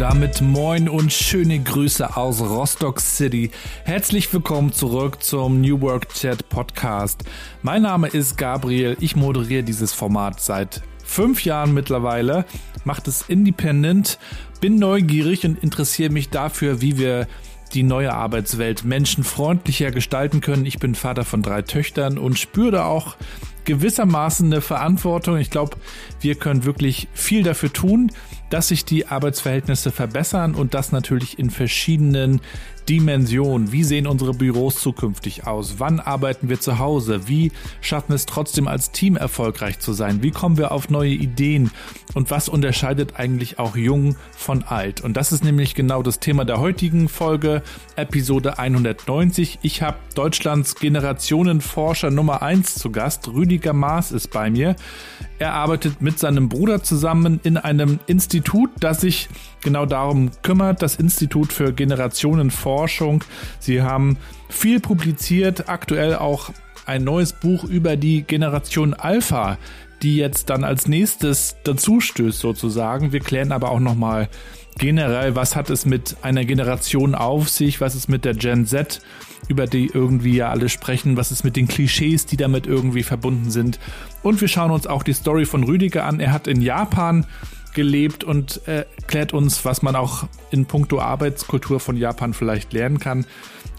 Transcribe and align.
Damit 0.00 0.40
moin 0.40 0.88
und 0.88 1.12
schöne 1.12 1.58
Grüße 1.58 2.16
aus 2.16 2.40
Rostock 2.40 3.00
City. 3.00 3.50
Herzlich 3.84 4.32
willkommen 4.32 4.72
zurück 4.72 5.22
zum 5.22 5.60
New 5.60 5.78
Work 5.82 6.08
Chat 6.14 6.48
Podcast. 6.48 7.22
Mein 7.60 7.82
Name 7.82 8.08
ist 8.08 8.38
Gabriel. 8.38 8.96
Ich 9.00 9.14
moderiere 9.14 9.62
dieses 9.62 9.92
Format 9.92 10.40
seit 10.40 10.80
fünf 11.04 11.44
Jahren 11.44 11.74
mittlerweile, 11.74 12.46
mache 12.84 13.02
es 13.08 13.26
independent, 13.28 14.18
bin 14.62 14.76
neugierig 14.76 15.44
und 15.44 15.62
interessiere 15.62 16.10
mich 16.10 16.30
dafür, 16.30 16.80
wie 16.80 16.96
wir 16.96 17.28
die 17.74 17.82
neue 17.82 18.14
Arbeitswelt 18.14 18.84
menschenfreundlicher 18.84 19.90
gestalten 19.90 20.40
können. 20.40 20.64
Ich 20.64 20.78
bin 20.78 20.94
Vater 20.94 21.26
von 21.26 21.42
drei 21.42 21.60
Töchtern 21.60 22.16
und 22.16 22.38
spüre 22.38 22.86
auch 22.86 23.16
gewissermaßen 23.66 24.46
eine 24.46 24.62
Verantwortung. 24.62 25.36
Ich 25.36 25.50
glaube, 25.50 25.76
wir 26.20 26.36
können 26.36 26.64
wirklich 26.64 27.08
viel 27.12 27.42
dafür 27.42 27.72
tun, 27.72 28.10
dass 28.50 28.68
sich 28.68 28.84
die 28.84 29.06
Arbeitsverhältnisse 29.06 29.90
verbessern 29.90 30.54
und 30.54 30.74
das 30.74 30.92
natürlich 30.92 31.38
in 31.38 31.50
verschiedenen 31.50 32.40
Dimension. 32.88 33.72
Wie 33.72 33.84
sehen 33.84 34.06
unsere 34.06 34.34
Büros 34.34 34.80
zukünftig 34.80 35.46
aus? 35.46 35.74
Wann 35.78 36.00
arbeiten 36.00 36.48
wir 36.48 36.60
zu 36.60 36.78
Hause? 36.78 37.28
Wie 37.28 37.52
schaffen 37.80 38.08
wir 38.10 38.16
es 38.16 38.26
trotzdem 38.26 38.66
als 38.66 38.90
Team 38.90 39.16
erfolgreich 39.16 39.78
zu 39.78 39.92
sein? 39.92 40.22
Wie 40.22 40.30
kommen 40.30 40.56
wir 40.56 40.72
auf 40.72 40.90
neue 40.90 41.10
Ideen? 41.10 41.70
Und 42.14 42.30
was 42.30 42.48
unterscheidet 42.48 43.14
eigentlich 43.16 43.58
auch 43.58 43.76
jung 43.76 44.16
von 44.36 44.62
alt? 44.62 45.00
Und 45.00 45.16
das 45.16 45.32
ist 45.32 45.44
nämlich 45.44 45.74
genau 45.74 46.02
das 46.02 46.18
Thema 46.18 46.44
der 46.44 46.58
heutigen 46.60 47.08
Folge, 47.08 47.62
Episode 47.96 48.58
190. 48.58 49.60
Ich 49.62 49.82
habe 49.82 49.98
Deutschlands 50.14 50.74
Generationenforscher 50.74 52.10
Nummer 52.10 52.42
1 52.42 52.74
zu 52.74 52.90
Gast. 52.90 53.28
Rüdiger 53.28 53.72
Maas 53.72 54.10
ist 54.10 54.30
bei 54.30 54.50
mir. 54.50 54.74
Er 55.38 55.54
arbeitet 55.54 56.02
mit 56.02 56.18
seinem 56.18 56.48
Bruder 56.48 56.82
zusammen 56.82 57.40
in 57.44 57.56
einem 57.56 58.00
Institut, 58.06 58.70
das 58.80 59.00
sich 59.00 59.28
genau 59.62 59.86
darum 59.86 60.30
kümmert, 60.42 60.82
das 60.82 60.96
Institut 60.96 61.52
für 61.52 61.72
Generationenforschung. 61.72 62.69
Sie 63.58 63.82
haben 63.82 64.16
viel 64.48 64.80
publiziert, 64.80 65.68
aktuell 65.68 66.16
auch 66.16 66.50
ein 66.86 67.04
neues 67.04 67.32
Buch 67.32 67.64
über 67.64 67.96
die 67.96 68.22
Generation 68.22 68.94
Alpha, 68.94 69.58
die 70.02 70.16
jetzt 70.16 70.50
dann 70.50 70.64
als 70.64 70.88
nächstes 70.88 71.56
dazu 71.64 72.00
stößt 72.00 72.38
sozusagen. 72.38 73.12
Wir 73.12 73.20
klären 73.20 73.52
aber 73.52 73.70
auch 73.70 73.80
nochmal 73.80 74.28
generell, 74.78 75.36
was 75.36 75.56
hat 75.56 75.70
es 75.70 75.84
mit 75.84 76.16
einer 76.22 76.44
Generation 76.44 77.14
auf 77.14 77.48
sich, 77.48 77.80
was 77.80 77.94
ist 77.94 78.08
mit 78.08 78.24
der 78.24 78.34
Gen 78.34 78.66
Z, 78.66 79.00
über 79.48 79.66
die 79.66 79.90
irgendwie 79.92 80.36
ja 80.36 80.50
alle 80.50 80.68
sprechen, 80.68 81.16
was 81.16 81.30
ist 81.30 81.44
mit 81.44 81.56
den 81.56 81.68
Klischees, 81.68 82.26
die 82.26 82.36
damit 82.36 82.66
irgendwie 82.66 83.02
verbunden 83.02 83.50
sind. 83.50 83.78
Und 84.22 84.40
wir 84.40 84.48
schauen 84.48 84.70
uns 84.70 84.86
auch 84.86 85.02
die 85.02 85.12
Story 85.12 85.44
von 85.44 85.64
Rüdiger 85.64 86.06
an. 86.06 86.20
Er 86.20 86.32
hat 86.32 86.46
in 86.46 86.62
Japan 86.62 87.26
gelebt 87.72 88.24
und 88.24 88.60
erklärt 88.66 89.32
uns, 89.32 89.64
was 89.64 89.82
man 89.82 89.96
auch 89.96 90.28
in 90.50 90.66
puncto 90.66 91.00
Arbeitskultur 91.00 91.80
von 91.80 91.96
Japan 91.96 92.34
vielleicht 92.34 92.72
lernen 92.72 92.98
kann. 92.98 93.26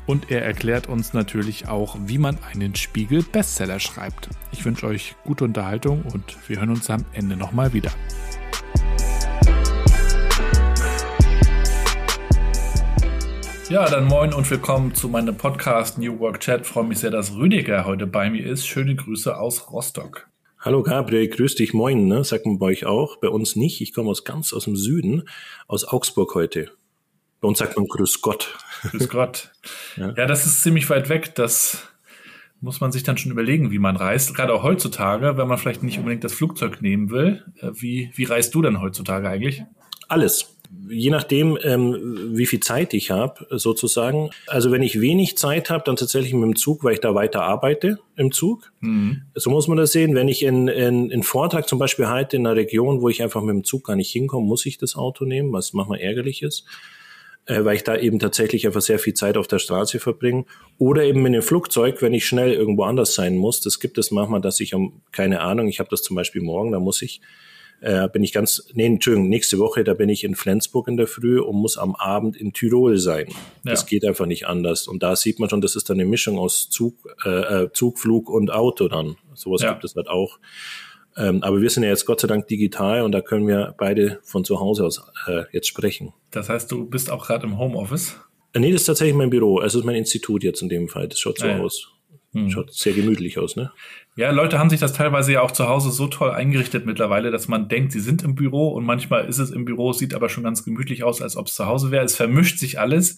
Und 0.07 0.31
er 0.31 0.43
erklärt 0.43 0.87
uns 0.87 1.13
natürlich 1.13 1.67
auch, 1.67 1.95
wie 2.05 2.17
man 2.17 2.37
einen 2.51 2.75
Spiegel-Bestseller 2.75 3.79
schreibt. 3.79 4.29
Ich 4.51 4.65
wünsche 4.65 4.87
euch 4.87 5.15
gute 5.23 5.45
Unterhaltung 5.45 6.03
und 6.11 6.37
wir 6.49 6.59
hören 6.59 6.71
uns 6.71 6.89
am 6.89 7.05
Ende 7.13 7.37
nochmal 7.37 7.73
wieder. 7.73 7.91
Ja, 13.69 13.89
dann 13.89 14.03
moin 14.03 14.33
und 14.33 14.51
willkommen 14.51 14.93
zu 14.93 15.07
meinem 15.07 15.37
Podcast 15.37 15.97
New 15.97 16.19
Work 16.19 16.41
Chat. 16.41 16.67
Freue 16.67 16.83
mich 16.83 16.99
sehr, 16.99 17.09
dass 17.09 17.33
Rüdiger 17.35 17.85
heute 17.85 18.05
bei 18.05 18.29
mir 18.29 18.45
ist. 18.45 18.67
Schöne 18.67 18.95
Grüße 18.95 19.37
aus 19.37 19.71
Rostock. 19.71 20.27
Hallo 20.63 20.83
Gabriel, 20.83 21.27
grüß 21.27 21.55
dich, 21.55 21.73
moin, 21.73 22.05
ne? 22.05 22.23
Sagt 22.23 22.45
man 22.45 22.59
bei 22.59 22.67
euch 22.67 22.85
auch. 22.85 23.15
Bei 23.17 23.29
uns 23.29 23.55
nicht. 23.55 23.81
Ich 23.81 23.95
komme 23.95 24.11
aus 24.11 24.23
ganz 24.23 24.53
aus 24.53 24.65
dem 24.65 24.75
Süden, 24.75 25.27
aus 25.67 25.85
Augsburg 25.85 26.35
heute. 26.35 26.69
Bei 27.39 27.47
uns 27.47 27.57
sagt 27.57 27.77
man 27.77 27.87
Grüß 27.87 28.21
Gott. 28.21 28.59
Grüß 28.83 29.09
Gott. 29.09 29.53
ja. 29.97 30.13
ja, 30.15 30.27
das 30.27 30.45
ist 30.45 30.61
ziemlich 30.61 30.87
weit 30.91 31.09
weg. 31.09 31.33
Das 31.33 31.87
muss 32.59 32.79
man 32.79 32.91
sich 32.91 33.01
dann 33.01 33.17
schon 33.17 33.31
überlegen, 33.31 33.71
wie 33.71 33.79
man 33.79 33.95
reist. 33.95 34.35
Gerade 34.35 34.53
auch 34.53 34.61
heutzutage, 34.61 35.35
wenn 35.35 35.47
man 35.47 35.57
vielleicht 35.57 35.81
nicht 35.81 35.97
unbedingt 35.97 36.23
das 36.23 36.33
Flugzeug 36.33 36.79
nehmen 36.83 37.09
will. 37.09 37.43
Äh, 37.59 37.71
wie, 37.73 38.11
wie 38.13 38.25
reist 38.25 38.53
du 38.53 38.61
denn 38.61 38.81
heutzutage 38.81 39.27
eigentlich? 39.27 39.63
Alles 40.09 40.60
je 40.89 41.09
nachdem, 41.09 41.57
ähm, 41.63 42.29
wie 42.35 42.45
viel 42.45 42.59
Zeit 42.59 42.93
ich 42.93 43.11
habe, 43.11 43.45
sozusagen. 43.49 44.29
Also 44.47 44.71
wenn 44.71 44.83
ich 44.83 44.99
wenig 44.99 45.37
Zeit 45.37 45.69
habe, 45.69 45.83
dann 45.85 45.95
tatsächlich 45.95 46.33
mit 46.33 46.43
dem 46.43 46.55
Zug, 46.55 46.83
weil 46.83 46.93
ich 46.93 46.99
da 46.99 47.15
weiter 47.15 47.43
arbeite 47.43 47.99
im 48.15 48.31
Zug. 48.31 48.71
Mhm. 48.79 49.23
So 49.35 49.49
muss 49.49 49.67
man 49.67 49.77
das 49.77 49.91
sehen. 49.91 50.15
Wenn 50.15 50.27
ich 50.27 50.43
in, 50.43 50.67
in, 50.67 51.09
in 51.09 51.23
Vortrag 51.23 51.67
zum 51.67 51.79
Beispiel 51.79 52.07
halte 52.07 52.37
in 52.37 52.45
einer 52.45 52.55
Region, 52.55 53.01
wo 53.01 53.09
ich 53.09 53.21
einfach 53.21 53.41
mit 53.41 53.53
dem 53.53 53.63
Zug 53.63 53.85
gar 53.85 53.95
nicht 53.95 54.11
hinkomme, 54.11 54.45
muss 54.45 54.65
ich 54.65 54.77
das 54.77 54.95
Auto 54.95 55.25
nehmen, 55.25 55.51
was 55.53 55.73
manchmal 55.73 55.99
ärgerlich 55.99 56.41
ist 56.41 56.65
äh, 57.47 57.65
weil 57.65 57.75
ich 57.75 57.83
da 57.83 57.97
eben 57.97 58.19
tatsächlich 58.19 58.67
einfach 58.67 58.81
sehr 58.81 58.99
viel 58.99 59.15
Zeit 59.15 59.35
auf 59.35 59.47
der 59.47 59.57
Straße 59.59 59.99
verbringe. 59.99 60.45
Oder 60.77 61.03
eben 61.03 61.23
mit 61.23 61.33
dem 61.33 61.41
Flugzeug, 61.41 62.01
wenn 62.01 62.13
ich 62.13 62.25
schnell 62.25 62.53
irgendwo 62.53 62.83
anders 62.83 63.15
sein 63.15 63.35
muss. 63.35 63.61
Das 63.61 63.79
gibt 63.79 63.97
es 63.97 64.11
manchmal, 64.11 64.41
dass 64.41 64.59
ich 64.59 64.75
um, 64.75 65.01
keine 65.11 65.41
Ahnung, 65.41 65.67
ich 65.67 65.79
habe 65.79 65.89
das 65.89 66.03
zum 66.03 66.15
Beispiel 66.15 66.41
morgen, 66.41 66.71
da 66.71 66.79
muss 66.79 67.01
ich 67.01 67.19
äh, 67.81 68.07
bin 68.07 68.23
ich 68.23 68.31
ganz, 68.31 68.67
nee, 68.73 68.85
Entschuldigung, 68.85 69.27
nächste 69.27 69.59
Woche, 69.59 69.83
da 69.83 69.93
bin 69.93 70.07
ich 70.07 70.23
in 70.23 70.35
Flensburg 70.35 70.87
in 70.87 70.97
der 70.97 71.07
Früh 71.07 71.39
und 71.39 71.55
muss 71.55 71.77
am 71.77 71.95
Abend 71.95 72.37
in 72.37 72.53
Tirol 72.53 72.97
sein. 72.97 73.27
Ja. 73.63 73.71
Das 73.71 73.85
geht 73.85 74.05
einfach 74.05 74.27
nicht 74.27 74.47
anders. 74.47 74.87
Und 74.87 75.03
da 75.03 75.15
sieht 75.15 75.39
man 75.39 75.49
schon, 75.49 75.61
das 75.61 75.75
ist 75.75 75.89
dann 75.89 75.99
eine 75.99 76.07
Mischung 76.07 76.37
aus 76.37 76.69
Zug, 76.69 76.95
äh, 77.25 77.63
äh 77.63 77.71
Zug, 77.73 77.99
Flug 77.99 78.29
und 78.29 78.51
Auto 78.51 78.87
dann. 78.87 79.17
Sowas 79.33 79.61
ja. 79.61 79.71
gibt 79.71 79.83
es 79.83 79.95
halt 79.95 80.07
auch. 80.07 80.39
Ähm, 81.17 81.43
aber 81.43 81.61
wir 81.61 81.69
sind 81.69 81.83
ja 81.83 81.89
jetzt 81.89 82.05
Gott 82.05 82.21
sei 82.21 82.27
Dank 82.27 82.47
digital 82.47 83.01
und 83.01 83.11
da 83.11 83.21
können 83.21 83.47
wir 83.47 83.75
beide 83.77 84.19
von 84.23 84.45
zu 84.45 84.59
Hause 84.59 84.85
aus 84.85 85.03
äh, 85.27 85.43
jetzt 85.51 85.67
sprechen. 85.67 86.13
Das 86.29 86.49
heißt, 86.49 86.71
du 86.71 86.85
bist 86.85 87.11
auch 87.11 87.25
gerade 87.25 87.45
im 87.47 87.57
Homeoffice? 87.57 88.15
Äh, 88.53 88.59
nee, 88.59 88.71
das 88.71 88.81
ist 88.81 88.87
tatsächlich 88.87 89.15
mein 89.15 89.29
Büro. 89.29 89.57
Also 89.57 89.79
ist 89.79 89.85
mein 89.85 89.95
Institut 89.95 90.43
jetzt 90.43 90.61
in 90.61 90.69
dem 90.69 90.87
Fall. 90.87 91.07
Das 91.07 91.19
schaut 91.19 91.39
so 91.39 91.45
ah, 91.45 91.49
ja. 91.49 91.59
aus. 91.59 91.91
Hm. 92.33 92.49
Schaut 92.49 92.73
sehr 92.73 92.93
gemütlich 92.93 93.37
aus, 93.39 93.57
ne? 93.57 93.71
Ja, 94.15 94.31
Leute 94.31 94.59
haben 94.59 94.69
sich 94.69 94.79
das 94.79 94.93
teilweise 94.93 95.33
ja 95.33 95.41
auch 95.41 95.51
zu 95.51 95.67
Hause 95.67 95.91
so 95.91 96.07
toll 96.07 96.31
eingerichtet 96.31 96.85
mittlerweile, 96.85 97.31
dass 97.31 97.47
man 97.47 97.67
denkt, 97.67 97.91
sie 97.91 97.99
sind 97.99 98.23
im 98.23 98.35
Büro 98.35 98.69
und 98.69 98.85
manchmal 98.85 99.25
ist 99.25 99.39
es 99.39 99.51
im 99.51 99.65
Büro, 99.65 99.91
sieht 99.93 100.13
aber 100.13 100.29
schon 100.29 100.43
ganz 100.43 100.63
gemütlich 100.63 101.03
aus, 101.03 101.21
als 101.21 101.35
ob 101.35 101.47
es 101.47 101.55
zu 101.55 101.65
Hause 101.65 101.91
wäre. 101.91 102.05
Es 102.05 102.15
vermischt 102.15 102.59
sich 102.59 102.79
alles. 102.79 103.17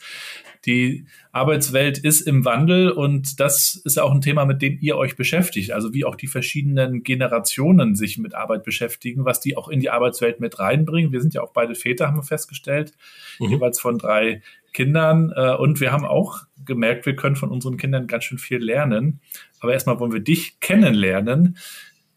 Die 0.65 1.05
Arbeitswelt 1.31 1.97
ist 1.97 2.21
im 2.21 2.45
Wandel 2.45 2.89
und 2.89 3.39
das 3.39 3.75
ist 3.83 3.99
auch 3.99 4.11
ein 4.11 4.21
Thema, 4.21 4.45
mit 4.45 4.61
dem 4.61 4.77
ihr 4.79 4.95
euch 4.97 5.15
beschäftigt. 5.15 5.71
Also 5.73 5.93
wie 5.93 6.05
auch 6.05 6.15
die 6.15 6.27
verschiedenen 6.27 7.03
Generationen 7.03 7.95
sich 7.95 8.17
mit 8.17 8.33
Arbeit 8.33 8.63
beschäftigen, 8.63 9.25
was 9.25 9.41
die 9.41 9.57
auch 9.57 9.67
in 9.67 9.79
die 9.79 9.89
Arbeitswelt 9.89 10.39
mit 10.39 10.59
reinbringen. 10.59 11.11
Wir 11.11 11.21
sind 11.21 11.33
ja 11.33 11.41
auch 11.41 11.51
beide 11.51 11.75
Väter, 11.75 12.07
haben 12.07 12.17
wir 12.17 12.23
festgestellt, 12.23 12.93
mhm. 13.39 13.49
jeweils 13.49 13.79
von 13.79 13.97
drei 13.97 14.41
Kindern. 14.71 15.33
Äh, 15.35 15.55
und 15.55 15.81
wir 15.81 15.91
haben 15.91 16.05
auch 16.05 16.43
gemerkt, 16.65 17.05
wir 17.05 17.15
können 17.15 17.35
von 17.35 17.49
unseren 17.49 17.77
Kindern 17.77 18.07
ganz 18.07 18.25
schön 18.25 18.37
viel 18.37 18.59
lernen. 18.59 19.19
Aber 19.59 19.73
erstmal 19.73 19.99
wollen 19.99 20.13
wir 20.13 20.19
dich 20.19 20.59
kennenlernen. 20.59 21.57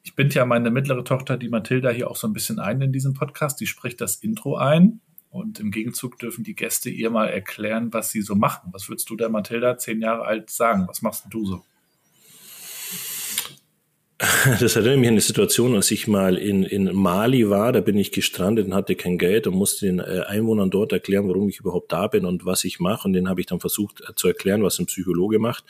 Ich 0.03 0.15
bin 0.15 0.31
ja 0.31 0.47
meine 0.47 0.71
mittlere 0.71 1.05
Tochter, 1.05 1.37
die 1.37 1.49
Mathilda, 1.49 1.91
hier 1.91 2.11
auch 2.11 2.17
so 2.17 2.27
ein 2.27 2.33
bisschen 2.33 2.59
ein 2.59 2.81
in 2.81 2.93
diesem 2.93 3.15
Podcast. 3.15 3.61
Die 3.61 3.67
spricht 3.67 4.01
das 4.01 4.17
Intro 4.17 4.57
ein. 4.57 5.01
Und 5.31 5.61
im 5.61 5.71
Gegenzug 5.71 6.19
dürfen 6.19 6.45
die 6.45 6.55
Gäste 6.55 6.89
ihr 6.89 7.11
mal 7.11 7.27
erklären, 7.27 7.93
was 7.93 8.11
sie 8.11 8.23
so 8.23 8.34
machen. 8.34 8.71
Was 8.73 8.89
würdest 8.89 9.11
du 9.11 9.17
der 9.17 9.29
Mathilda, 9.29 9.77
zehn 9.77 10.01
Jahre 10.01 10.25
alt, 10.25 10.49
sagen? 10.49 10.87
Was 10.89 11.03
machst 11.03 11.25
du 11.28 11.45
so? 11.45 11.65
Das 14.60 14.77
erinnert 14.77 14.98
mich 14.98 15.09
an 15.09 15.15
eine 15.15 15.21
Situation, 15.21 15.74
als 15.74 15.91
ich 15.91 16.07
mal 16.07 16.36
in, 16.39 16.63
in 16.63 16.95
Mali 16.95 17.51
war, 17.51 17.72
da 17.72 17.80
bin 17.80 17.98
ich 17.98 18.13
gestrandet 18.13 18.66
und 18.66 18.74
hatte 18.74 18.95
kein 18.95 19.18
Geld 19.18 19.47
und 19.47 19.54
musste 19.54 19.86
den 19.86 19.98
äh, 19.98 20.22
Einwohnern 20.27 20.71
dort 20.71 20.92
erklären, 20.92 21.28
warum 21.28 21.48
ich 21.48 21.60
überhaupt 21.60 21.92
da 21.92 22.07
bin 22.07 22.24
und 22.24 22.47
was 22.47 22.65
ich 22.65 22.80
mache. 22.80 23.07
Und 23.07 23.13
den 23.13 23.28
habe 23.28 23.41
ich 23.41 23.47
dann 23.47 23.60
versucht 23.60 24.01
äh, 24.01 24.15
zu 24.15 24.28
erklären, 24.28 24.63
was 24.63 24.78
ein 24.78 24.86
Psychologe 24.86 25.39
macht. 25.39 25.65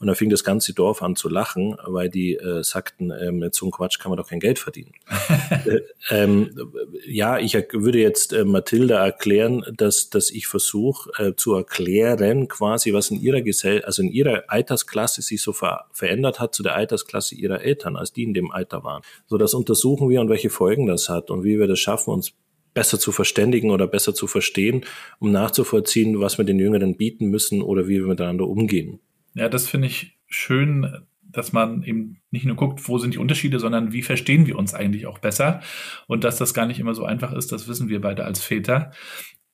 Und 0.00 0.08
da 0.08 0.14
fing 0.14 0.30
das 0.30 0.42
ganze 0.42 0.74
Dorf 0.74 1.00
an 1.00 1.14
zu 1.14 1.28
lachen, 1.28 1.76
weil 1.86 2.08
die 2.08 2.34
äh, 2.34 2.64
sagten, 2.64 3.12
ähm, 3.12 3.38
mit 3.38 3.54
so 3.54 3.66
einem 3.66 3.72
Quatsch 3.72 4.00
kann 4.00 4.10
man 4.10 4.16
doch 4.16 4.28
kein 4.28 4.40
Geld 4.40 4.58
verdienen. 4.58 4.92
äh, 5.66 5.80
ähm, 6.10 6.72
ja, 7.06 7.38
ich 7.38 7.54
würde 7.54 8.00
jetzt 8.00 8.32
äh, 8.32 8.44
Mathilda 8.44 9.04
erklären, 9.04 9.64
dass, 9.76 10.10
dass 10.10 10.30
ich 10.30 10.48
versuche 10.48 11.10
äh, 11.22 11.34
zu 11.36 11.54
erklären, 11.54 12.48
quasi, 12.48 12.92
was 12.92 13.12
in 13.12 13.20
ihrer 13.20 13.42
Gesell 13.42 13.82
also 13.84 14.02
in 14.02 14.10
ihrer 14.10 14.44
Altersklasse 14.48 15.22
sich 15.22 15.40
so 15.40 15.52
ver 15.52 15.86
verändert 15.92 16.40
hat 16.40 16.54
zu 16.54 16.62
der 16.62 16.74
Altersklasse 16.74 17.34
ihrer 17.36 17.62
Eltern 17.62 17.91
Eltern, 17.92 17.96
als 17.96 18.12
die 18.12 18.22
in 18.22 18.34
dem 18.34 18.50
Alter 18.50 18.84
waren. 18.84 19.02
So, 19.26 19.38
das 19.38 19.54
untersuchen 19.54 20.08
wir 20.08 20.20
und 20.20 20.28
welche 20.28 20.50
Folgen 20.50 20.86
das 20.86 21.08
hat 21.08 21.30
und 21.30 21.44
wie 21.44 21.58
wir 21.58 21.66
das 21.66 21.78
schaffen, 21.78 22.12
uns 22.12 22.34
besser 22.74 22.98
zu 22.98 23.12
verständigen 23.12 23.70
oder 23.70 23.86
besser 23.86 24.14
zu 24.14 24.26
verstehen, 24.26 24.84
um 25.18 25.30
nachzuvollziehen, 25.30 26.20
was 26.20 26.38
wir 26.38 26.44
den 26.44 26.58
Jüngeren 26.58 26.96
bieten 26.96 27.28
müssen 27.28 27.60
oder 27.60 27.86
wie 27.86 28.00
wir 28.00 28.06
miteinander 28.06 28.46
umgehen. 28.46 28.98
Ja, 29.34 29.48
das 29.48 29.68
finde 29.68 29.88
ich 29.88 30.18
schön, 30.26 30.86
dass 31.20 31.52
man 31.52 31.82
eben 31.82 32.18
nicht 32.30 32.44
nur 32.46 32.56
guckt, 32.56 32.88
wo 32.88 32.98
sind 32.98 33.14
die 33.14 33.18
Unterschiede, 33.18 33.58
sondern 33.58 33.92
wie 33.92 34.02
verstehen 34.02 34.46
wir 34.46 34.58
uns 34.58 34.74
eigentlich 34.74 35.06
auch 35.06 35.18
besser. 35.18 35.60
Und 36.06 36.24
dass 36.24 36.36
das 36.36 36.54
gar 36.54 36.66
nicht 36.66 36.80
immer 36.80 36.94
so 36.94 37.04
einfach 37.04 37.32
ist, 37.32 37.52
das 37.52 37.68
wissen 37.68 37.88
wir 37.88 38.00
beide 38.00 38.24
als 38.24 38.42
Väter. 38.42 38.92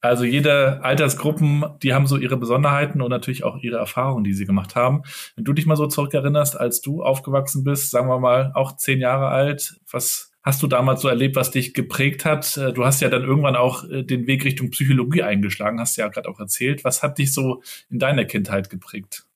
Also 0.00 0.24
jede 0.24 0.82
Altersgruppen, 0.84 1.64
die 1.82 1.92
haben 1.92 2.06
so 2.06 2.16
ihre 2.16 2.36
Besonderheiten 2.36 3.02
und 3.02 3.10
natürlich 3.10 3.42
auch 3.42 3.58
ihre 3.58 3.78
Erfahrungen, 3.78 4.22
die 4.22 4.32
sie 4.32 4.46
gemacht 4.46 4.76
haben. 4.76 5.02
Wenn 5.34 5.44
du 5.44 5.52
dich 5.52 5.66
mal 5.66 5.76
so 5.76 5.86
zurückerinnerst, 5.86 6.58
als 6.58 6.80
du 6.80 7.02
aufgewachsen 7.02 7.64
bist, 7.64 7.90
sagen 7.90 8.08
wir 8.08 8.20
mal 8.20 8.52
auch 8.54 8.76
zehn 8.76 9.00
Jahre 9.00 9.28
alt, 9.28 9.80
was 9.90 10.32
hast 10.42 10.62
du 10.62 10.66
damals 10.66 11.02
so 11.02 11.08
erlebt, 11.08 11.36
was 11.36 11.50
dich 11.50 11.74
geprägt 11.74 12.24
hat? 12.24 12.56
Äh, 12.56 12.72
du 12.72 12.84
hast 12.84 13.00
ja 13.00 13.08
dann 13.08 13.22
irgendwann 13.22 13.56
auch 13.56 13.84
äh, 13.84 14.02
den 14.02 14.26
Weg 14.26 14.44
Richtung 14.44 14.70
Psychologie 14.70 15.22
eingeschlagen, 15.22 15.80
hast 15.80 15.96
ja 15.96 16.08
gerade 16.08 16.28
auch 16.28 16.40
erzählt. 16.40 16.84
Was 16.84 17.02
hat 17.02 17.18
dich 17.18 17.34
so 17.34 17.62
in 17.90 17.98
deiner 17.98 18.24
Kindheit 18.24 18.70
geprägt? 18.70 19.27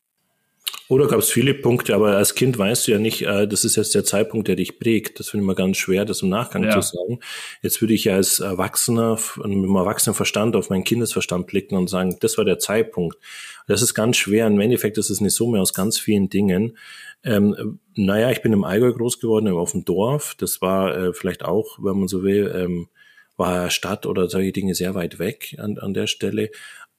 Oder 0.89 1.07
gab 1.07 1.21
es 1.21 1.31
viele 1.31 1.55
Punkte, 1.55 1.95
aber 1.95 2.19
als 2.19 2.35
Kind 2.35 2.59
weißt 2.59 2.87
du 2.87 2.93
ja 2.93 2.99
nicht, 2.99 3.23
äh, 3.23 3.49
das 3.49 3.65
ist 3.65 3.77
jetzt 3.77 3.95
der 3.95 4.05
Zeitpunkt, 4.05 4.49
der 4.49 4.57
dich 4.57 4.79
prägt. 4.79 5.19
Das 5.19 5.31
finde 5.31 5.45
ich 5.45 5.47
mal 5.47 5.55
ganz 5.55 5.79
schwer, 5.79 6.05
das 6.05 6.21
im 6.21 6.29
Nachgang 6.29 6.65
ja. 6.65 6.79
zu 6.79 6.83
sagen. 6.83 7.21
Jetzt 7.63 7.81
würde 7.81 7.95
ich 7.95 8.05
ja 8.05 8.17
als 8.17 8.41
Erwachsener, 8.41 9.19
mit 9.37 9.47
einem 9.47 9.75
erwachsenen 9.75 10.15
Verstand 10.15 10.55
auf 10.55 10.69
meinen 10.69 10.85
Kindesverstand 10.85 11.47
blicken 11.47 11.77
und 11.77 11.89
sagen, 11.89 12.19
das 12.21 12.37
war 12.37 12.45
der 12.45 12.59
Zeitpunkt. 12.59 13.17
Das 13.67 13.81
ist 13.81 13.95
ganz 13.95 14.19
schwer. 14.19 14.47
Im 14.47 14.61
Endeffekt 14.61 14.99
ist 14.99 15.09
es 15.09 15.21
eine 15.21 15.31
Summe 15.31 15.61
aus 15.61 15.73
ganz 15.73 15.99
vielen 15.99 16.29
Dingen. 16.29 16.77
Ähm, 17.25 17.79
naja, 17.95 18.31
ich 18.31 18.43
bin 18.43 18.53
im 18.53 18.65
Allgäu 18.65 18.93
groß 18.93 19.19
geworden, 19.19 19.49
auf 19.49 19.73
dem 19.73 19.87
Dorf. 19.87 20.35
Das 20.39 20.61
war 20.61 20.95
äh, 20.95 21.15
vielleicht 21.15 21.45
auch, 21.45 21.79
wenn 21.81 21.99
man 22.01 22.09
so 22.09 22.23
will, 22.23 22.53
ähm, 22.55 22.89
war 23.37 23.71
Stadt 23.71 24.07
oder 24.07 24.29
solche 24.29 24.53
Dinge 24.53 24.75
sehr 24.75 24.95
weit 24.95 25.19
weg 25.19 25.57
an, 25.59 25.79
an 25.79 25.95
der 25.95 26.07
Stelle. 26.07 26.51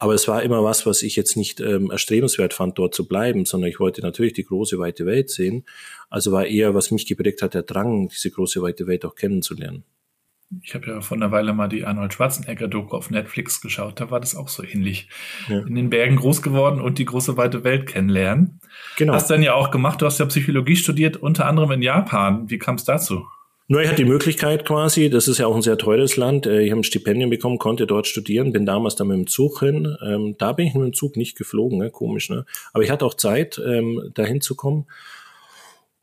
Aber 0.04 0.16
es 0.16 0.28
war 0.28 0.44
immer 0.44 0.62
was, 0.66 0.86
was 0.86 1.02
ich 1.02 1.16
jetzt 1.16 1.38
nicht 1.38 1.62
ähm, 1.62 1.90
erstrebenswert 1.90 2.54
fand, 2.54 2.78
dort 2.78 2.94
zu 2.94 3.08
bleiben, 3.08 3.46
sondern 3.46 3.70
ich 3.70 3.80
wollte 3.80 4.02
natürlich 4.02 4.34
die 4.34 4.44
große, 4.44 4.78
weite 4.78 5.06
Welt 5.06 5.30
sehen. 5.30 5.64
Also 6.10 6.34
war 6.34 6.46
eher, 6.46 6.76
was 6.76 6.92
mich 6.92 7.06
geprägt 7.06 7.42
hat, 7.42 7.54
der 7.54 7.64
Drang, 7.64 8.10
diese 8.10 8.30
große, 8.30 8.62
weite 8.62 8.86
Welt 8.86 9.06
auch 9.06 9.16
kennenzulernen. 9.16 9.86
Ich 10.62 10.76
habe 10.76 10.88
ja 10.88 11.00
vor 11.00 11.16
einer 11.16 11.32
Weile 11.32 11.54
mal 11.54 11.70
die 11.70 11.86
Arnold 11.86 12.14
Schwarzenegger-Doku 12.14 12.98
auf 12.98 13.12
Netflix 13.12 13.62
geschaut, 13.62 14.02
da 14.02 14.12
war 14.12 14.20
das 14.20 14.36
auch 14.36 14.50
so 14.50 14.62
ähnlich. 14.62 15.08
Ja. 15.48 15.60
In 15.60 15.76
den 15.76 15.90
Bergen 15.90 16.18
groß 16.18 16.42
geworden 16.42 16.82
und 16.82 16.98
die 16.98 17.06
große 17.06 17.38
weite 17.38 17.64
Welt 17.64 17.88
kennenlernen. 17.88 18.60
Genau. 18.98 19.14
Hast 19.14 19.30
du 19.30 19.36
dann 19.36 19.44
ja 19.44 19.54
auch 19.54 19.72
gemacht, 19.72 20.02
du 20.02 20.06
hast 20.06 20.20
ja 20.20 20.26
Psychologie 20.26 20.76
studiert, 20.76 21.16
unter 21.16 21.46
anderem 21.46 21.72
in 21.72 21.82
Japan. 21.82 22.50
Wie 22.50 22.58
kam 22.58 22.76
es 22.76 22.84
dazu? 22.84 23.26
Nur 23.68 23.81
ich 23.81 23.88
hatte 23.88 24.04
die 24.04 24.10
Möglichkeit 24.10 24.65
quasi, 24.65 25.10
das 25.10 25.27
ist 25.27 25.38
ja 25.38 25.48
auch 25.48 25.56
ein 25.56 25.62
sehr 25.62 25.77
teures 25.77 26.18
Land, 26.18 26.45
äh, 26.45 26.62
ich 26.62 26.71
habe 26.71 26.81
ein 26.81 26.83
Stipendium 26.83 27.30
bekommen, 27.30 27.60
konnte 27.60 27.88
dort 27.88 28.07
studieren, 28.07 28.51
bin 28.51 28.65
damals 28.65 28.95
dann 28.95 29.07
mit 29.07 29.18
dem 29.18 29.27
Zug 29.27 29.62
hin. 29.62 29.98
Ähm, 30.06 30.36
da 30.38 30.51
bin 30.51 30.68
ich 30.68 30.74
mit 30.74 30.83
dem 30.83 30.94
Zug 30.94 31.15
nicht 31.15 31.38
geflogen, 31.38 31.77
ne? 31.77 31.89
komisch, 31.89 32.30
ne? 32.30 32.45
Aber 32.74 32.83
ich 32.83 32.92
hatte 32.92 33.06
auch 33.06 33.13
Zeit, 33.13 33.62
ähm, 33.65 34.12
dahin 34.13 34.42
zu 34.42 34.56
kommen. 34.56 34.86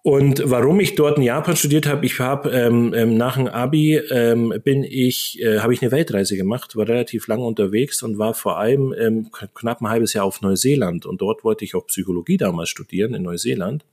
Und 0.03 0.43
warum 0.47 0.81
ich 0.81 0.95
dort 0.95 1.19
in 1.19 1.25
Japan 1.25 1.57
studiert 1.57 1.87
habe, 1.87 2.07
ich 2.07 2.19
habe 2.21 2.49
ähm, 2.51 2.95
ähm, 2.95 3.19
nach 3.19 3.37
dem 3.37 3.49
Abi 3.49 3.97
ähm, 3.97 4.55
bin 4.65 4.83
ich, 4.83 5.39
äh, 5.43 5.59
habe 5.59 5.75
ich 5.75 5.83
eine 5.83 5.91
Weltreise 5.91 6.39
gemacht, 6.39 6.75
war 6.75 6.89
relativ 6.89 7.27
lang 7.27 7.41
unterwegs 7.41 8.03
und 8.03 8.17
war 8.17 8.33
vor 8.33 8.59
allem 8.59 8.95
ähm, 8.99 9.31
knapp 9.55 9.83
ein 9.83 9.91
halbes 9.91 10.15
Jahr 10.15 10.25
auf 10.25 10.41
Neuseeland. 10.41 11.05
Und 11.05 11.21
dort 11.21 11.45
wollte 11.45 11.67
ich 11.67 11.75
auch 11.75 11.87
Psychologie 11.87 12.39
damals 12.39 12.71
studieren 12.71 13.13
in 13.13 13.25
Neuseeland. 13.25 13.85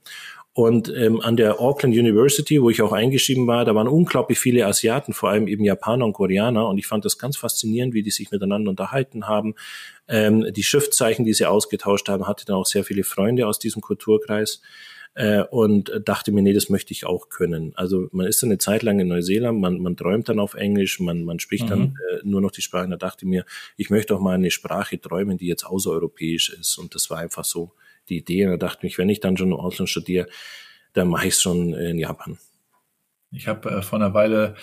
Und 0.58 0.92
ähm, 0.96 1.20
an 1.20 1.36
der 1.36 1.60
Auckland 1.60 1.94
University, 1.94 2.60
wo 2.60 2.68
ich 2.68 2.82
auch 2.82 2.90
eingeschrieben 2.90 3.46
war, 3.46 3.64
da 3.64 3.76
waren 3.76 3.86
unglaublich 3.86 4.40
viele 4.40 4.66
Asiaten, 4.66 5.12
vor 5.12 5.30
allem 5.30 5.46
eben 5.46 5.62
Japaner 5.62 6.04
und 6.04 6.14
Koreaner. 6.14 6.66
Und 6.66 6.78
ich 6.78 6.88
fand 6.88 7.04
das 7.04 7.16
ganz 7.16 7.36
faszinierend, 7.36 7.94
wie 7.94 8.02
die 8.02 8.10
sich 8.10 8.32
miteinander 8.32 8.68
unterhalten 8.70 9.28
haben. 9.28 9.54
Ähm, 10.08 10.52
die 10.52 10.64
Schriftzeichen, 10.64 11.24
die 11.24 11.32
sie 11.32 11.46
ausgetauscht 11.46 12.08
haben, 12.08 12.26
hatte 12.26 12.44
dann 12.44 12.56
auch 12.56 12.66
sehr 12.66 12.82
viele 12.82 13.04
Freunde 13.04 13.46
aus 13.46 13.60
diesem 13.60 13.82
Kulturkreis 13.82 14.60
äh, 15.14 15.42
und 15.42 15.92
dachte 16.04 16.32
mir, 16.32 16.42
nee, 16.42 16.54
das 16.54 16.70
möchte 16.70 16.92
ich 16.92 17.06
auch 17.06 17.28
können. 17.28 17.70
Also 17.76 18.08
man 18.10 18.26
ist 18.26 18.42
dann 18.42 18.50
eine 18.50 18.58
Zeit 18.58 18.82
lang 18.82 18.98
in 18.98 19.06
Neuseeland, 19.06 19.60
man, 19.60 19.80
man 19.80 19.96
träumt 19.96 20.28
dann 20.28 20.40
auf 20.40 20.54
Englisch, 20.54 20.98
man, 20.98 21.22
man 21.22 21.38
spricht 21.38 21.66
mhm. 21.66 21.68
dann 21.68 21.94
äh, 22.10 22.18
nur 22.24 22.40
noch 22.40 22.50
die 22.50 22.62
Sprache. 22.62 22.88
Da 22.88 22.96
dachte 22.96 23.26
mir, 23.26 23.44
ich 23.76 23.90
möchte 23.90 24.12
auch 24.12 24.20
mal 24.20 24.34
eine 24.34 24.50
Sprache 24.50 25.00
träumen, 25.00 25.38
die 25.38 25.46
jetzt 25.46 25.62
außereuropäisch 25.62 26.48
ist. 26.48 26.78
Und 26.78 26.96
das 26.96 27.10
war 27.10 27.18
einfach 27.18 27.44
so 27.44 27.70
die 28.08 28.18
Idee. 28.18 28.46
Und 28.46 28.52
da 28.52 28.56
dachte 28.56 28.86
ich, 28.86 28.98
wenn 28.98 29.08
ich 29.08 29.20
dann 29.20 29.36
schon 29.36 29.52
im 29.52 29.56
Ausland 29.58 29.88
studiere, 29.88 30.28
dann 30.92 31.08
mache 31.08 31.28
ich 31.28 31.34
es 31.34 31.42
schon 31.42 31.74
in 31.74 31.98
Japan. 31.98 32.38
Ich 33.30 33.46
habe 33.46 33.70
äh, 33.70 33.82
vor 33.82 33.98
einer 33.98 34.14
Weile 34.14 34.54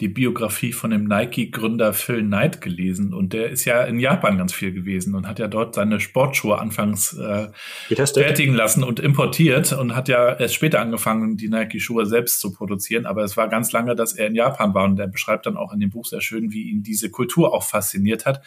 die 0.00 0.08
Biografie 0.08 0.72
von 0.72 0.90
dem 0.90 1.04
Nike-Gründer 1.04 1.92
Phil 1.92 2.22
Knight 2.22 2.62
gelesen 2.62 3.12
und 3.12 3.34
der 3.34 3.50
ist 3.50 3.66
ja 3.66 3.84
in 3.84 3.98
Japan 3.98 4.38
ganz 4.38 4.54
viel 4.54 4.72
gewesen 4.72 5.14
und 5.14 5.28
hat 5.28 5.38
ja 5.38 5.46
dort 5.46 5.74
seine 5.74 6.00
Sportschuhe 6.00 6.58
anfangs 6.58 7.12
äh, 7.12 7.48
fertigen 7.88 8.54
lassen 8.54 8.82
und 8.82 8.98
importiert 8.98 9.74
und 9.74 9.94
hat 9.94 10.08
ja 10.08 10.32
erst 10.34 10.54
später 10.54 10.80
angefangen, 10.80 11.36
die 11.36 11.48
Nike-Schuhe 11.48 12.06
selbst 12.06 12.40
zu 12.40 12.52
produzieren. 12.52 13.04
Aber 13.04 13.24
es 13.24 13.36
war 13.36 13.48
ganz 13.48 13.72
lange, 13.72 13.94
dass 13.94 14.14
er 14.14 14.28
in 14.28 14.34
Japan 14.34 14.72
war 14.72 14.84
und 14.84 14.98
er 14.98 15.06
beschreibt 15.06 15.44
dann 15.44 15.58
auch 15.58 15.74
in 15.74 15.80
dem 15.80 15.90
Buch 15.90 16.06
sehr 16.06 16.22
schön, 16.22 16.50
wie 16.50 16.70
ihn 16.70 16.82
diese 16.82 17.10
Kultur 17.10 17.52
auch 17.52 17.62
fasziniert 17.62 18.24
hat. 18.24 18.42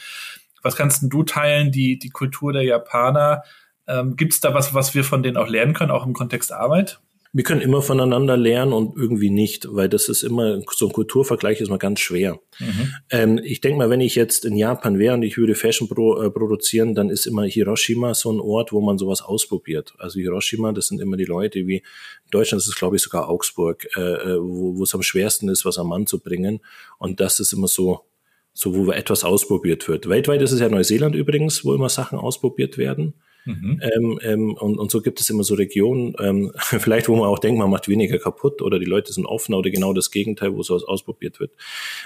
Was 0.63 0.75
kannst 0.75 1.03
du 1.03 1.21
teilen, 1.21 1.71
die, 1.71 1.99
die 1.99 2.09
Kultur 2.09 2.51
der 2.51 2.63
Japaner? 2.63 3.43
Ähm, 3.87 4.15
Gibt 4.15 4.33
es 4.33 4.41
da 4.41 4.53
was, 4.53 4.73
was 4.73 4.95
wir 4.95 5.03
von 5.03 5.23
denen 5.23 5.37
auch 5.37 5.47
lernen 5.47 5.73
können, 5.73 5.91
auch 5.91 6.05
im 6.05 6.13
Kontext 6.13 6.51
Arbeit? 6.51 6.99
Wir 7.33 7.43
können 7.43 7.61
immer 7.61 7.81
voneinander 7.81 8.37
lernen 8.37 8.73
und 8.73 8.97
irgendwie 8.97 9.29
nicht, 9.29 9.67
weil 9.69 9.89
das 9.89 10.09
ist 10.09 10.23
immer, 10.23 10.61
so 10.71 10.87
ein 10.87 10.93
Kulturvergleich 10.93 11.59
ist 11.59 11.69
mal 11.69 11.77
ganz 11.77 11.99
schwer. 11.99 12.39
Mhm. 12.59 12.93
Ähm, 13.11 13.39
ich 13.43 13.61
denke 13.61 13.77
mal, 13.77 13.89
wenn 13.89 14.01
ich 14.01 14.15
jetzt 14.15 14.45
in 14.45 14.55
Japan 14.55 14.97
wäre 14.97 15.13
und 15.13 15.23
ich 15.23 15.37
würde 15.37 15.53
Fashion 15.53 15.89
pro, 15.89 16.21
äh, 16.21 16.31
produzieren, 16.31 16.95
dann 16.95 17.09
ist 17.09 17.27
immer 17.27 17.43
Hiroshima 17.43 18.13
so 18.13 18.31
ein 18.31 18.39
Ort, 18.39 18.71
wo 18.71 18.81
man 18.81 18.97
sowas 18.97 19.21
ausprobiert. 19.21 19.93
Also 19.99 20.19
Hiroshima, 20.19 20.71
das 20.71 20.87
sind 20.87 21.01
immer 21.01 21.17
die 21.17 21.25
Leute 21.25 21.67
wie, 21.67 21.77
in 21.77 22.31
Deutschland 22.31 22.61
ist 22.61 22.69
es 22.69 22.75
glaube 22.75 22.95
ich 22.95 23.01
sogar 23.01 23.29
Augsburg, 23.29 23.87
äh, 23.95 24.01
äh 24.01 24.37
wo 24.39 24.81
es 24.81 24.95
am 24.95 25.03
schwersten 25.03 25.49
ist, 25.49 25.65
was 25.65 25.77
am 25.77 25.89
Mann 25.89 26.07
zu 26.07 26.19
bringen. 26.19 26.61
Und 26.97 27.19
das 27.19 27.39
ist 27.39 27.51
immer 27.51 27.67
so, 27.67 28.05
so 28.53 28.73
wo 28.73 28.91
etwas 28.91 29.23
ausprobiert 29.23 29.87
wird. 29.87 30.09
Weltweit 30.09 30.41
ist 30.41 30.53
es 30.53 30.59
ja 30.61 30.69
Neuseeland 30.69 31.13
übrigens, 31.13 31.63
wo 31.65 31.75
immer 31.75 31.89
Sachen 31.89 32.17
ausprobiert 32.17 32.77
werden. 32.77 33.13
Mhm. 33.47 33.81
Ähm, 33.81 34.19
ähm, 34.23 34.53
und, 34.55 34.77
und 34.77 34.91
so 34.91 35.01
gibt 35.01 35.21
es 35.21 35.29
immer 35.29 35.43
so 35.43 35.55
Regionen, 35.55 36.13
ähm, 36.19 36.51
vielleicht 36.57 37.07
wo 37.07 37.15
man 37.15 37.29
auch 37.29 37.39
denkt, 37.39 37.57
man 37.57 37.69
macht 37.69 37.87
weniger 37.87 38.19
kaputt 38.19 38.61
oder 38.61 38.77
die 38.77 38.85
Leute 38.85 39.13
sind 39.13 39.25
offener 39.25 39.57
oder 39.57 39.69
genau 39.69 39.93
das 39.93 40.11
Gegenteil, 40.11 40.53
wo 40.55 40.63
sowas 40.63 40.83
ausprobiert 40.83 41.39
wird. 41.39 41.51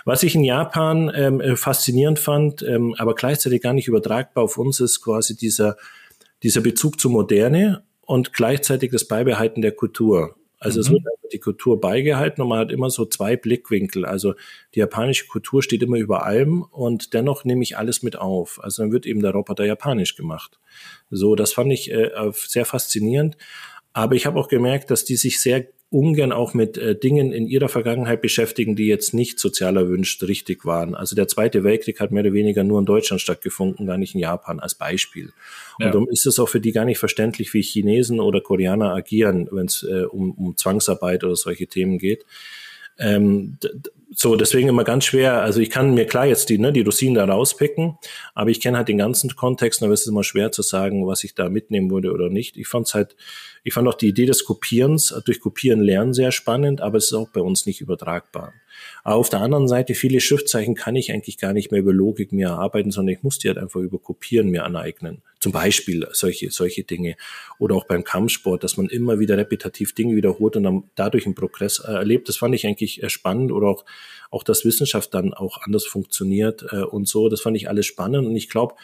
Was 0.06 0.24
ich 0.24 0.36
in 0.36 0.44
Japan 0.44 1.12
ähm, 1.16 1.42
äh, 1.42 1.56
faszinierend 1.56 2.20
fand, 2.20 2.62
ähm, 2.62 2.96
aber 2.98 3.16
gleichzeitig 3.16 3.62
gar 3.62 3.74
nicht 3.74 3.88
übertragbar 3.88 4.44
auf 4.44 4.58
uns, 4.58 4.80
ist 4.80 5.02
quasi 5.02 5.36
dieser, 5.36 5.78
dieser 6.44 6.62
Bezug 6.62 7.00
zur 7.00 7.12
Moderne 7.12 7.84
und 8.06 8.34
gleichzeitig 8.34 8.92
das 8.92 9.08
Beibehalten 9.08 9.62
der 9.62 9.72
Kultur. 9.72 10.36
Also 10.62 10.80
mhm. 10.80 10.82
es 10.82 10.92
wird 10.92 11.34
die 11.34 11.40
Kultur 11.40 11.82
beigehalten 11.82 12.44
und 12.44 12.50
man 12.50 12.60
hat 12.60 12.72
immer 12.72 12.92
so 12.92 13.06
zwei 13.06 13.36
Blickwinkel. 13.36 14.06
Also 14.06 14.36
die 14.76 14.80
japanische 14.80 15.26
Kultur 15.26 15.64
steht 15.64 15.82
immer 15.82 15.98
über 15.98 16.24
allem 16.24 16.62
und 16.62 17.16
dennoch 17.16 17.46
nehme 17.46 17.64
ich 17.64 17.80
alles 17.80 18.04
mit 18.04 18.16
auf. 18.16 18.64
Also 18.64 18.84
dann 18.84 18.92
wird 18.92 19.08
eben 19.08 19.22
der 19.22 19.32
Roboter 19.32 19.66
japanisch 19.66 20.16
gemacht. 20.16 20.60
So, 21.10 21.36
das 21.36 21.52
fand 21.52 21.74
ich 21.74 21.92
äh, 21.92 22.12
sehr 22.34 22.66
faszinierend. 22.66 23.38
Aber 23.92 24.14
ich 24.14 24.28
habe 24.28 24.40
auch 24.40 24.50
gemerkt, 24.50 24.92
dass 24.92 25.04
die 25.04 25.16
sich 25.16 25.42
sehr 25.42 25.66
ungern 25.92 26.32
auch 26.32 26.54
mit 26.54 26.78
äh, 26.78 26.98
Dingen 26.98 27.34
in 27.34 27.48
ihrer 27.48 27.68
Vergangenheit 27.68 28.22
beschäftigen, 28.22 28.78
die 28.78 28.88
jetzt 28.88 29.14
nicht 29.14 29.40
sozial 29.40 29.76
erwünscht 29.76 30.24
richtig 30.24 30.66
waren. 30.66 30.96
Also 30.96 31.18
der 31.18 31.28
Zweite 31.28 31.66
Weltkrieg 31.66 32.00
hat 32.00 32.12
mehr 32.12 32.24
oder 32.24 32.32
weniger 32.32 32.64
nur 32.64 32.80
in 32.80 32.86
Deutschland 32.86 33.22
stattgefunden, 33.22 33.86
gar 33.86 33.98
nicht 33.98 34.16
in 34.16 34.22
Japan 34.22 34.62
als 34.62 34.74
Beispiel. 34.74 35.34
Ja. 35.80 35.88
Und 35.88 35.94
darum 35.94 36.10
ist 36.10 36.26
es 36.26 36.40
auch 36.40 36.48
für 36.48 36.62
die 36.62 36.72
gar 36.72 36.86
nicht 36.86 36.98
verständlich, 36.98 37.54
wie 37.54 37.62
Chinesen 37.62 38.22
oder 38.22 38.40
Koreaner 38.40 38.94
agieren, 38.94 39.50
wenn 39.52 39.66
es 39.66 39.84
äh, 39.84 40.06
um, 40.06 40.32
um 40.32 40.56
Zwangsarbeit 40.56 41.26
oder 41.26 41.36
solche 41.36 41.68
Themen 41.68 41.98
geht. 41.98 42.26
Ähm, 42.98 43.58
so, 44.14 44.36
deswegen 44.36 44.68
immer 44.68 44.84
ganz 44.84 45.06
schwer. 45.06 45.42
Also 45.42 45.62
ich 45.62 45.70
kann 45.70 45.94
mir 45.94 46.06
klar 46.06 46.26
jetzt 46.26 46.50
die, 46.50 46.58
ne, 46.58 46.74
die 46.74 46.82
Rosinen 46.82 47.16
da 47.16 47.24
rauspicken, 47.24 47.98
aber 48.36 48.50
ich 48.50 48.60
kenne 48.60 48.78
halt 48.78 48.90
den 48.90 48.98
ganzen 48.98 49.36
Kontext, 49.38 49.82
aber 49.82 49.94
es 49.94 50.02
ist 50.02 50.08
immer 50.08 50.26
schwer 50.26 50.52
zu 50.52 50.64
sagen, 50.64 51.08
was 51.08 51.24
ich 51.24 51.34
da 51.34 51.48
mitnehmen 51.48 51.90
würde 51.90 52.12
oder 52.12 52.30
nicht. 52.30 52.58
Ich 52.58 52.68
fand 52.68 52.88
es 52.88 52.94
halt, 52.94 53.16
ich 53.64 53.74
fand 53.74 53.88
auch 53.88 53.94
die 53.94 54.10
Idee 54.10 54.26
des 54.26 54.44
Kopierens, 54.44 55.16
durch 55.26 55.40
Kopieren 55.40 55.80
lernen 55.80 56.14
sehr 56.14 56.34
spannend, 56.34 56.82
aber 56.82 56.98
es 56.98 57.06
ist 57.06 57.14
auch 57.14 57.30
bei 57.30 57.40
uns 57.40 57.66
nicht 57.66 57.80
übertragbar. 57.80 58.54
Aber 59.06 59.16
auf 59.16 59.30
der 59.30 59.40
anderen 59.40 59.70
Seite, 59.70 59.96
viele 59.96 60.20
Schriftzeichen 60.20 60.76
kann 60.76 60.98
ich 60.98 61.14
eigentlich 61.14 61.38
gar 61.38 61.54
nicht 61.54 61.72
mehr 61.72 61.80
über 61.80 61.94
Logik 61.94 62.34
mir 62.34 62.50
erarbeiten, 62.50 62.92
sondern 62.92 63.16
ich 63.16 63.24
muss 63.24 63.40
die 63.40 63.48
halt 63.48 63.58
einfach 63.58 63.80
über 63.80 63.98
Kopieren 63.98 64.50
mir 64.50 64.66
aneignen. 64.66 65.22
Zum 65.42 65.52
Beispiel 65.52 66.08
solche, 66.12 66.52
solche 66.52 66.84
Dinge. 66.84 67.16
Oder 67.58 67.76
auch 67.76 67.86
beim 67.86 68.04
Kampfsport, 68.04 68.64
dass 68.64 68.78
man 68.78 68.88
immer 68.88 69.20
wieder 69.20 69.38
repetitiv 69.38 69.94
Dinge 69.94 70.16
wiederholt 70.16 70.56
und 70.56 70.64
dann 70.64 70.84
dadurch 70.96 71.26
einen 71.26 71.36
Progress 71.36 71.80
äh, 71.80 71.92
erlebt. 71.92 72.30
Das 72.30 72.38
fand 72.38 72.54
ich 72.54 72.68
eigentlich 72.68 73.02
spannend. 73.08 73.52
Oder 73.52 73.68
auch, 73.68 73.86
auch, 74.30 74.44
dass 74.44 74.66
Wissenschaft 74.66 75.14
dann 75.14 75.34
auch 75.34 75.58
anders 75.64 75.86
funktioniert 75.86 76.66
äh, 76.72 76.84
und 76.84 77.08
so. 77.08 77.28
Das 77.28 77.42
fand 77.42 77.58
ich 77.58 77.68
alles 77.68 77.88
spannend. 77.88 78.28
Und 78.28 78.36
ich 78.36 78.50
glaube, 78.50 78.76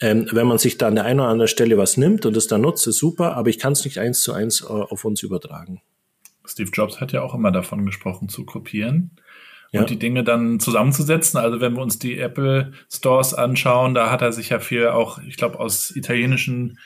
ähm, 0.00 0.28
wenn 0.32 0.46
man 0.46 0.58
sich 0.58 0.78
da 0.78 0.86
an 0.86 0.94
der 0.94 1.04
einen 1.04 1.20
oder 1.20 1.28
anderen 1.28 1.48
Stelle 1.48 1.76
was 1.76 1.96
nimmt 1.96 2.24
und 2.24 2.36
es 2.36 2.46
dann 2.46 2.62
nutzt, 2.62 2.86
ist 2.86 2.98
super, 2.98 3.36
aber 3.36 3.50
ich 3.50 3.58
kann 3.58 3.72
es 3.72 3.84
nicht 3.84 3.98
eins 3.98 4.22
zu 4.22 4.32
eins 4.32 4.62
äh, 4.62 4.66
auf 4.66 5.04
uns 5.04 5.22
übertragen. 5.22 5.82
Steve 6.46 6.70
Jobs 6.72 7.00
hat 7.00 7.12
ja 7.12 7.22
auch 7.22 7.34
immer 7.34 7.50
davon 7.50 7.84
gesprochen, 7.84 8.28
zu 8.28 8.46
kopieren 8.46 9.10
und 9.72 9.90
die 9.90 9.98
Dinge 9.98 10.24
dann 10.24 10.58
zusammenzusetzen. 10.58 11.38
Also 11.38 11.60
wenn 11.60 11.74
wir 11.74 11.82
uns 11.82 11.98
die 11.98 12.18
Apple 12.18 12.72
Stores 12.90 13.34
anschauen, 13.34 13.94
da 13.94 14.10
hat 14.10 14.22
er 14.22 14.32
sich 14.32 14.48
ja 14.48 14.58
viel 14.58 14.88
auch, 14.88 15.18
ich 15.22 15.36
glaube, 15.36 15.60
aus 15.60 15.94
italienischen 15.94 16.78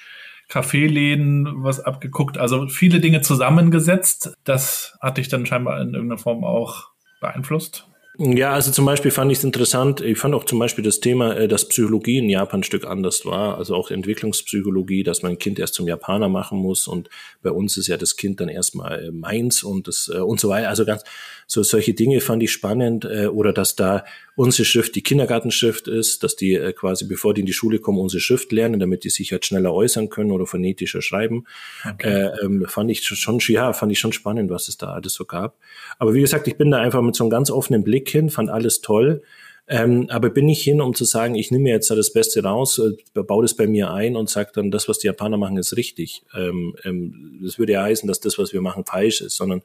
Kaffeeläden 0.48 1.64
was 1.64 1.80
abgeguckt, 1.80 2.36
also 2.36 2.68
viele 2.68 3.00
Dinge 3.00 3.22
zusammengesetzt. 3.22 4.34
Das 4.44 4.98
hat 5.00 5.16
dich 5.16 5.28
dann 5.28 5.46
scheinbar 5.46 5.80
in 5.80 5.94
irgendeiner 5.94 6.18
Form 6.18 6.44
auch 6.44 6.90
beeinflusst? 7.20 7.88
Ja, 8.16 8.52
also 8.52 8.70
zum 8.70 8.84
Beispiel 8.84 9.10
fand 9.10 9.32
ich 9.32 9.38
es 9.38 9.44
interessant, 9.44 10.00
ich 10.00 10.18
fand 10.18 10.36
auch 10.36 10.44
zum 10.44 10.60
Beispiel 10.60 10.84
das 10.84 11.00
Thema, 11.00 11.36
äh, 11.36 11.48
dass 11.48 11.66
Psychologie 11.66 12.18
in 12.18 12.28
Japan 12.28 12.60
ein 12.60 12.62
Stück 12.62 12.86
anders 12.86 13.26
war, 13.26 13.58
also 13.58 13.74
auch 13.74 13.90
Entwicklungspsychologie, 13.90 15.02
dass 15.02 15.22
man 15.22 15.32
ein 15.32 15.38
Kind 15.38 15.58
erst 15.58 15.74
zum 15.74 15.88
Japaner 15.88 16.28
machen 16.28 16.60
muss 16.60 16.86
und 16.86 17.10
bei 17.42 17.50
uns 17.50 17.76
ist 17.76 17.88
ja 17.88 17.96
das 17.96 18.14
Kind 18.14 18.38
dann 18.38 18.48
erstmal 18.48 19.06
äh, 19.06 19.10
meins 19.10 19.64
und 19.64 19.88
das 19.88 20.08
äh, 20.14 20.18
und 20.18 20.38
so 20.38 20.48
weiter. 20.48 20.68
Also 20.68 20.84
ganz 20.84 21.02
so 21.48 21.64
solche 21.64 21.92
Dinge 21.92 22.20
fand 22.20 22.40
ich 22.44 22.52
spannend 22.52 23.04
oder 23.04 23.52
dass 23.52 23.76
da 23.76 24.04
unsere 24.36 24.64
Schrift 24.64 24.94
die 24.94 25.02
Kindergartenschrift 25.02 25.88
ist, 25.88 26.22
dass 26.22 26.36
die 26.36 26.58
quasi 26.76 27.06
bevor 27.06 27.34
die 27.34 27.40
in 27.40 27.46
die 27.46 27.52
Schule 27.52 27.78
kommen 27.78 27.98
unsere 27.98 28.20
Schrift 28.20 28.52
lernen, 28.52 28.80
damit 28.80 29.04
die 29.04 29.10
sich 29.10 29.32
halt 29.32 29.44
schneller 29.44 29.72
äußern 29.72 30.08
können 30.08 30.30
oder 30.30 30.46
phonetischer 30.46 31.02
schreiben. 31.02 31.46
Okay. 31.88 32.08
Äh, 32.08 32.44
ähm, 32.44 32.66
fand 32.68 32.90
ich 32.90 33.04
schon 33.04 33.38
ja, 33.48 33.72
fand 33.72 33.92
ich 33.92 33.98
schon 33.98 34.12
spannend, 34.12 34.50
was 34.50 34.68
es 34.68 34.76
da 34.76 34.92
alles 34.92 35.14
so 35.14 35.24
gab. 35.24 35.56
Aber 35.98 36.14
wie 36.14 36.20
gesagt, 36.20 36.48
ich 36.48 36.56
bin 36.56 36.70
da 36.70 36.78
einfach 36.80 37.02
mit 37.02 37.14
so 37.14 37.24
einem 37.24 37.30
ganz 37.30 37.50
offenen 37.50 37.84
Blick 37.84 38.08
hin, 38.08 38.30
fand 38.30 38.50
alles 38.50 38.80
toll. 38.80 39.22
Ähm, 39.66 40.08
aber 40.10 40.28
bin 40.28 40.48
ich 40.48 40.62
hin, 40.62 40.82
um 40.82 40.94
zu 40.94 41.04
sagen, 41.04 41.34
ich 41.34 41.50
nehme 41.50 41.70
jetzt 41.70 41.90
da 41.90 41.94
das 41.94 42.12
Beste 42.12 42.42
raus, 42.42 42.78
äh, 42.78 43.22
baue 43.22 43.44
das 43.44 43.54
bei 43.54 43.66
mir 43.66 43.90
ein 43.92 44.14
und 44.14 44.28
sage 44.28 44.50
dann, 44.54 44.70
das, 44.70 44.88
was 44.88 44.98
die 44.98 45.06
Japaner 45.06 45.38
machen, 45.38 45.56
ist 45.56 45.76
richtig. 45.76 46.22
Ähm, 46.34 46.76
ähm, 46.84 47.40
das 47.42 47.58
würde 47.58 47.72
ja 47.72 47.82
heißen, 47.82 48.06
dass 48.06 48.20
das, 48.20 48.38
was 48.38 48.52
wir 48.52 48.60
machen, 48.60 48.84
falsch 48.84 49.22
ist, 49.22 49.36
sondern 49.36 49.62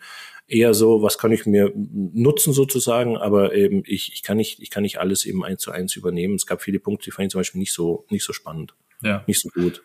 eher 0.47 0.73
so, 0.73 1.01
was 1.01 1.17
kann 1.17 1.33
ich 1.33 1.45
mir 1.45 1.71
nutzen 1.75 2.53
sozusagen, 2.53 3.17
aber 3.17 3.53
eben 3.53 3.83
ich, 3.85 4.13
ich 4.13 4.23
kann 4.23 4.37
nicht, 4.37 4.61
ich 4.61 4.69
kann 4.69 4.83
nicht 4.83 4.99
alles 4.99 5.25
eben 5.25 5.43
eins 5.43 5.61
zu 5.61 5.71
eins 5.71 5.95
übernehmen. 5.97 6.35
Es 6.35 6.47
gab 6.47 6.61
viele 6.61 6.79
Punkte, 6.79 7.05
die 7.05 7.11
fand 7.11 7.25
ich 7.25 7.31
zum 7.31 7.39
Beispiel 7.39 7.59
nicht 7.59 7.73
so, 7.73 8.05
nicht 8.09 8.23
so 8.23 8.31
spannend. 8.31 8.73
Ja. 9.03 9.23
Nicht 9.27 9.41
so 9.41 9.49
gut. 9.49 9.83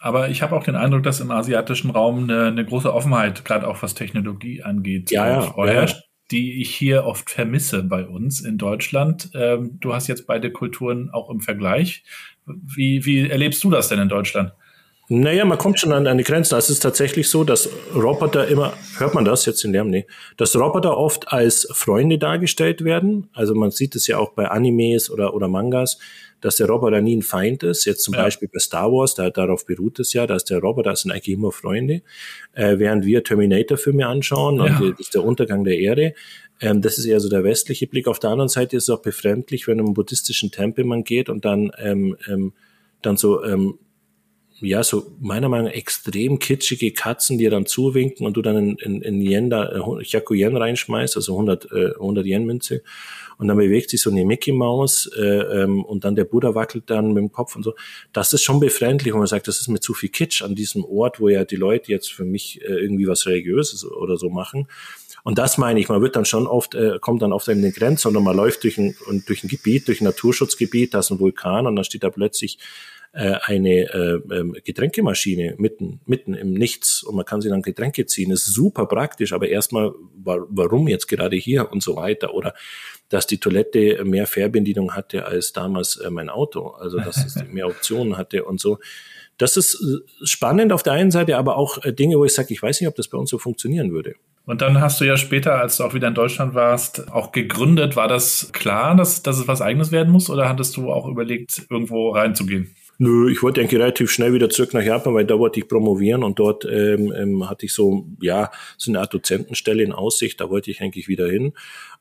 Aber 0.00 0.28
ich 0.28 0.42
habe 0.42 0.54
auch 0.56 0.64
den 0.64 0.76
Eindruck, 0.76 1.02
dass 1.02 1.20
im 1.20 1.30
asiatischen 1.30 1.90
Raum 1.90 2.24
eine, 2.24 2.46
eine 2.46 2.64
große 2.64 2.92
Offenheit, 2.92 3.44
gerade 3.44 3.66
auch 3.66 3.82
was 3.82 3.94
Technologie 3.94 4.62
angeht, 4.62 5.10
ja, 5.10 5.28
ja, 5.28 5.40
vorherrscht. 5.42 6.05
Die 6.30 6.60
ich 6.60 6.74
hier 6.74 7.04
oft 7.04 7.30
vermisse 7.30 7.82
bei 7.82 8.06
uns 8.06 8.40
in 8.40 8.58
Deutschland. 8.58 9.30
Ähm, 9.34 9.78
du 9.80 9.94
hast 9.94 10.08
jetzt 10.08 10.26
beide 10.26 10.50
Kulturen 10.50 11.10
auch 11.10 11.30
im 11.30 11.40
Vergleich. 11.40 12.02
Wie, 12.46 13.04
wie 13.04 13.28
erlebst 13.28 13.62
du 13.64 13.70
das 13.70 13.88
denn 13.88 14.00
in 14.00 14.08
Deutschland? 14.08 14.52
Naja, 15.08 15.44
man 15.44 15.56
kommt 15.56 15.78
schon 15.78 15.92
an, 15.92 16.18
die 16.18 16.24
Grenzen. 16.24 16.58
Es 16.58 16.68
ist 16.68 16.80
tatsächlich 16.80 17.28
so, 17.28 17.44
dass 17.44 17.68
Roboter 17.94 18.48
immer, 18.48 18.72
hört 18.98 19.14
man 19.14 19.24
das 19.24 19.46
jetzt 19.46 19.64
in 19.64 19.70
Lärm? 19.70 19.88
Nee, 19.88 20.06
dass 20.36 20.56
Roboter 20.56 20.96
oft 20.96 21.32
als 21.32 21.68
Freunde 21.70 22.18
dargestellt 22.18 22.82
werden. 22.82 23.28
Also 23.32 23.54
man 23.54 23.70
sieht 23.70 23.94
es 23.94 24.08
ja 24.08 24.18
auch 24.18 24.32
bei 24.32 24.48
Animes 24.48 25.08
oder, 25.08 25.32
oder 25.32 25.46
Mangas, 25.46 25.98
dass 26.46 26.56
der 26.56 26.68
Roboter 26.68 27.00
nie 27.00 27.16
ein 27.16 27.22
Feind 27.22 27.64
ist. 27.64 27.86
Jetzt 27.86 28.04
zum 28.04 28.14
ja. 28.14 28.22
Beispiel 28.22 28.46
bei 28.46 28.60
Star 28.60 28.92
Wars, 28.92 29.14
da, 29.16 29.30
darauf 29.30 29.66
beruht 29.66 29.98
es 29.98 30.12
ja, 30.12 30.28
dass 30.28 30.44
der 30.44 30.60
Roboter 30.60 30.94
sind 30.94 31.10
eigentlich 31.10 31.34
immer 31.34 31.50
Freunde. 31.50 32.02
Äh, 32.52 32.78
während 32.78 33.04
wir 33.04 33.24
Terminator-Filme 33.24 34.06
anschauen, 34.06 34.58
ja. 34.58 34.78
und 34.78 34.92
das 34.92 35.00
ist 35.00 35.14
der 35.14 35.24
Untergang 35.24 35.64
der 35.64 35.76
Erde, 35.80 36.14
ähm, 36.60 36.82
das 36.82 36.98
ist 36.98 37.04
eher 37.04 37.18
so 37.18 37.28
der 37.28 37.42
westliche 37.42 37.88
Blick. 37.88 38.06
Auf 38.06 38.20
der 38.20 38.30
anderen 38.30 38.48
Seite 38.48 38.76
ist 38.76 38.84
es 38.84 38.90
auch 38.90 39.02
befremdlich, 39.02 39.66
wenn 39.66 39.80
in 39.80 39.86
einen 39.86 39.94
buddhistischen 39.94 40.52
Tempel 40.52 40.84
man 40.84 41.02
geht 41.02 41.28
und 41.28 41.44
dann, 41.44 41.72
ähm, 41.78 42.16
ähm, 42.28 42.52
dann 43.02 43.16
so 43.16 43.42
ähm, 43.42 43.80
ja, 44.60 44.82
so 44.82 45.12
meiner 45.20 45.48
Meinung 45.48 45.66
nach 45.66 45.74
extrem 45.74 46.38
kitschige 46.38 46.92
Katzen, 46.92 47.36
die 47.36 47.48
dann 47.48 47.66
zuwinken 47.66 48.26
und 48.26 48.36
du 48.36 48.42
dann 48.42 48.56
in, 48.56 48.76
in, 48.76 49.02
in 49.02 49.20
Yen 49.20 49.50
da, 49.50 49.70
äh, 49.70 50.04
Hyaku 50.04 50.34
Yen 50.34 50.56
reinschmeißt, 50.56 51.16
also 51.16 51.32
100, 51.32 51.70
äh, 51.72 51.92
100 51.94 52.24
Yen 52.24 52.44
Münze. 52.46 52.82
Und 53.38 53.48
dann 53.48 53.58
bewegt 53.58 53.90
sich 53.90 54.00
so 54.00 54.10
eine 54.10 54.24
Mickey 54.24 54.52
Maus 54.52 55.10
äh, 55.14 55.22
ähm, 55.22 55.84
und 55.84 56.04
dann 56.04 56.16
der 56.16 56.24
Buddha 56.24 56.54
wackelt 56.54 56.84
dann 56.86 57.08
mit 57.08 57.18
dem 57.18 57.32
Kopf 57.32 57.54
und 57.54 57.64
so. 57.64 57.74
Das 58.14 58.32
ist 58.32 58.44
schon 58.44 58.60
befremdlich, 58.60 59.12
wenn 59.12 59.18
man 59.18 59.26
sagt, 59.26 59.46
das 59.46 59.60
ist 59.60 59.68
mir 59.68 59.80
zu 59.80 59.92
viel 59.92 60.08
Kitsch 60.08 60.40
an 60.40 60.54
diesem 60.54 60.84
Ort, 60.84 61.20
wo 61.20 61.28
ja 61.28 61.44
die 61.44 61.56
Leute 61.56 61.92
jetzt 61.92 62.10
für 62.10 62.24
mich 62.24 62.62
äh, 62.62 62.72
irgendwie 62.72 63.06
was 63.06 63.26
Religiöses 63.26 63.84
oder 63.84 64.16
so 64.16 64.30
machen. 64.30 64.68
Und 65.22 65.38
das 65.38 65.58
meine 65.58 65.80
ich, 65.80 65.88
man 65.88 66.00
wird 66.00 66.16
dann 66.16 66.24
schon 66.24 66.46
oft, 66.46 66.74
äh, 66.74 66.98
kommt 67.00 67.20
dann 67.20 67.32
oft 67.32 67.48
an 67.48 67.60
den 67.60 67.72
Grenzen 67.72 68.16
und 68.16 68.22
man 68.22 68.36
läuft 68.36 68.62
durch 68.62 68.78
ein, 68.78 68.96
durch 69.26 69.44
ein 69.44 69.48
Gebiet, 69.48 69.86
durch 69.88 70.00
ein 70.00 70.04
Naturschutzgebiet, 70.04 70.94
da 70.94 71.00
ist 71.00 71.10
ein 71.10 71.18
Vulkan 71.18 71.66
und 71.66 71.76
dann 71.76 71.84
steht 71.84 72.04
da 72.04 72.10
plötzlich 72.10 72.58
äh, 73.16 73.38
eine 73.44 73.92
äh, 73.94 74.20
ähm, 74.30 74.54
Getränkemaschine 74.62 75.54
mitten, 75.56 76.00
mitten 76.04 76.34
im 76.34 76.52
Nichts 76.52 77.02
und 77.02 77.16
man 77.16 77.24
kann 77.24 77.40
sich 77.40 77.50
dann 77.50 77.62
Getränke 77.62 78.04
ziehen. 78.04 78.28
Das 78.28 78.40
ist 78.40 78.52
super 78.52 78.84
praktisch, 78.84 79.32
aber 79.32 79.48
erstmal, 79.48 79.92
warum 80.22 80.86
jetzt 80.86 81.06
gerade 81.08 81.34
hier 81.34 81.72
und 81.72 81.82
so 81.82 81.96
weiter 81.96 82.34
oder 82.34 82.52
dass 83.08 83.26
die 83.26 83.38
Toilette 83.38 84.04
mehr 84.04 84.26
Fernbedienung 84.26 84.92
hatte 84.94 85.24
als 85.24 85.54
damals 85.54 85.96
äh, 85.96 86.10
mein 86.10 86.28
Auto, 86.28 86.68
also 86.68 86.98
dass 86.98 87.24
es 87.24 87.42
mehr 87.50 87.68
Optionen 87.68 88.18
hatte 88.18 88.44
und 88.44 88.60
so. 88.60 88.80
Das 89.38 89.56
ist 89.56 89.82
spannend 90.22 90.70
auf 90.70 90.82
der 90.82 90.92
einen 90.92 91.10
Seite, 91.10 91.38
aber 91.38 91.56
auch 91.56 91.78
Dinge, 91.84 92.18
wo 92.18 92.26
ich 92.26 92.34
sage, 92.34 92.52
ich 92.52 92.62
weiß 92.62 92.82
nicht, 92.82 92.88
ob 92.88 92.96
das 92.96 93.08
bei 93.08 93.16
uns 93.16 93.30
so 93.30 93.38
funktionieren 93.38 93.92
würde. 93.92 94.16
Und 94.44 94.60
dann 94.60 94.80
hast 94.80 95.00
du 95.00 95.04
ja 95.04 95.16
später, 95.16 95.58
als 95.58 95.78
du 95.78 95.84
auch 95.84 95.94
wieder 95.94 96.08
in 96.08 96.14
Deutschland 96.14 96.54
warst, 96.54 97.10
auch 97.12 97.32
gegründet. 97.32 97.96
War 97.96 98.08
das 98.08 98.50
klar, 98.52 98.94
dass, 98.94 99.22
dass 99.22 99.38
es 99.38 99.48
was 99.48 99.60
eigenes 99.62 99.90
werden 99.90 100.12
muss 100.12 100.28
oder 100.28 100.48
hattest 100.48 100.76
du 100.76 100.92
auch 100.92 101.06
überlegt, 101.06 101.66
irgendwo 101.68 102.10
reinzugehen? 102.10 102.74
Nö, 102.98 103.30
ich 103.30 103.42
wollte 103.42 103.60
eigentlich 103.60 103.78
relativ 103.78 104.10
schnell 104.10 104.32
wieder 104.32 104.48
zurück 104.48 104.72
nach 104.72 104.82
Japan, 104.82 105.12
weil 105.12 105.26
da 105.26 105.38
wollte 105.38 105.60
ich 105.60 105.68
promovieren 105.68 106.22
und 106.22 106.38
dort 106.38 106.64
ähm, 106.64 107.12
ähm, 107.14 107.48
hatte 107.48 107.66
ich 107.66 107.74
so, 107.74 108.06
ja, 108.22 108.50
so 108.78 108.90
eine 108.90 109.00
Art 109.00 109.12
Dozentenstelle 109.12 109.82
in 109.82 109.92
Aussicht, 109.92 110.40
da 110.40 110.48
wollte 110.48 110.70
ich 110.70 110.80
eigentlich 110.80 111.06
wieder 111.06 111.28
hin. 111.28 111.52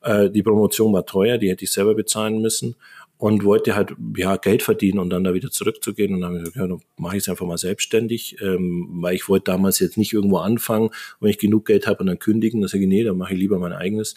Äh, 0.01 0.29
die 0.29 0.41
Promotion 0.41 0.93
war 0.93 1.05
teuer, 1.05 1.37
die 1.37 1.49
hätte 1.49 1.65
ich 1.65 1.71
selber 1.71 1.95
bezahlen 1.95 2.41
müssen 2.41 2.75
und 3.17 3.43
wollte 3.43 3.75
halt 3.75 3.93
ja 4.15 4.37
Geld 4.37 4.63
verdienen 4.63 4.99
und 4.99 5.09
dann 5.09 5.25
da 5.25 5.33
wieder 5.33 5.51
zurückzugehen 5.51 6.13
und 6.13 6.21
dann 6.21 6.29
habe 6.29 6.37
ich 6.47 6.53
gesagt, 6.53 6.69
ja, 6.69 6.77
mache 6.95 7.17
ich 7.17 7.23
es 7.23 7.29
einfach 7.29 7.45
mal 7.45 7.57
selbstständig, 7.57 8.37
ähm, 8.41 8.87
weil 9.01 9.15
ich 9.15 9.27
wollte 9.27 9.51
damals 9.51 9.79
jetzt 9.79 9.97
nicht 9.97 10.13
irgendwo 10.13 10.37
anfangen, 10.37 10.91
wenn 11.19 11.29
ich 11.29 11.39
genug 11.39 11.65
Geld 11.65 11.87
habe 11.87 11.99
und 11.99 12.07
dann 12.07 12.19
kündigen, 12.19 12.61
dann 12.61 12.69
sage 12.69 12.83
ich, 12.83 12.89
nee, 12.89 13.03
dann 13.03 13.17
mache 13.17 13.33
ich 13.33 13.39
lieber 13.39 13.59
mein 13.59 13.73
eigenes 13.73 14.15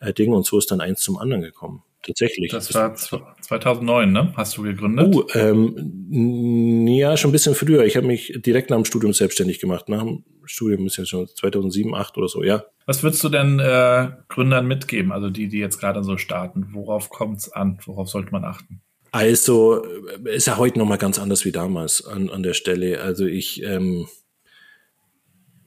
äh, 0.00 0.12
Ding 0.12 0.34
und 0.34 0.44
so 0.44 0.58
ist 0.58 0.70
dann 0.70 0.82
eins 0.82 1.00
zum 1.00 1.16
anderen 1.16 1.42
gekommen 1.42 1.82
tatsächlich. 2.02 2.50
Das 2.50 2.74
war 2.74 2.94
2009, 2.94 4.12
ne? 4.12 4.32
Hast 4.36 4.56
du 4.56 4.62
gegründet? 4.62 5.14
Uh, 5.14 5.24
ähm, 5.34 6.86
ja, 6.86 7.16
schon 7.16 7.30
ein 7.30 7.32
bisschen 7.32 7.54
früher. 7.54 7.84
Ich 7.84 7.96
habe 7.96 8.06
mich 8.06 8.32
direkt 8.44 8.70
nach 8.70 8.76
dem 8.76 8.84
Studium 8.84 9.12
selbstständig 9.12 9.60
gemacht. 9.60 9.88
Nach 9.88 10.02
dem 10.02 10.24
Studium 10.44 10.86
ist 10.86 10.96
ja 10.96 11.04
schon 11.04 11.26
2007, 11.28 11.90
2008 11.90 12.18
oder 12.18 12.28
so, 12.28 12.42
ja. 12.42 12.64
Was 12.86 13.02
würdest 13.02 13.22
du 13.22 13.28
denn 13.28 13.58
äh, 13.58 14.08
Gründern 14.28 14.66
mitgeben, 14.66 15.12
also 15.12 15.28
die, 15.28 15.48
die 15.48 15.58
jetzt 15.58 15.78
gerade 15.78 16.02
so 16.02 16.16
starten? 16.16 16.68
Worauf 16.72 17.10
kommt 17.10 17.38
es 17.38 17.52
an? 17.52 17.78
Worauf 17.84 18.08
sollte 18.08 18.32
man 18.32 18.44
achten? 18.44 18.80
Also, 19.10 19.84
ist 20.24 20.46
ja 20.46 20.58
heute 20.58 20.78
nochmal 20.78 20.98
ganz 20.98 21.18
anders 21.18 21.44
wie 21.44 21.52
damals 21.52 22.06
an, 22.06 22.30
an 22.30 22.42
der 22.42 22.54
Stelle. 22.54 23.00
Also 23.00 23.26
ich, 23.26 23.62
ähm, 23.62 24.06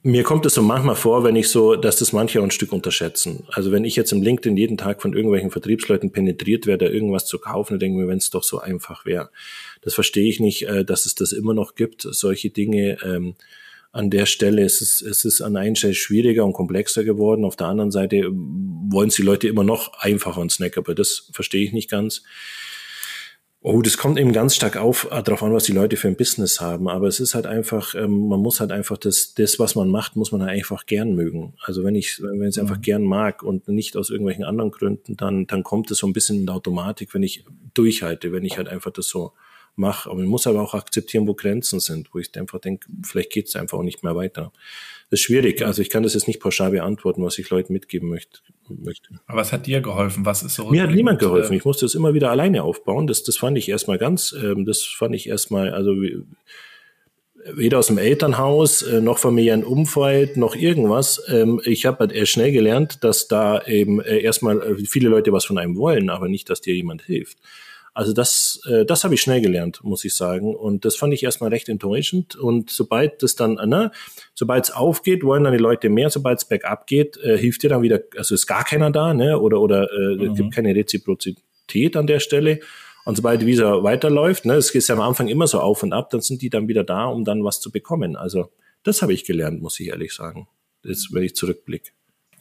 mir 0.04 0.24
kommt 0.24 0.44
es 0.46 0.54
so 0.54 0.62
manchmal 0.62 0.96
vor, 0.96 1.22
wenn 1.22 1.36
ich 1.36 1.48
so, 1.48 1.76
dass 1.76 1.96
das 1.96 2.12
manche 2.12 2.40
auch 2.40 2.44
ein 2.44 2.50
Stück 2.50 2.72
unterschätzen. 2.72 3.44
Also 3.48 3.70
wenn 3.70 3.84
ich 3.84 3.94
jetzt 3.94 4.12
im 4.12 4.20
LinkedIn 4.20 4.56
jeden 4.56 4.76
Tag 4.76 5.00
von 5.00 5.14
irgendwelchen 5.14 5.52
Vertriebsleuten 5.52 6.10
penetriert 6.10 6.66
werde, 6.66 6.88
irgendwas 6.88 7.26
zu 7.26 7.38
kaufen, 7.38 7.74
dann 7.74 7.80
denke 7.80 7.98
ich 7.98 8.04
mir, 8.04 8.10
wenn 8.10 8.18
es 8.18 8.30
doch 8.30 8.42
so 8.42 8.58
einfach 8.58 9.06
wäre. 9.06 9.30
Das 9.82 9.94
verstehe 9.94 10.28
ich 10.28 10.40
nicht, 10.40 10.66
äh, 10.66 10.84
dass 10.84 11.06
es 11.06 11.14
das 11.14 11.32
immer 11.32 11.54
noch 11.54 11.76
gibt, 11.76 12.02
solche 12.02 12.50
Dinge. 12.50 12.98
Ähm, 13.04 13.34
an 13.92 14.10
der 14.10 14.26
Stelle 14.26 14.64
ist 14.64 14.80
es, 14.80 15.02
es 15.02 15.24
ist 15.24 15.40
an 15.40 15.56
einer 15.56 15.76
Stelle 15.76 15.94
schwieriger 15.94 16.44
und 16.44 16.54
komplexer 16.54 17.04
geworden. 17.04 17.44
Auf 17.44 17.56
der 17.56 17.68
anderen 17.68 17.90
Seite 17.90 18.28
wollen 18.32 19.08
es 19.08 19.16
die 19.16 19.22
Leute 19.22 19.48
immer 19.48 19.64
noch 19.64 19.92
einfacher 20.00 20.40
und 20.40 20.50
Snack, 20.50 20.78
aber 20.78 20.94
das 20.94 21.28
verstehe 21.32 21.62
ich 21.62 21.72
nicht 21.72 21.90
ganz. 21.90 22.22
Oh, 23.64 23.80
das 23.80 23.96
kommt 23.96 24.18
eben 24.18 24.32
ganz 24.32 24.56
stark 24.56 24.76
auf, 24.76 25.06
äh, 25.12 25.22
darauf 25.22 25.40
an, 25.44 25.52
was 25.52 25.62
die 25.62 25.72
Leute 25.72 25.96
für 25.96 26.08
ein 26.08 26.16
Business 26.16 26.60
haben. 26.60 26.88
Aber 26.88 27.06
es 27.06 27.20
ist 27.20 27.36
halt 27.36 27.46
einfach, 27.46 27.94
ähm, 27.94 28.26
man 28.26 28.40
muss 28.40 28.58
halt 28.58 28.72
einfach 28.72 28.98
das, 28.98 29.34
das, 29.34 29.60
was 29.60 29.76
man 29.76 29.88
macht, 29.88 30.16
muss 30.16 30.32
man 30.32 30.42
halt 30.42 30.50
einfach 30.50 30.84
gern 30.84 31.14
mögen. 31.14 31.54
Also 31.62 31.84
wenn 31.84 31.94
ich, 31.94 32.20
wenn 32.20 32.42
ich 32.42 32.56
es 32.56 32.58
einfach 32.58 32.78
mhm. 32.78 32.82
gern 32.82 33.02
mag 33.04 33.44
und 33.44 33.68
nicht 33.68 33.96
aus 33.96 34.10
irgendwelchen 34.10 34.42
anderen 34.42 34.72
Gründen, 34.72 35.16
dann, 35.16 35.46
dann 35.46 35.62
kommt 35.62 35.92
es 35.92 35.98
so 35.98 36.08
ein 36.08 36.12
bisschen 36.12 36.40
in 36.40 36.46
der 36.46 36.56
Automatik, 36.56 37.14
wenn 37.14 37.22
ich 37.22 37.44
durchhalte, 37.72 38.32
wenn 38.32 38.44
ich 38.44 38.56
halt 38.56 38.68
einfach 38.68 38.90
das 38.90 39.06
so 39.06 39.32
mache. 39.76 40.10
Aber 40.10 40.18
man 40.18 40.28
muss 40.28 40.46
aber 40.46 40.60
auch 40.60 40.74
akzeptieren, 40.74 41.26
wo 41.26 41.34
Grenzen 41.34 41.80
sind, 41.80 42.12
wo 42.12 42.18
ich 42.18 42.36
einfach 42.38 42.60
denke, 42.60 42.86
vielleicht 43.02 43.30
geht 43.30 43.48
es 43.48 43.56
einfach 43.56 43.78
auch 43.78 43.82
nicht 43.82 44.02
mehr 44.02 44.16
weiter. 44.16 44.52
Das 45.10 45.20
ist 45.20 45.24
schwierig. 45.24 45.64
Also 45.64 45.82
ich 45.82 45.90
kann 45.90 46.02
das 46.02 46.14
jetzt 46.14 46.26
nicht 46.26 46.40
pauschal 46.40 46.70
beantworten, 46.70 47.22
was 47.22 47.38
ich 47.38 47.48
Leuten 47.50 47.72
mitgeben 47.72 48.08
möchte. 48.08 48.40
Aber 49.26 49.40
was 49.40 49.52
hat 49.52 49.66
dir 49.66 49.80
geholfen? 49.80 50.24
Was 50.24 50.42
ist 50.42 50.54
so? 50.54 50.70
Mir 50.70 50.84
hat 50.84 50.90
niemand 50.90 51.18
geholfen. 51.18 51.54
Ich 51.54 51.64
musste 51.64 51.84
das 51.84 51.94
immer 51.94 52.14
wieder 52.14 52.30
alleine 52.30 52.62
aufbauen. 52.62 53.06
Das, 53.06 53.22
das 53.22 53.36
fand 53.36 53.58
ich 53.58 53.68
erstmal 53.68 53.98
ganz, 53.98 54.32
ähm, 54.32 54.64
das 54.64 54.82
fand 54.82 55.14
ich 55.14 55.28
erstmal, 55.28 55.72
also 55.74 55.94
weder 57.44 57.78
aus 57.78 57.88
dem 57.88 57.98
Elternhaus, 57.98 58.82
äh, 58.82 59.00
noch 59.00 59.18
familiären 59.18 59.64
Umfeld, 59.64 60.36
noch 60.36 60.54
irgendwas. 60.54 61.22
Ähm, 61.28 61.60
ich 61.64 61.86
habe 61.86 61.98
halt 61.98 62.12
erst 62.12 62.32
schnell 62.32 62.52
gelernt, 62.52 63.02
dass 63.02 63.28
da 63.28 63.62
eben 63.66 64.00
äh, 64.00 64.18
erstmal 64.18 64.60
äh, 64.62 64.84
viele 64.86 65.08
Leute 65.08 65.32
was 65.32 65.44
von 65.44 65.58
einem 65.58 65.76
wollen, 65.76 66.10
aber 66.10 66.28
nicht, 66.28 66.48
dass 66.50 66.60
dir 66.60 66.74
jemand 66.74 67.02
hilft. 67.02 67.38
Also 67.94 68.12
das, 68.14 68.60
äh, 68.66 68.86
das 68.86 69.04
habe 69.04 69.14
ich 69.14 69.20
schnell 69.20 69.40
gelernt, 69.40 69.80
muss 69.84 70.04
ich 70.04 70.14
sagen. 70.14 70.54
Und 70.54 70.84
das 70.84 70.96
fand 70.96 71.12
ich 71.12 71.22
erstmal 71.22 71.50
recht 71.50 71.68
enttäuschend. 71.68 72.36
Und 72.36 72.70
sobald 72.70 73.22
das 73.22 73.34
dann, 73.34 73.54
ne, 73.54 73.90
sobald 74.34 74.64
es 74.64 74.70
aufgeht, 74.70 75.24
wollen 75.24 75.44
dann 75.44 75.52
die 75.52 75.58
Leute 75.58 75.90
mehr. 75.90 76.08
Sobald 76.08 76.38
es 76.38 76.46
bergab 76.46 76.86
geht, 76.86 77.18
äh, 77.18 77.36
hilft 77.36 77.62
dir 77.62 77.70
dann 77.70 77.82
wieder, 77.82 78.00
also 78.16 78.34
ist 78.34 78.46
gar 78.46 78.64
keiner 78.64 78.90
da, 78.90 79.12
ne? 79.12 79.38
Oder 79.38 79.60
oder 79.60 79.90
äh, 79.92 80.16
mhm. 80.16 80.34
gibt 80.34 80.54
keine 80.54 80.74
Reziprozität 80.74 81.96
an 81.96 82.06
der 82.06 82.20
Stelle. 82.20 82.60
Und 83.04 83.16
sobald 83.16 83.42
die 83.42 83.46
Visa 83.46 83.82
weiterläuft, 83.82 84.46
ne, 84.46 84.54
es 84.54 84.70
ist 84.70 84.88
ja 84.88 84.94
am 84.94 85.00
Anfang 85.00 85.28
immer 85.28 85.46
so 85.46 85.60
auf 85.60 85.82
und 85.82 85.92
ab, 85.92 86.10
dann 86.10 86.20
sind 86.20 86.40
die 86.40 86.50
dann 86.50 86.68
wieder 86.68 86.84
da, 86.84 87.06
um 87.06 87.24
dann 87.24 87.44
was 87.44 87.60
zu 87.60 87.70
bekommen. 87.70 88.16
Also 88.16 88.50
das 88.84 89.02
habe 89.02 89.12
ich 89.12 89.24
gelernt, 89.24 89.60
muss 89.60 89.80
ich 89.80 89.88
ehrlich 89.88 90.14
sagen. 90.14 90.48
Das, 90.82 91.08
wenn 91.10 91.24
ich 91.24 91.34
zurückblicke 91.34 91.90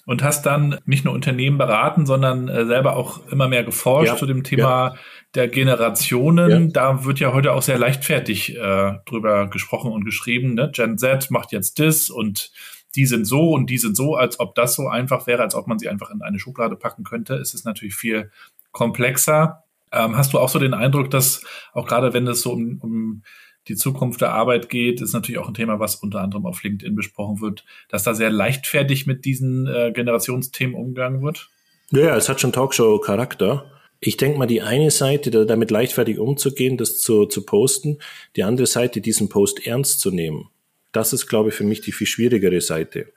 und 0.05 0.23
hast 0.23 0.45
dann 0.45 0.79
nicht 0.85 1.05
nur 1.05 1.13
Unternehmen 1.13 1.57
beraten, 1.57 2.05
sondern 2.05 2.47
äh, 2.47 2.65
selber 2.65 2.95
auch 2.95 3.27
immer 3.27 3.47
mehr 3.47 3.63
geforscht 3.63 4.13
ja, 4.13 4.17
zu 4.17 4.25
dem 4.25 4.43
Thema 4.43 4.93
ja. 4.93 4.95
der 5.35 5.47
Generationen. 5.47 6.49
Ja. 6.49 6.71
Da 6.71 7.05
wird 7.05 7.19
ja 7.19 7.33
heute 7.33 7.53
auch 7.53 7.61
sehr 7.61 7.77
leichtfertig 7.77 8.57
äh, 8.57 8.93
drüber 9.05 9.47
gesprochen 9.47 9.91
und 9.91 10.05
geschrieben. 10.05 10.55
Ne? 10.55 10.71
Gen 10.73 10.97
Z 10.97 11.31
macht 11.31 11.51
jetzt 11.51 11.79
das 11.79 12.09
und 12.09 12.51
die 12.95 13.05
sind 13.05 13.25
so 13.25 13.51
und 13.51 13.69
die 13.69 13.77
sind 13.77 13.95
so, 13.95 14.15
als 14.15 14.39
ob 14.39 14.55
das 14.55 14.75
so 14.75 14.87
einfach 14.87 15.27
wäre, 15.27 15.41
als 15.41 15.55
ob 15.55 15.67
man 15.67 15.79
sie 15.79 15.87
einfach 15.87 16.09
in 16.09 16.21
eine 16.21 16.39
Schublade 16.39 16.75
packen 16.75 17.03
könnte. 17.03 17.35
Es 17.35 17.53
ist 17.53 17.65
natürlich 17.65 17.95
viel 17.95 18.31
komplexer. 18.71 19.63
Ähm, 19.93 20.17
hast 20.17 20.33
du 20.33 20.39
auch 20.39 20.49
so 20.49 20.59
den 20.59 20.73
Eindruck, 20.73 21.09
dass 21.09 21.43
auch 21.73 21.87
gerade 21.87 22.13
wenn 22.13 22.27
es 22.27 22.41
so 22.41 22.51
um, 22.51 22.79
um 22.81 23.23
die 23.67 23.75
Zukunft 23.75 24.21
der 24.21 24.33
Arbeit 24.33 24.69
geht, 24.69 25.01
ist 25.01 25.13
natürlich 25.13 25.39
auch 25.39 25.47
ein 25.47 25.53
Thema, 25.53 25.79
was 25.79 25.95
unter 25.95 26.21
anderem 26.21 26.45
auf 26.45 26.63
LinkedIn 26.63 26.95
besprochen 26.95 27.41
wird, 27.41 27.63
dass 27.89 28.03
da 28.03 28.13
sehr 28.13 28.29
leichtfertig 28.29 29.05
mit 29.05 29.25
diesen 29.25 29.67
äh, 29.67 29.91
Generationsthemen 29.93 30.75
umgegangen 30.75 31.21
wird? 31.21 31.49
Ja, 31.91 32.15
es 32.15 32.29
hat 32.29 32.41
schon 32.41 32.53
Talkshow-Charakter. 32.53 33.65
Ich 33.99 34.17
denke 34.17 34.39
mal, 34.39 34.47
die 34.47 34.61
eine 34.61 34.89
Seite, 34.89 35.45
damit 35.45 35.69
leichtfertig 35.69 36.17
umzugehen, 36.17 36.77
das 36.77 36.97
zu, 36.97 37.25
zu 37.25 37.45
posten, 37.45 37.99
die 38.35 38.43
andere 38.43 38.65
Seite, 38.65 38.99
diesen 38.99 39.29
Post 39.29 39.67
ernst 39.67 39.99
zu 39.99 40.09
nehmen. 40.09 40.49
Das 40.91 41.13
ist, 41.13 41.27
glaube 41.27 41.49
ich, 41.49 41.55
für 41.55 41.63
mich 41.63 41.81
die 41.81 41.91
viel 41.91 42.07
schwierigere 42.07 42.61
Seite. 42.61 43.07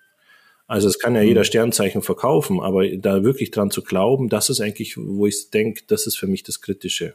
Also 0.67 0.89
es 0.89 0.99
kann 0.99 1.15
ja 1.15 1.23
jeder 1.23 1.41
mhm. 1.41 1.47
Sternzeichen 1.47 2.03
verkaufen, 2.03 2.61
aber 2.61 2.89
da 2.89 3.23
wirklich 3.23 3.51
dran 3.51 3.71
zu 3.71 3.83
glauben, 3.83 4.29
das 4.29 4.51
ist 4.51 4.61
eigentlich, 4.61 4.97
wo 4.97 5.27
ich 5.27 5.51
denke, 5.51 5.83
das 5.87 6.07
ist 6.07 6.17
für 6.17 6.27
mich 6.27 6.43
das 6.43 6.61
Kritische. 6.61 7.15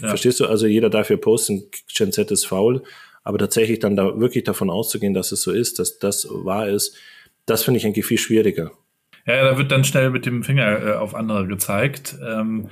Ja. 0.00 0.08
Verstehst 0.08 0.40
du? 0.40 0.46
Also 0.46 0.66
jeder 0.66 0.90
darf 0.90 1.10
ja 1.10 1.16
posten, 1.16 1.64
Gen 1.94 2.12
Z 2.12 2.30
ist 2.30 2.46
faul, 2.46 2.82
aber 3.22 3.38
tatsächlich 3.38 3.78
dann 3.78 3.96
da 3.96 4.18
wirklich 4.18 4.44
davon 4.44 4.70
auszugehen, 4.70 5.14
dass 5.14 5.32
es 5.32 5.42
so 5.42 5.52
ist, 5.52 5.78
dass 5.78 5.98
das 5.98 6.26
wahr 6.30 6.68
ist, 6.68 6.96
das 7.46 7.62
finde 7.62 7.78
ich 7.78 7.86
eigentlich 7.86 8.06
viel 8.06 8.18
schwieriger. 8.18 8.72
Ja, 9.26 9.42
da 9.42 9.56
wird 9.56 9.72
dann 9.72 9.84
schnell 9.84 10.10
mit 10.10 10.26
dem 10.26 10.42
Finger 10.42 10.86
äh, 10.86 10.92
auf 10.94 11.14
andere 11.14 11.46
gezeigt. 11.46 12.16
Ähm, 12.22 12.68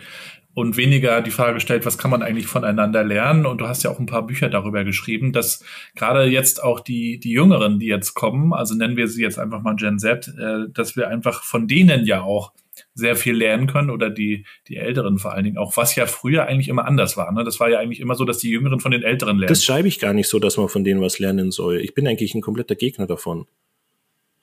und 0.55 0.77
weniger 0.77 1.23
die 1.23 1.31
Frage 1.31 1.55
gestellt, 1.55 1.87
was 1.87 1.99
kann 1.99 2.11
man 2.11 2.23
eigentlich 2.23 2.47
voneinander 2.47 3.03
lernen? 3.05 3.47
Und 3.47 3.61
du 3.61 3.67
hast 3.67 3.85
ja 3.85 3.91
auch 3.91 3.99
ein 3.99 4.07
paar 4.07 4.27
Bücher 4.27 4.49
darüber 4.49 4.85
geschrieben, 4.85 5.33
dass 5.33 5.65
gerade 5.95 6.25
jetzt 6.25 6.63
auch 6.63 6.81
die, 6.81 7.19
die 7.19 7.33
Jüngeren, 7.33 7.79
die 7.79 7.87
jetzt 7.87 8.15
kommen, 8.15 8.53
also 8.53 8.75
nennen 8.75 8.97
wir 8.97 9.09
sie 9.09 9.23
jetzt 9.23 9.39
einfach 9.39 9.63
mal 9.63 9.77
Gen 9.77 9.99
Z, 9.99 10.29
äh, 10.29 10.71
dass 10.73 10.97
wir 10.97 11.09
einfach 11.09 11.43
von 11.43 11.69
denen 11.69 12.05
ja 12.05 12.23
auch 12.23 12.53
sehr 12.95 13.17
viel 13.17 13.35
lernen 13.35 13.67
können 13.67 13.91
oder 13.91 14.11
die, 14.11 14.45
die 14.69 14.77
Älteren 14.77 15.19
vor 15.19 15.33
allen 15.33 15.45
Dingen 15.45 15.59
auch, 15.59 15.77
was 15.77 15.95
ja 15.95 16.07
früher 16.07 16.47
eigentlich 16.47 16.69
immer 16.69 16.87
anders 16.87 17.17
war. 17.17 17.31
Ne? 17.33 17.45
Das 17.45 17.61
war 17.61 17.71
ja 17.71 17.79
eigentlich 17.79 18.01
immer 18.01 18.15
so, 18.15 18.25
dass 18.25 18.39
die 18.39 18.51
Jüngeren 18.51 18.81
von 18.81 18.93
den 18.93 19.03
Älteren 19.03 19.39
lernen. 19.39 19.49
Das 19.49 19.65
schreibe 19.65 19.89
ich 19.89 19.99
gar 19.99 20.13
nicht 20.13 20.29
so, 20.29 20.39
dass 20.39 20.57
man 20.57 20.69
von 20.69 20.85
denen 20.85 21.01
was 21.01 21.19
lernen 21.19 21.51
soll. 21.51 21.79
Ich 21.81 21.95
bin 21.95 22.07
eigentlich 22.07 22.35
ein 22.35 22.41
kompletter 22.41 22.75
Gegner 22.75 23.07
davon. 23.07 23.47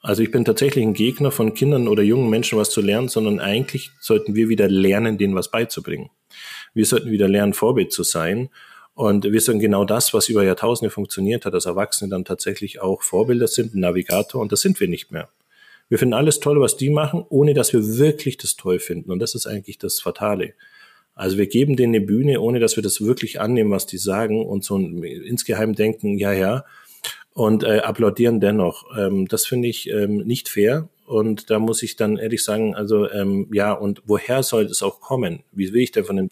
Also 0.02 0.22
ich 0.22 0.30
bin 0.30 0.44
tatsächlich 0.44 0.84
ein 0.84 0.94
Gegner 0.94 1.30
von 1.30 1.52
Kindern 1.52 1.86
oder 1.86 2.02
jungen 2.02 2.30
Menschen 2.30 2.58
was 2.58 2.70
zu 2.70 2.80
lernen, 2.80 3.08
sondern 3.08 3.38
eigentlich 3.38 3.90
sollten 4.00 4.34
wir 4.34 4.48
wieder 4.48 4.68
lernen, 4.68 5.18
denen 5.18 5.34
was 5.34 5.50
beizubringen. 5.50 6.10
Wir 6.72 6.86
sollten 6.86 7.10
wieder 7.10 7.28
lernen, 7.28 7.52
Vorbild 7.52 7.92
zu 7.92 8.02
sein. 8.02 8.48
Und 8.94 9.24
wir 9.24 9.40
sollten 9.40 9.60
genau 9.60 9.84
das, 9.84 10.12
was 10.14 10.28
über 10.28 10.42
Jahrtausende 10.42 10.90
funktioniert 10.90 11.44
hat, 11.44 11.54
dass 11.54 11.66
Erwachsene 11.66 12.10
dann 12.10 12.24
tatsächlich 12.24 12.80
auch 12.80 13.02
Vorbilder 13.02 13.46
sind, 13.46 13.74
Navigator. 13.74 14.40
Und 14.40 14.52
das 14.52 14.60
sind 14.60 14.80
wir 14.80 14.88
nicht 14.88 15.10
mehr. 15.12 15.28
Wir 15.88 15.98
finden 15.98 16.14
alles 16.14 16.40
toll, 16.40 16.60
was 16.60 16.76
die 16.76 16.90
machen, 16.90 17.24
ohne 17.28 17.52
dass 17.52 17.72
wir 17.72 17.98
wirklich 17.98 18.38
das 18.38 18.56
toll 18.56 18.78
finden. 18.78 19.10
Und 19.10 19.18
das 19.18 19.34
ist 19.34 19.46
eigentlich 19.46 19.78
das 19.78 20.00
Fatale. 20.00 20.54
Also 21.14 21.36
wir 21.36 21.46
geben 21.46 21.76
denen 21.76 21.94
eine 21.94 22.04
Bühne, 22.04 22.40
ohne 22.40 22.60
dass 22.60 22.76
wir 22.76 22.82
das 22.82 23.00
wirklich 23.00 23.40
annehmen, 23.40 23.70
was 23.70 23.86
die 23.86 23.98
sagen 23.98 24.46
und 24.46 24.64
so 24.64 24.78
insgeheim 24.78 25.74
denken, 25.74 26.16
ja, 26.16 26.32
ja, 26.32 26.64
und 27.34 27.64
äh, 27.64 27.78
applaudieren 27.78 28.40
dennoch. 28.40 28.84
Ähm, 28.96 29.26
das 29.28 29.46
finde 29.46 29.68
ich 29.68 29.88
ähm, 29.90 30.18
nicht 30.18 30.48
fair. 30.48 30.88
Und 31.06 31.50
da 31.50 31.58
muss 31.58 31.82
ich 31.82 31.96
dann 31.96 32.18
ehrlich 32.18 32.44
sagen, 32.44 32.74
also 32.74 33.10
ähm, 33.10 33.48
ja, 33.52 33.72
und 33.72 34.02
woher 34.06 34.42
soll 34.42 34.64
es 34.66 34.82
auch 34.82 35.00
kommen? 35.00 35.42
Wie 35.50 35.72
will 35.72 35.82
ich 35.82 35.90
denn 35.90 36.04
von 36.04 36.16
den 36.16 36.30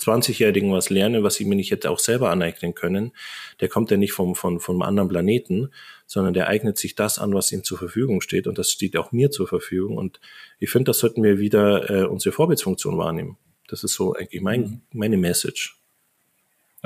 20-Jährigen 0.00 0.72
was 0.72 0.90
lernen, 0.90 1.22
was 1.22 1.38
ich 1.38 1.46
mir 1.46 1.54
nicht 1.54 1.70
hätte 1.70 1.90
auch 1.90 1.98
selber 1.98 2.30
aneignen 2.30 2.74
können? 2.74 3.12
Der 3.60 3.68
kommt 3.68 3.90
ja 3.90 3.96
nicht 3.96 4.12
vom, 4.12 4.34
vom, 4.34 4.60
vom 4.60 4.82
anderen 4.82 5.08
Planeten, 5.08 5.70
sondern 6.06 6.34
der 6.34 6.48
eignet 6.48 6.78
sich 6.78 6.94
das 6.94 7.18
an, 7.18 7.32
was 7.32 7.52
ihm 7.52 7.64
zur 7.64 7.78
Verfügung 7.78 8.20
steht. 8.20 8.46
Und 8.46 8.58
das 8.58 8.70
steht 8.70 8.96
auch 8.96 9.12
mir 9.12 9.30
zur 9.30 9.46
Verfügung. 9.46 9.96
Und 9.96 10.20
ich 10.58 10.70
finde, 10.70 10.90
das 10.90 10.98
sollten 10.98 11.22
wir 11.22 11.38
wieder 11.38 11.90
äh, 11.90 12.04
unsere 12.04 12.32
Vorbildsfunktion 12.32 12.98
wahrnehmen. 12.98 13.38
Das 13.68 13.84
ist 13.84 13.94
so 13.94 14.14
eigentlich 14.14 14.42
mein, 14.42 14.60
mhm. 14.60 14.80
meine 14.92 15.16
Message. 15.16 15.81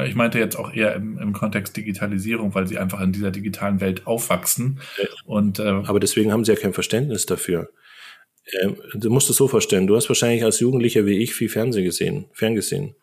Ich 0.04 0.14
meinte 0.14 0.38
jetzt 0.38 0.56
auch 0.56 0.74
eher 0.74 0.94
im, 0.94 1.18
im, 1.18 1.32
Kontext 1.32 1.76
Digitalisierung, 1.76 2.54
weil 2.54 2.66
sie 2.66 2.76
einfach 2.76 3.00
in 3.00 3.12
dieser 3.12 3.30
digitalen 3.30 3.80
Welt 3.80 4.06
aufwachsen. 4.06 4.80
Und, 5.24 5.58
äh, 5.58 5.62
Aber 5.62 6.00
deswegen 6.00 6.32
haben 6.32 6.44
sie 6.44 6.52
ja 6.52 6.58
kein 6.58 6.74
Verständnis 6.74 7.24
dafür. 7.24 7.70
Ähm, 8.60 8.76
du 8.94 9.10
musst 9.10 9.30
es 9.30 9.36
so 9.36 9.48
verstehen. 9.48 9.86
Du 9.86 9.96
hast 9.96 10.08
wahrscheinlich 10.08 10.44
als 10.44 10.60
Jugendlicher 10.60 11.06
wie 11.06 11.18
ich 11.18 11.34
viel 11.34 11.48
Fernsehen 11.48 11.84
gesehen, 11.84 12.26
ferngesehen. 12.32 12.94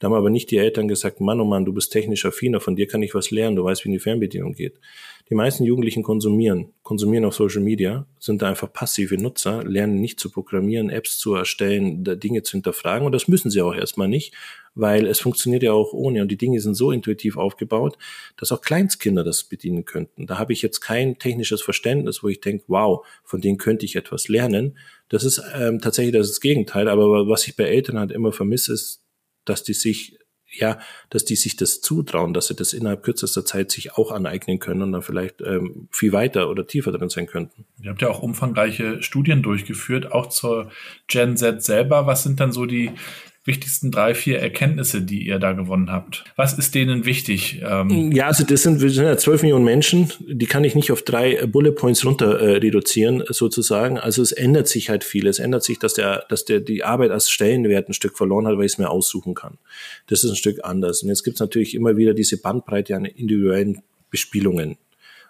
Da 0.00 0.06
haben 0.06 0.14
aber 0.14 0.30
nicht 0.30 0.50
die 0.50 0.56
Eltern 0.56 0.88
gesagt, 0.88 1.20
Mann, 1.20 1.40
oh 1.40 1.44
Mann, 1.44 1.66
du 1.66 1.74
bist 1.74 1.92
technisch 1.92 2.24
affiner, 2.24 2.58
von 2.58 2.74
dir 2.74 2.86
kann 2.88 3.02
ich 3.02 3.14
was 3.14 3.30
lernen, 3.30 3.54
du 3.54 3.64
weißt, 3.64 3.84
wie 3.84 3.90
die 3.90 3.98
Fernbedienung 3.98 4.54
geht. 4.54 4.80
Die 5.28 5.34
meisten 5.34 5.62
Jugendlichen 5.64 6.02
konsumieren, 6.02 6.72
konsumieren 6.82 7.26
auf 7.26 7.34
Social 7.34 7.60
Media, 7.60 8.06
sind 8.18 8.40
da 8.40 8.48
einfach 8.48 8.72
passive 8.72 9.18
Nutzer, 9.18 9.62
lernen 9.62 10.00
nicht 10.00 10.18
zu 10.18 10.30
programmieren, 10.30 10.88
Apps 10.88 11.18
zu 11.18 11.34
erstellen, 11.34 12.02
Dinge 12.18 12.42
zu 12.42 12.52
hinterfragen 12.52 13.04
und 13.04 13.12
das 13.12 13.28
müssen 13.28 13.50
sie 13.50 13.60
auch 13.60 13.74
erstmal 13.74 14.08
nicht, 14.08 14.34
weil 14.80 15.06
es 15.06 15.20
funktioniert 15.20 15.62
ja 15.62 15.72
auch 15.72 15.92
ohne 15.92 16.22
und 16.22 16.28
die 16.28 16.36
Dinge 16.36 16.60
sind 16.60 16.74
so 16.74 16.90
intuitiv 16.90 17.36
aufgebaut, 17.36 17.98
dass 18.36 18.52
auch 18.52 18.60
Kleinstkinder 18.60 19.24
das 19.24 19.44
bedienen 19.44 19.84
könnten. 19.84 20.26
Da 20.26 20.38
habe 20.38 20.52
ich 20.52 20.62
jetzt 20.62 20.80
kein 20.80 21.18
technisches 21.18 21.62
Verständnis, 21.62 22.22
wo 22.22 22.28
ich 22.28 22.40
denke, 22.40 22.64
wow, 22.68 23.06
von 23.24 23.40
denen 23.40 23.58
könnte 23.58 23.84
ich 23.84 23.96
etwas 23.96 24.28
lernen. 24.28 24.78
Das 25.08 25.24
ist 25.24 25.42
ähm, 25.54 25.80
tatsächlich 25.80 26.14
das 26.14 26.40
Gegenteil, 26.40 26.88
aber 26.88 27.28
was 27.28 27.46
ich 27.46 27.56
bei 27.56 27.64
Eltern 27.64 27.98
halt 27.98 28.12
immer 28.12 28.32
vermisse, 28.32 28.72
ist 28.72 29.02
dass 29.46 29.62
die 29.64 29.74
sich 29.74 30.18
ja, 30.52 30.78
dass 31.10 31.24
die 31.24 31.36
sich 31.36 31.56
das 31.56 31.80
zutrauen, 31.80 32.34
dass 32.34 32.48
sie 32.48 32.56
das 32.56 32.72
innerhalb 32.72 33.02
kürzester 33.02 33.44
Zeit 33.44 33.70
sich 33.70 33.94
auch 33.94 34.10
aneignen 34.10 34.58
können 34.58 34.82
und 34.82 34.92
dann 34.92 35.02
vielleicht 35.02 35.40
ähm, 35.42 35.88
viel 35.92 36.12
weiter 36.12 36.50
oder 36.50 36.66
tiefer 36.66 36.90
drin 36.92 37.08
sein 37.08 37.26
könnten. 37.26 37.66
Ihr 37.80 37.90
habt 37.90 38.02
ja 38.02 38.08
auch 38.08 38.22
umfangreiche 38.22 39.02
Studien 39.02 39.42
durchgeführt, 39.42 40.10
auch 40.10 40.28
zur 40.28 40.70
Gen 41.06 41.36
Z 41.36 41.62
selber. 41.62 42.06
Was 42.06 42.24
sind 42.24 42.40
dann 42.40 42.52
so 42.52 42.66
die 42.66 42.90
wichtigsten 43.50 43.90
drei, 43.90 44.14
vier 44.14 44.38
Erkenntnisse, 44.38 45.02
die 45.02 45.26
ihr 45.26 45.40
da 45.40 45.52
gewonnen 45.52 45.90
habt? 45.90 46.24
Was 46.36 46.56
ist 46.56 46.76
denen 46.76 47.04
wichtig? 47.04 47.60
Ähm 47.66 48.12
ja, 48.12 48.26
also 48.28 48.44
das 48.44 48.62
sind, 48.62 48.80
wir 48.80 48.90
sind 48.90 49.04
ja 49.04 49.16
zwölf 49.16 49.42
Millionen 49.42 49.64
Menschen, 49.64 50.12
die 50.20 50.46
kann 50.46 50.62
ich 50.62 50.76
nicht 50.76 50.92
auf 50.92 51.02
drei 51.02 51.34
äh, 51.34 51.46
Bullet 51.48 51.72
Points 51.72 52.04
runter 52.04 52.40
äh, 52.40 52.58
reduzieren, 52.58 53.24
sozusagen. 53.28 53.98
Also 53.98 54.22
es 54.22 54.30
ändert 54.30 54.68
sich 54.68 54.88
halt 54.88 55.02
viel. 55.02 55.26
Es 55.26 55.40
ändert 55.40 55.64
sich, 55.64 55.80
dass 55.80 55.94
der, 55.94 56.24
dass 56.28 56.44
der 56.44 56.60
die 56.60 56.84
Arbeit 56.84 57.10
als 57.10 57.28
Stellenwert 57.28 57.88
ein 57.88 57.92
Stück 57.92 58.16
verloren 58.16 58.46
hat, 58.46 58.56
weil 58.56 58.66
ich 58.66 58.72
es 58.72 58.78
mir 58.78 58.88
aussuchen 58.88 59.34
kann. 59.34 59.58
Das 60.06 60.22
ist 60.22 60.30
ein 60.30 60.36
Stück 60.36 60.60
anders. 60.62 61.02
Und 61.02 61.08
jetzt 61.08 61.24
gibt 61.24 61.34
es 61.34 61.40
natürlich 61.40 61.74
immer 61.74 61.96
wieder 61.96 62.14
diese 62.14 62.40
Bandbreite 62.40 62.94
an 62.94 63.04
individuellen 63.04 63.82
Bespielungen. 64.10 64.78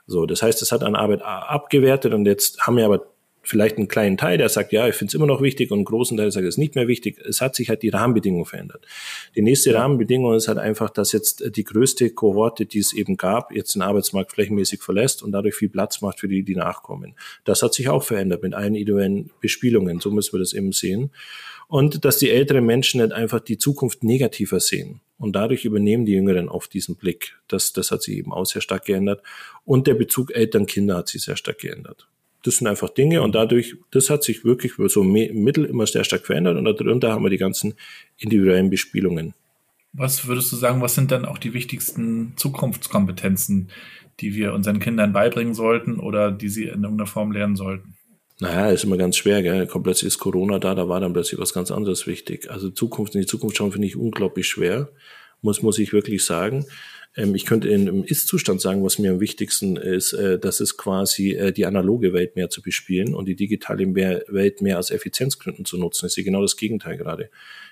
So, 0.07 0.27
das 0.27 0.43
heißt, 0.43 0.61
es 0.61 0.73
hat 0.73 0.83
an 0.83 0.95
Arbeit 0.95 1.23
abgewertet 1.23 2.13
und 2.13 2.27
jetzt 2.27 2.61
haben 2.67 2.77
wir 2.77 2.85
aber 2.85 3.07
vielleicht 3.43 3.77
einen 3.77 3.89
kleinen 3.89 4.17
Teil, 4.17 4.39
der 4.39 4.49
sagt, 4.49 4.73
ja, 4.73 4.87
ich 4.87 4.95
finde 4.95 5.11
es 5.11 5.15
immer 5.15 5.27
noch 5.27 5.41
wichtig 5.41 5.71
und 5.71 5.79
einen 5.79 5.85
großen 5.85 6.17
Teil 6.17 6.31
sagt, 6.31 6.45
es 6.45 6.55
ist 6.55 6.59
nicht 6.59 6.75
mehr 6.75 6.89
wichtig. 6.89 7.19
Es 7.19 7.41
hat 7.41 7.55
sich 7.55 7.69
halt 7.69 7.83
die 7.83 7.89
Rahmenbedingungen 7.89 8.45
verändert. 8.45 8.87
Die 9.35 9.43
nächste 9.43 9.75
Rahmenbedingung 9.75 10.35
ist 10.35 10.49
halt 10.49 10.59
einfach, 10.59 10.91
dass 10.91 11.13
jetzt 11.13 11.57
die 11.57 11.65
größte 11.65 12.11
Kohorte, 12.11 12.67
die 12.67 12.79
es 12.79 12.93
eben 12.93 13.17
gab, 13.17 13.53
jetzt 13.55 13.75
den 13.75 13.83
Arbeitsmarkt 13.83 14.33
flächenmäßig 14.33 14.83
verlässt 14.83 15.23
und 15.23 15.33
dadurch 15.33 15.55
viel 15.55 15.69
Platz 15.69 16.01
macht 16.01 16.21
für 16.21 16.29
die, 16.29 16.43
die 16.43 16.57
nachkommen. 16.57 17.15
Das 17.45 17.63
hat 17.63 17.75
sich 17.75 17.89
auch 17.89 18.03
verändert 18.03 18.43
mit 18.43 18.55
allen 18.55 18.75
individuellen 18.75 19.31
Bespielungen. 19.41 20.01
So 20.01 20.11
müssen 20.11 20.33
wir 20.35 20.41
das 20.41 20.53
eben 20.53 20.73
sehen. 20.73 21.11
Und 21.69 22.05
dass 22.05 22.19
die 22.19 22.31
älteren 22.31 22.67
Menschen 22.67 23.01
nicht 23.01 23.13
einfach 23.13 23.41
die 23.41 23.57
Zukunft 23.57 24.03
negativer 24.03 24.59
sehen. 24.59 25.01
Und 25.19 25.37
dadurch 25.37 25.65
übernehmen 25.65 26.05
die 26.05 26.13
Jüngeren 26.13 26.49
oft 26.49 26.75
diesen 26.75 26.97
Blick. 26.97 27.39
Das, 27.47 27.73
das 27.73 27.91
hat 27.91 28.03
sich 28.03 28.17
eben 28.17 28.33
auch 28.33 28.45
sehr 28.45 28.61
stark 28.61 28.87
geändert. 28.87 29.23
Und 29.65 29.87
der 29.87 29.95
Bezug 29.95 30.35
Eltern-Kinder 30.35 30.97
hat 30.97 31.09
sich 31.09 31.23
sehr 31.23 31.37
stark 31.37 31.59
geändert. 31.59 32.09
Das 32.43 32.57
sind 32.57 32.67
einfach 32.67 32.91
Dinge 32.91 33.23
und 33.23 33.35
dadurch, 33.35 33.77
das 33.91 34.11
hat 34.11 34.23
sich 34.23 34.45
wirklich 34.45 34.73
so 34.89 35.03
im 35.03 35.13
Mittel 35.13 35.65
immer 35.65 35.87
sehr 35.87 36.05
stark 36.05 36.27
verändert 36.27 36.57
und 36.57 36.65
darunter 36.65 37.13
haben 37.13 37.23
wir 37.23 37.31
die 37.31 37.37
ganzen 37.37 37.75
individuellen 38.19 38.71
Bespielungen. 38.71 39.35
Was 39.93 40.27
würdest 40.27 40.53
du 40.53 40.57
sagen, 40.57 40.81
was 40.81 40.95
sind 40.95 41.11
dann 41.11 41.25
auch 41.25 41.39
die 41.39 41.53
wichtigsten 41.53 42.35
Zukunftskompetenzen, 42.37 43.71
die 44.21 44.35
wir 44.35 44.53
unseren 44.55 44.79
Kindern 44.79 45.13
beibringen 45.13 45.55
sollten 45.55 45.99
oder 45.99 46.31
die 46.31 46.49
sie 46.49 46.65
in 46.65 46.83
irgendeiner 46.83 47.07
Form 47.07 47.33
lernen 47.33 47.57
sollten? 47.57 47.95
Naja, 48.39 48.71
ist 48.71 48.85
immer 48.85 48.97
ganz 48.97 49.17
schwer, 49.17 49.43
gell? 49.43 49.67
Kommt 49.67 49.85
plötzlich 49.85 50.09
ist 50.09 50.19
Corona 50.19 50.59
da, 50.59 50.75
da 50.75 50.89
war 50.89 51.01
dann 51.01 51.13
plötzlich 51.13 51.39
was 51.39 51.53
ganz 51.53 51.71
anderes 51.71 52.07
wichtig. 52.07 52.51
Also 52.51 52.71
Zukunft 52.71 53.15
in 53.15 53.21
die 53.21 53.27
Zukunft 53.27 53.57
schauen 53.57 53.73
finde 53.73 53.87
ich 53.87 53.97
unglaublich 53.97 54.47
schwer, 54.47 54.89
muss, 55.43 55.61
muss 55.61 55.79
ich 55.79 55.93
wirklich 55.93 56.25
sagen. 56.25 56.65
Ähm, 57.17 57.35
ich 57.35 57.47
könnte 57.47 57.69
in, 57.69 57.87
im 57.87 58.05
Ist-Zustand 58.05 58.61
sagen, 58.61 58.85
was 58.85 58.99
mir 58.99 59.11
am 59.13 59.21
wichtigsten 59.21 59.77
ist, 59.77 60.13
äh, 60.13 60.39
das 60.39 60.61
ist 60.61 60.77
quasi 60.77 61.33
äh, 61.33 61.53
die 61.53 61.67
analoge 61.67 62.13
Welt 62.13 62.37
mehr 62.37 62.51
zu 62.51 62.63
bespielen 62.63 63.15
und 63.15 63.27
die 63.27 63.37
digitale 63.37 63.87
mehr, 63.87 64.23
Welt 64.29 64.63
mehr 64.63 64.79
aus 64.79 64.91
Effizienzgründen 64.91 65.65
zu 65.65 65.77
nutzen. 65.79 66.07
Ich 66.07 66.13
sehe 66.13 66.25
genau 66.25 66.43
das 66.43 66.57
Gegenteil 66.57 66.97
gerade. 66.97 67.31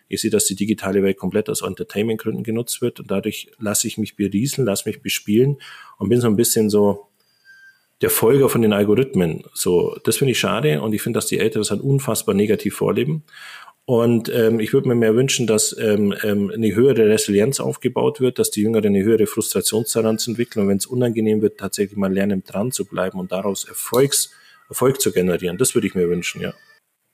Ich 0.08 0.20
sehe, 0.22 0.30
dass 0.30 0.46
die 0.46 0.56
digitale 0.56 1.02
Welt 1.02 1.18
komplett 1.18 1.50
aus 1.50 1.62
Entertainment-Gründen 1.62 2.42
genutzt 2.42 2.80
wird 2.80 2.98
und 2.98 3.10
dadurch 3.10 3.50
lasse 3.58 3.86
ich 3.86 3.98
mich 3.98 4.16
berieseln, 4.16 4.66
lasse 4.66 4.88
mich 4.88 5.02
bespielen 5.02 5.58
und 5.98 6.08
bin 6.08 6.20
so 6.20 6.28
ein 6.28 6.36
bisschen 6.36 6.70
so 6.70 7.08
der 8.00 8.10
Folger 8.10 8.48
von 8.48 8.62
den 8.62 8.72
Algorithmen. 8.72 9.42
So, 9.54 9.98
das 10.04 10.16
finde 10.16 10.32
ich 10.32 10.38
schade 10.38 10.80
und 10.80 10.92
ich 10.92 11.02
finde, 11.02 11.18
dass 11.18 11.26
die 11.26 11.38
Eltern 11.38 11.60
das 11.60 11.70
halt 11.70 11.80
unfassbar 11.80 12.34
negativ 12.34 12.76
vorleben. 12.76 13.24
Und 13.88 14.28
ähm, 14.28 14.60
ich 14.60 14.74
würde 14.74 14.86
mir 14.86 14.94
mehr 14.94 15.14
wünschen, 15.14 15.46
dass 15.46 15.74
ähm, 15.78 16.14
ähm, 16.22 16.52
eine 16.54 16.74
höhere 16.74 17.08
Resilienz 17.08 17.58
aufgebaut 17.58 18.20
wird, 18.20 18.38
dass 18.38 18.50
die 18.50 18.60
Jüngeren 18.60 18.88
eine 18.88 19.02
höhere 19.02 19.26
Frustrationstoleranz 19.26 20.28
entwickeln 20.28 20.64
und 20.64 20.68
wenn 20.68 20.76
es 20.76 20.84
unangenehm 20.84 21.40
wird, 21.40 21.58
tatsächlich 21.58 21.96
mal 21.96 22.12
lernen, 22.12 22.44
dran 22.44 22.70
zu 22.70 22.84
bleiben 22.84 23.18
und 23.18 23.32
daraus 23.32 23.64
Erfolgs, 23.64 24.30
Erfolg 24.68 25.00
zu 25.00 25.10
generieren. 25.10 25.56
Das 25.56 25.74
würde 25.74 25.86
ich 25.86 25.94
mir 25.94 26.06
wünschen, 26.06 26.42
ja. 26.42 26.52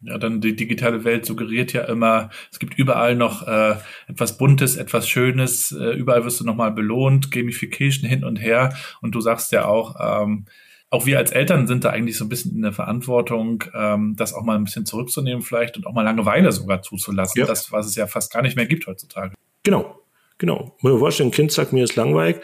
Ja, 0.01 0.19
dann 0.19 0.41
die 0.41 0.57
digitale 0.57 1.05
Welt 1.05 1.27
suggeriert 1.27 1.73
ja 1.73 1.85
immer, 1.85 2.31
es 2.51 2.59
gibt 2.59 2.77
überall 2.77 3.15
noch 3.15 3.47
äh, 3.47 3.77
etwas 4.09 4.37
Buntes, 4.37 4.75
etwas 4.75 5.09
Schönes, 5.09 5.71
äh, 5.71 5.93
überall 5.93 6.25
wirst 6.25 6.41
du 6.41 6.45
nochmal 6.45 6.73
belohnt, 6.73 7.31
Gamification 7.31 8.11
hin 8.11 8.25
und 8.25 8.35
her. 8.35 8.75
Und 9.01 9.15
du 9.15 9.21
sagst 9.21 9.53
ja 9.53 9.67
auch, 9.67 9.95
ähm, 10.01 10.47
auch 10.95 11.07
wir 11.07 11.19
als 11.19 11.33
Eltern 11.33 11.67
sind 11.67 11.85
da 11.85 11.91
eigentlich 11.91 12.17
so 12.17 12.25
ein 12.25 12.29
bisschen 12.29 12.55
in 12.55 12.63
der 12.63 12.73
Verantwortung, 12.73 13.65
ähm, 13.75 14.15
das 14.17 14.33
auch 14.33 14.43
mal 14.43 14.57
ein 14.57 14.65
bisschen 14.65 14.87
zurückzunehmen 14.87 15.43
vielleicht 15.43 15.77
und 15.77 15.87
auch 15.87 15.93
mal 15.93 16.03
Langeweile 16.03 16.53
sogar 16.53 16.83
zuzulassen, 16.83 17.41
ja. 17.41 17.47
das, 17.47 17.73
was 17.73 17.87
es 17.87 17.97
ja 17.97 18.07
fast 18.07 18.33
gar 18.33 18.43
nicht 18.43 18.57
mehr 18.57 18.67
gibt 18.67 18.87
heutzutage. 18.87 19.35
Genau, 19.63 20.01
genau. 20.39 20.77
Wenn 20.83 20.93
du 20.93 20.99
vorstellen, 20.99 21.31
ein 21.31 21.33
Kind 21.33 21.53
sagt, 21.53 21.73
mir 21.73 21.85
ist 21.85 21.97
langweilig, 21.97 22.41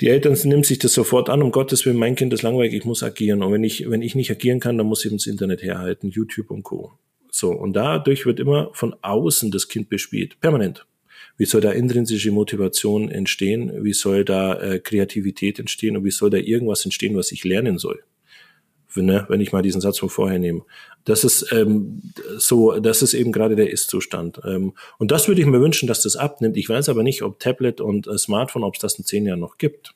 die 0.00 0.08
Eltern 0.08 0.36
nehmen 0.44 0.64
sich 0.64 0.78
das 0.78 0.92
sofort 0.92 1.30
an, 1.30 1.42
um 1.42 1.52
Gottes 1.52 1.86
Willen, 1.86 1.96
mein 1.96 2.16
Kind 2.16 2.32
ist 2.32 2.42
langweilig, 2.42 2.74
ich 2.74 2.84
muss 2.84 3.02
agieren. 3.02 3.42
Und 3.42 3.52
wenn 3.52 3.62
ich, 3.62 3.88
wenn 3.88 4.02
ich 4.02 4.16
nicht 4.16 4.30
agieren 4.30 4.58
kann, 4.58 4.76
dann 4.76 4.88
muss 4.88 5.04
ich 5.04 5.12
ins 5.12 5.26
Internet 5.26 5.62
herhalten, 5.62 6.10
YouTube 6.10 6.50
und 6.50 6.64
Co. 6.64 6.92
So, 7.30 7.52
und 7.52 7.74
dadurch 7.74 8.26
wird 8.26 8.40
immer 8.40 8.70
von 8.74 8.96
außen 9.02 9.50
das 9.52 9.68
Kind 9.68 9.88
bespielt, 9.88 10.40
permanent. 10.40 10.86
Wie 11.36 11.46
soll 11.46 11.60
da 11.60 11.72
intrinsische 11.72 12.30
Motivation 12.30 13.10
entstehen? 13.10 13.84
Wie 13.84 13.92
soll 13.92 14.24
da 14.24 14.54
äh, 14.60 14.78
Kreativität 14.78 15.58
entstehen? 15.58 15.96
Und 15.96 16.04
wie 16.04 16.10
soll 16.10 16.30
da 16.30 16.38
irgendwas 16.38 16.84
entstehen, 16.84 17.16
was 17.16 17.32
ich 17.32 17.44
lernen 17.44 17.78
soll? 17.78 18.02
Wenn, 18.94 19.06
ne, 19.06 19.26
wenn 19.28 19.40
ich 19.40 19.50
mal 19.50 19.62
diesen 19.62 19.80
Satz 19.80 19.98
von 19.98 20.08
vorher 20.08 20.38
nehme. 20.38 20.62
Das 21.04 21.24
ist 21.24 21.52
ähm, 21.52 22.00
so, 22.38 22.78
das 22.78 23.02
ist 23.02 23.12
eben 23.14 23.32
gerade 23.32 23.56
der 23.56 23.70
Ist-Zustand. 23.70 24.40
Ähm, 24.46 24.74
und 24.98 25.10
das 25.10 25.26
würde 25.26 25.40
ich 25.40 25.46
mir 25.46 25.60
wünschen, 25.60 25.88
dass 25.88 26.02
das 26.02 26.14
abnimmt. 26.14 26.56
Ich 26.56 26.68
weiß 26.68 26.88
aber 26.88 27.02
nicht, 27.02 27.22
ob 27.22 27.40
Tablet 27.40 27.80
und 27.80 28.06
äh, 28.06 28.16
Smartphone, 28.16 28.62
ob 28.62 28.74
es 28.74 28.80
das 28.80 28.94
in 28.94 29.04
zehn 29.04 29.26
Jahren 29.26 29.40
noch 29.40 29.58
gibt. 29.58 29.94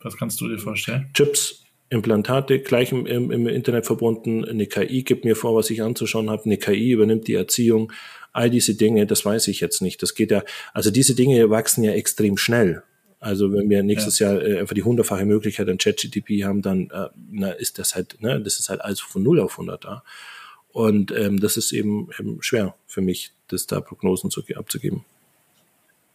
Was 0.00 0.16
kannst 0.16 0.40
du 0.40 0.48
dir 0.48 0.58
vorstellen? 0.58 1.10
Chips, 1.14 1.62
Implantate 1.90 2.60
gleich 2.60 2.90
im, 2.90 3.06
im, 3.06 3.30
im 3.30 3.46
Internet 3.46 3.84
verbunden. 3.84 4.44
Eine 4.44 4.66
KI 4.66 5.02
gibt 5.02 5.26
mir 5.26 5.36
vor, 5.36 5.54
was 5.54 5.68
ich 5.68 5.82
anzuschauen 5.82 6.30
habe. 6.30 6.44
Eine 6.46 6.56
KI 6.56 6.92
übernimmt 6.92 7.28
die 7.28 7.34
Erziehung. 7.34 7.92
All 8.32 8.50
diese 8.50 8.74
Dinge, 8.74 9.06
das 9.06 9.24
weiß 9.24 9.48
ich 9.48 9.60
jetzt 9.60 9.82
nicht. 9.82 10.02
Das 10.02 10.14
geht 10.14 10.30
ja, 10.30 10.42
also 10.72 10.90
diese 10.90 11.14
Dinge 11.14 11.50
wachsen 11.50 11.84
ja 11.84 11.92
extrem 11.92 12.36
schnell. 12.36 12.82
Also 13.20 13.52
wenn 13.52 13.70
wir 13.70 13.82
nächstes 13.82 14.18
ja. 14.18 14.32
Jahr 14.32 14.42
äh, 14.42 14.58
einfach 14.58 14.74
die 14.74 14.82
hundertfache 14.82 15.24
Möglichkeit 15.24 15.68
an 15.68 15.78
ChatGTP 15.78 16.44
haben, 16.44 16.60
dann 16.60 16.90
äh, 16.90 17.08
na, 17.30 17.52
ist 17.52 17.78
das 17.78 17.94
halt, 17.94 18.20
ne, 18.20 18.40
das 18.40 18.58
ist 18.58 18.68
halt 18.68 18.80
alles 18.80 19.00
von 19.00 19.22
0 19.22 19.40
auf 19.40 19.52
100 19.52 19.84
da. 19.84 20.02
Und 20.72 21.12
ähm, 21.12 21.38
das 21.38 21.56
ist 21.56 21.72
eben, 21.72 22.08
eben 22.18 22.42
schwer 22.42 22.74
für 22.86 23.00
mich, 23.00 23.32
das 23.48 23.66
da 23.66 23.80
Prognosen 23.80 24.30
zu, 24.30 24.42
abzugeben. 24.56 25.04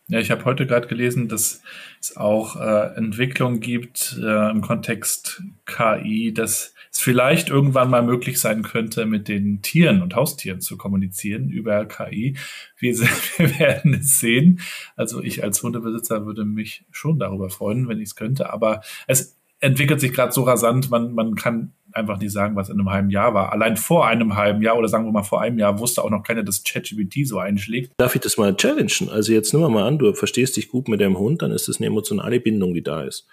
Ja, 0.10 0.20
ich 0.20 0.32
habe 0.32 0.46
heute 0.46 0.65
gerade 0.65 0.88
gelesen, 0.88 1.28
dass 1.28 1.62
es 2.00 2.15
auch 2.15 2.56
äh, 2.56 2.96
Entwicklungen 2.96 3.60
gibt 3.60 4.17
äh, 4.24 4.52
im 4.52 4.62
Kontext 4.62 5.43
KI, 5.65 6.34
dass 6.34 6.74
es 6.93 7.00
vielleicht 7.02 7.50
irgendwann 7.50 7.89
mal 7.89 8.04
möglich 8.04 8.39
sein 8.39 8.63
könnte, 8.63 9.06
mit 9.06 9.28
den 9.28 9.62
Tieren 9.62 10.02
und 10.02 10.15
Haustieren 10.15 10.62
zu 10.62 10.78
kommunizieren 10.78 11.50
über 11.50 11.86
KI. 11.86 12.38
Wir, 12.78 12.98
wir 13.38 13.60
werden 13.60 13.96
es 13.96 14.20
sehen. 14.20 14.62
Also 14.96 15.22
ich 15.22 15.43
als 15.43 15.62
Hundebesitzer 15.62 16.26
würde 16.26 16.46
mich 16.46 16.86
schon 16.89 17.20
darüber 17.20 17.50
freuen, 17.50 17.89
wenn 17.89 18.00
ich 18.00 18.10
es 18.10 18.15
könnte. 18.15 18.54
Aber 18.54 18.82
es 19.08 19.38
entwickelt 19.60 20.00
sich 20.00 20.13
gerade 20.13 20.32
so 20.32 20.43
rasant, 20.43 20.89
man, 20.89 21.13
man 21.13 21.36
kann 21.36 21.74
einfach 21.93 22.19
nicht 22.19 22.32
sagen, 22.32 22.56
was 22.56 22.69
in 22.69 22.80
einem 22.80 22.89
halben 22.89 23.10
Jahr 23.10 23.34
war. 23.34 23.52
Allein 23.52 23.78
vor 23.78 24.08
einem 24.08 24.36
halben 24.36 24.62
Jahr 24.62 24.78
oder 24.78 24.88
sagen 24.88 25.06
wir 25.06 25.12
mal 25.12 25.23
vor 25.23 25.41
einem 25.41 25.58
Jahr 25.60 25.80
wusste 25.80 26.04
auch 26.04 26.10
noch 26.10 26.23
keiner, 26.23 26.43
dass 26.43 26.63
ChatGPT 26.63 27.28
so 27.28 27.39
einschlägt. 27.39 27.93
Darf 27.97 28.15
ich 28.15 28.21
das 28.21 28.38
mal 28.38 28.56
challengen? 28.56 29.10
Also 29.10 29.34
jetzt 29.34 29.54
nimm 29.54 29.62
mal 29.71 29.88
an, 29.88 29.97
du 29.97 30.13
verstehst 30.13 30.58
dich 30.58 30.69
gut 30.69 30.88
mit 30.88 31.02
deinem 31.02 31.17
Hund, 31.17 31.41
dann 31.41 31.52
ist 31.52 31.67
das 31.67 31.78
eine 31.78 31.88
emotionale 31.88 32.39
Bindung, 32.39 32.73
die 32.73 32.84
da 32.84 33.04
ist. 33.04 33.28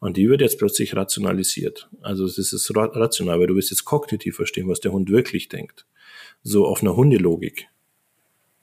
Und 0.00 0.16
die 0.16 0.28
wird 0.28 0.40
jetzt 0.40 0.58
plötzlich 0.58 0.94
rationalisiert. 0.94 1.88
Also 2.02 2.26
es 2.26 2.38
ist 2.38 2.76
rational, 2.76 3.40
weil 3.40 3.46
du 3.46 3.56
wirst 3.56 3.70
jetzt 3.70 3.84
kognitiv 3.84 4.36
verstehen, 4.36 4.68
was 4.68 4.80
der 4.80 4.92
Hund 4.92 5.10
wirklich 5.10 5.48
denkt. 5.48 5.86
So 6.42 6.66
auf 6.66 6.82
einer 6.82 6.94
Hundelogik. 6.94 7.68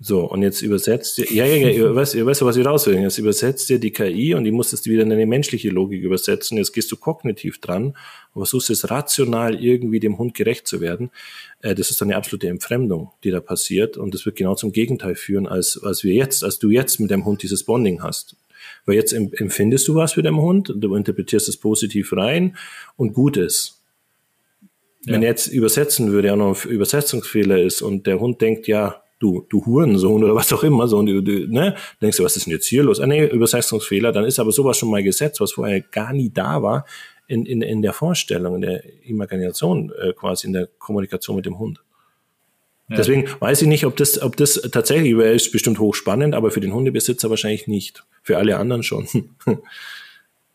So, 0.04 0.22
und 0.26 0.42
jetzt 0.42 0.64
übersetzt 0.64 1.20
ihr, 1.20 1.32
ja, 1.32 1.46
ja, 1.46 1.70
ja, 1.70 1.94
weißt, 1.94 2.16
ihr 2.16 2.26
weißt, 2.26 2.42
was 2.42 2.58
ich 2.58 2.66
raus 2.66 2.88
will. 2.88 2.96
Jetzt 2.96 3.20
übersetzt 3.20 3.70
ihr 3.70 3.78
die 3.78 3.92
KI 3.92 4.34
und 4.34 4.46
die 4.46 4.52
musstest 4.52 4.88
wieder 4.88 5.04
in 5.04 5.12
eine 5.12 5.28
menschliche 5.28 5.70
Logik 5.70 6.02
übersetzen. 6.02 6.58
Jetzt 6.58 6.74
gehst 6.74 6.92
du 6.92 6.98
kognitiv 6.98 7.62
dran 7.62 7.96
und 8.34 8.42
versuchst 8.42 8.72
es 8.72 8.90
rational 8.90 9.64
irgendwie 9.64 10.00
dem 10.00 10.18
Hund 10.18 10.34
gerecht 10.34 10.68
zu 10.68 10.82
werden. 10.82 11.12
Äh, 11.62 11.76
das 11.76 11.92
ist 11.92 12.02
dann 12.02 12.08
eine 12.08 12.18
absolute 12.18 12.50
Entfremdung, 12.50 13.12
die 13.24 13.30
da 13.30 13.42
passiert. 13.42 13.96
Und 13.96 14.16
das 14.16 14.26
wird 14.26 14.38
genau 14.38 14.56
zum 14.56 14.72
Gegenteil 14.72 15.14
führen, 15.14 15.46
als, 15.46 15.80
als 15.84 16.04
wir 16.04 16.16
jetzt, 16.16 16.44
als 16.44 16.58
du 16.58 16.72
jetzt 16.72 17.00
mit 17.00 17.12
deinem 17.12 17.26
Hund 17.26 17.44
dieses 17.44 17.64
Bonding 17.64 18.02
hast. 18.02 18.36
Weil 18.88 18.96
jetzt 18.96 19.14
empfindest 19.14 19.88
du 19.88 19.94
was 19.94 20.14
für 20.14 20.24
deinem 20.24 20.42
Hund, 20.42 20.74
du 20.76 20.96
interpretierst 20.96 21.48
es 21.48 21.58
positiv 21.58 22.12
rein 22.14 22.58
und 22.98 23.14
gut 23.14 23.38
ist. 23.38 23.84
Ja. 25.06 25.14
Wenn 25.14 25.22
jetzt 25.22 25.46
übersetzen 25.46 26.12
würde, 26.12 26.30
ja 26.30 26.36
noch 26.36 26.66
ein 26.66 26.72
Übersetzungsfehler 26.72 27.62
ist 27.62 27.84
und 27.84 28.08
der 28.08 28.20
Hund 28.20 28.42
denkt, 28.42 28.68
ja, 28.68 29.04
du, 29.22 29.46
du 29.50 29.66
Hurensohn 29.66 30.24
oder 30.24 30.36
was 30.36 30.52
auch 30.52 30.64
immer, 30.64 30.88
so, 30.88 30.98
und 30.98 31.06
du, 31.06 31.22
du, 31.22 31.48
ne, 31.48 31.76
denkst 32.02 32.18
du, 32.18 32.24
was 32.24 32.36
ist 32.36 32.48
denn 32.48 32.54
jetzt 32.54 32.68
hier 32.68 32.84
los? 32.84 33.00
Ah, 33.00 33.08
nee, 33.08 33.26
Übersetzungsfehler, 33.26 34.12
dann 34.12 34.26
ist 34.26 34.40
aber 34.40 34.52
sowas 34.52 34.78
schon 34.78 34.90
mal 34.90 35.04
gesetzt, 35.04 35.40
was 35.40 35.54
vorher 35.54 35.82
gar 35.82 36.12
nie 36.12 36.30
da 36.30 36.62
war, 36.62 36.86
in, 37.28 37.46
in, 37.46 37.62
in 37.62 37.82
der 37.82 37.94
Vorstellung, 37.94 38.56
in 38.56 38.62
der 38.62 38.84
Imagination, 39.04 39.94
äh, 40.02 40.14
quasi 40.14 40.48
in 40.48 40.54
der 40.54 40.68
Kommunikation 40.80 41.36
mit 41.36 41.46
dem 41.46 41.60
Hund. 41.60 41.82
Ja. 42.90 42.98
Deswegen 42.98 43.26
weiß 43.40 43.62
ich 43.62 43.68
nicht, 43.70 43.86
ob 43.86 43.96
das, 43.96 44.22
ob 44.22 44.36
das 44.36 44.56
tatsächlich, 44.72 45.14
ist 45.14 45.52
bestimmt 45.52 45.80
hochspannend, 45.80 46.36
aber 46.36 46.52
für 46.52 46.60
den 46.60 46.74
Hundebesitzer 46.74 47.30
wahrscheinlich 47.30 47.68
nicht. 47.68 48.04
Für 48.22 48.38
alle 48.38 48.58
anderen 48.58 48.84
schon. 48.84 49.08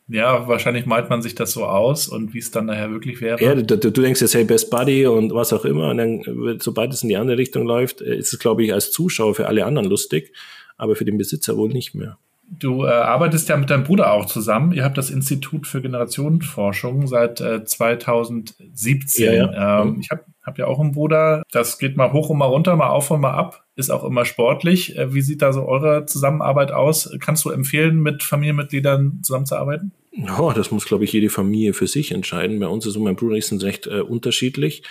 Ja, 0.09 0.47
wahrscheinlich 0.47 0.87
malt 0.87 1.11
man 1.11 1.21
sich 1.21 1.35
das 1.35 1.53
so 1.53 1.65
aus 1.65 2.07
und 2.07 2.33
wie 2.33 2.39
es 2.39 2.53
dann 2.53 2.67
nachher 2.67 2.93
wirklich 2.93 3.21
wäre. 3.21 3.43
Ja, 3.43 3.55
du, 3.55 3.77
du, 3.77 3.91
denkst 3.91 4.21
jetzt, 4.21 4.35
hey, 4.35 4.45
Best 4.45 4.71
Buddy 4.71 5.07
und 5.07 5.35
was 5.35 5.53
auch 5.53 5.65
immer. 5.65 5.91
Und 5.91 5.99
dann, 5.99 6.59
sobald 6.61 6.93
es 6.93 7.03
in 7.03 7.09
die 7.09 7.17
andere 7.17 7.39
Richtung 7.39 7.67
läuft, 7.67 8.01
ist 8.01 8.33
es, 8.33 8.39
glaube 8.39 8.65
ich, 8.65 8.73
als 8.73 8.93
Zuschauer 8.93 9.35
für 9.35 9.49
alle 9.49 9.65
anderen 9.65 9.89
lustig, 9.89 10.33
aber 10.77 10.95
für 10.95 11.05
den 11.05 11.19
Besitzer 11.19 11.57
wohl 11.57 11.71
nicht 11.71 11.95
mehr. 11.95 12.19
Du 12.49 12.85
äh, 12.85 12.89
arbeitest 12.91 13.49
ja 13.49 13.57
mit 13.57 13.71
deinem 13.71 13.83
Bruder 13.83 14.13
auch 14.13 14.27
zusammen. 14.27 14.73
Ihr 14.73 14.85
habt 14.85 14.97
das 14.97 15.11
Institut 15.11 15.67
für 15.67 15.83
Generationenforschung 15.83 17.09
seit 17.09 17.41
äh, 17.41 17.65
2017. 17.65 19.25
Ja, 19.25 19.33
ja. 19.33 19.83
Ähm, 19.83 19.99
ich 20.01 20.11
habe 20.11 20.25
hab 20.47 20.59
ja 20.59 20.67
auch 20.67 20.79
einen 20.79 20.93
Bruder. 20.93 21.43
Das 21.51 21.79
geht 21.79 21.97
mal 21.97 22.13
hoch 22.13 22.31
und 22.31 22.39
mal 22.39 22.47
runter, 22.47 22.77
mal 22.77 22.89
auf 22.89 23.11
und 23.11 23.21
mal 23.21 23.35
ab. 23.35 23.65
Ist 23.75 23.91
auch 23.91 24.05
immer 24.05 24.25
sportlich. 24.25 24.97
Äh, 24.97 25.13
wie 25.13 25.21
sieht 25.21 25.43
da 25.43 25.53
so 25.53 25.67
eure 25.67 26.07
Zusammenarbeit 26.07 26.71
aus? 26.71 27.13
Kannst 27.21 27.45
du 27.45 27.51
empfehlen, 27.51 28.01
mit 28.01 28.23
Familienmitgliedern 28.23 29.21
zusammenzuarbeiten? 29.23 29.93
Ja, 30.13 30.55
das 30.55 30.71
muss, 30.71 30.87
glaube 30.87 31.05
ich, 31.05 31.13
jede 31.13 31.29
Familie 31.29 31.75
für 31.75 31.87
sich 31.87 32.13
entscheiden. 32.13 32.61
Bei 32.61 32.69
uns 32.69 32.87
ist 32.87 32.97
und 32.97 33.03
mein 33.03 33.17
Bruder 33.17 33.37
ist 33.37 33.53
recht 33.63 33.87
äh, 33.87 34.01
unterschiedlich. 34.01 34.83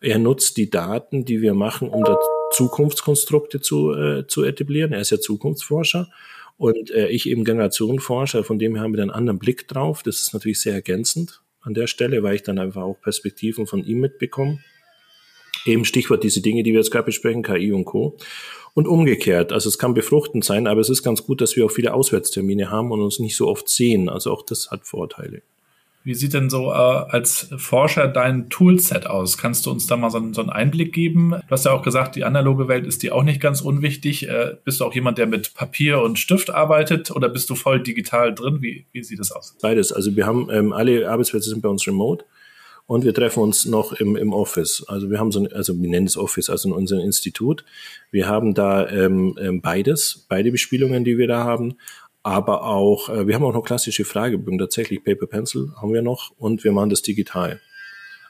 Er 0.00 0.18
nutzt 0.18 0.56
die 0.56 0.70
Daten, 0.70 1.24
die 1.24 1.40
wir 1.42 1.54
machen, 1.54 1.88
um 1.88 2.02
da 2.02 2.18
Zukunftskonstrukte 2.52 3.60
zu, 3.60 3.92
äh, 3.92 4.26
zu 4.26 4.42
etablieren. 4.42 4.92
Er 4.92 5.00
ist 5.00 5.10
ja 5.10 5.20
Zukunftsforscher 5.20 6.08
und 6.56 6.90
äh, 6.90 7.08
ich 7.08 7.28
eben 7.28 7.44
Generationenforscher, 7.44 8.44
von 8.44 8.58
dem 8.58 8.80
haben 8.80 8.94
wir 8.94 9.02
einen 9.02 9.10
anderen 9.10 9.38
Blick 9.38 9.68
drauf. 9.68 10.02
Das 10.02 10.20
ist 10.20 10.34
natürlich 10.34 10.60
sehr 10.60 10.74
ergänzend 10.74 11.42
an 11.60 11.74
der 11.74 11.86
Stelle, 11.86 12.22
weil 12.22 12.34
ich 12.34 12.42
dann 12.42 12.58
einfach 12.58 12.82
auch 12.82 13.00
Perspektiven 13.00 13.66
von 13.66 13.84
ihm 13.84 14.00
mitbekomme. 14.00 14.58
Eben 15.66 15.84
Stichwort 15.84 16.24
diese 16.24 16.40
Dinge, 16.40 16.62
die 16.62 16.72
wir 16.72 16.80
jetzt 16.80 16.90
gerade 16.90 17.06
besprechen, 17.06 17.42
KI 17.42 17.72
und 17.72 17.84
Co. 17.84 18.16
Und 18.74 18.88
umgekehrt, 18.88 19.52
also 19.52 19.68
es 19.68 19.78
kann 19.78 19.92
befruchtend 19.92 20.44
sein, 20.44 20.66
aber 20.66 20.80
es 20.80 20.88
ist 20.88 21.02
ganz 21.02 21.24
gut, 21.24 21.42
dass 21.42 21.56
wir 21.56 21.66
auch 21.66 21.70
viele 21.70 21.92
Auswärtstermine 21.92 22.70
haben 22.70 22.90
und 22.90 23.02
uns 23.02 23.18
nicht 23.18 23.36
so 23.36 23.48
oft 23.48 23.68
sehen. 23.68 24.08
Also 24.08 24.32
auch 24.32 24.42
das 24.42 24.70
hat 24.70 24.86
Vorteile. 24.86 25.42
Wie 26.04 26.14
sieht 26.14 26.34
denn 26.34 26.50
so 26.50 26.70
äh, 26.70 26.74
als 26.74 27.48
Forscher 27.56 28.08
dein 28.08 28.50
Toolset 28.50 29.06
aus? 29.06 29.38
Kannst 29.38 29.66
du 29.66 29.70
uns 29.70 29.86
da 29.86 29.96
mal 29.96 30.10
so, 30.10 30.20
so, 30.32 30.40
einen 30.40 30.50
Einblick 30.50 30.92
geben? 30.92 31.30
Du 31.30 31.50
hast 31.50 31.64
ja 31.64 31.72
auch 31.72 31.82
gesagt, 31.82 32.16
die 32.16 32.24
analoge 32.24 32.66
Welt 32.66 32.86
ist 32.86 33.02
dir 33.04 33.14
auch 33.14 33.22
nicht 33.22 33.40
ganz 33.40 33.60
unwichtig. 33.60 34.28
Äh, 34.28 34.56
bist 34.64 34.80
du 34.80 34.84
auch 34.84 34.94
jemand, 34.94 35.18
der 35.18 35.26
mit 35.26 35.54
Papier 35.54 36.00
und 36.00 36.18
Stift 36.18 36.50
arbeitet 36.50 37.12
oder 37.12 37.28
bist 37.28 37.50
du 37.50 37.54
voll 37.54 37.80
digital 37.80 38.34
drin? 38.34 38.58
Wie, 38.62 38.86
wie 38.90 39.04
sieht 39.04 39.20
das 39.20 39.30
aus? 39.30 39.56
Beides. 39.62 39.92
Also 39.92 40.16
wir 40.16 40.26
haben 40.26 40.48
ähm, 40.50 40.72
alle 40.72 41.08
Arbeitsplätze 41.08 41.50
sind 41.50 41.62
bei 41.62 41.68
uns 41.68 41.86
remote. 41.86 42.24
Und 42.92 43.04
wir 43.04 43.14
treffen 43.14 43.42
uns 43.42 43.64
noch 43.64 43.92
im, 43.92 44.16
im 44.16 44.32
Office. 44.32 44.84
Also 44.86 45.10
wir 45.10 45.18
haben 45.18 45.32
so, 45.32 45.40
ein, 45.40 45.52
also 45.52 45.80
wir 45.80 45.88
nennen 45.88 46.06
es 46.06 46.16
Office, 46.16 46.50
also 46.50 46.68
in 46.68 46.74
unserem 46.74 47.00
Institut. 47.00 47.64
Wir 48.10 48.28
haben 48.28 48.54
da 48.54 48.88
ähm, 48.88 49.36
ähm, 49.40 49.60
beides, 49.60 50.26
beide 50.28 50.52
Bespielungen, 50.52 51.04
die 51.04 51.18
wir 51.18 51.26
da 51.26 51.44
haben 51.44 51.76
aber 52.22 52.64
auch, 52.64 53.08
äh, 53.08 53.26
wir 53.26 53.34
haben 53.34 53.44
auch 53.44 53.52
noch 53.52 53.64
klassische 53.64 54.04
Fragebögen, 54.04 54.58
tatsächlich 54.58 55.02
Paper 55.02 55.26
Pencil 55.26 55.72
haben 55.80 55.92
wir 55.92 56.02
noch 56.02 56.32
und 56.38 56.62
wir 56.64 56.72
machen 56.72 56.90
das 56.90 57.02
digital. 57.02 57.60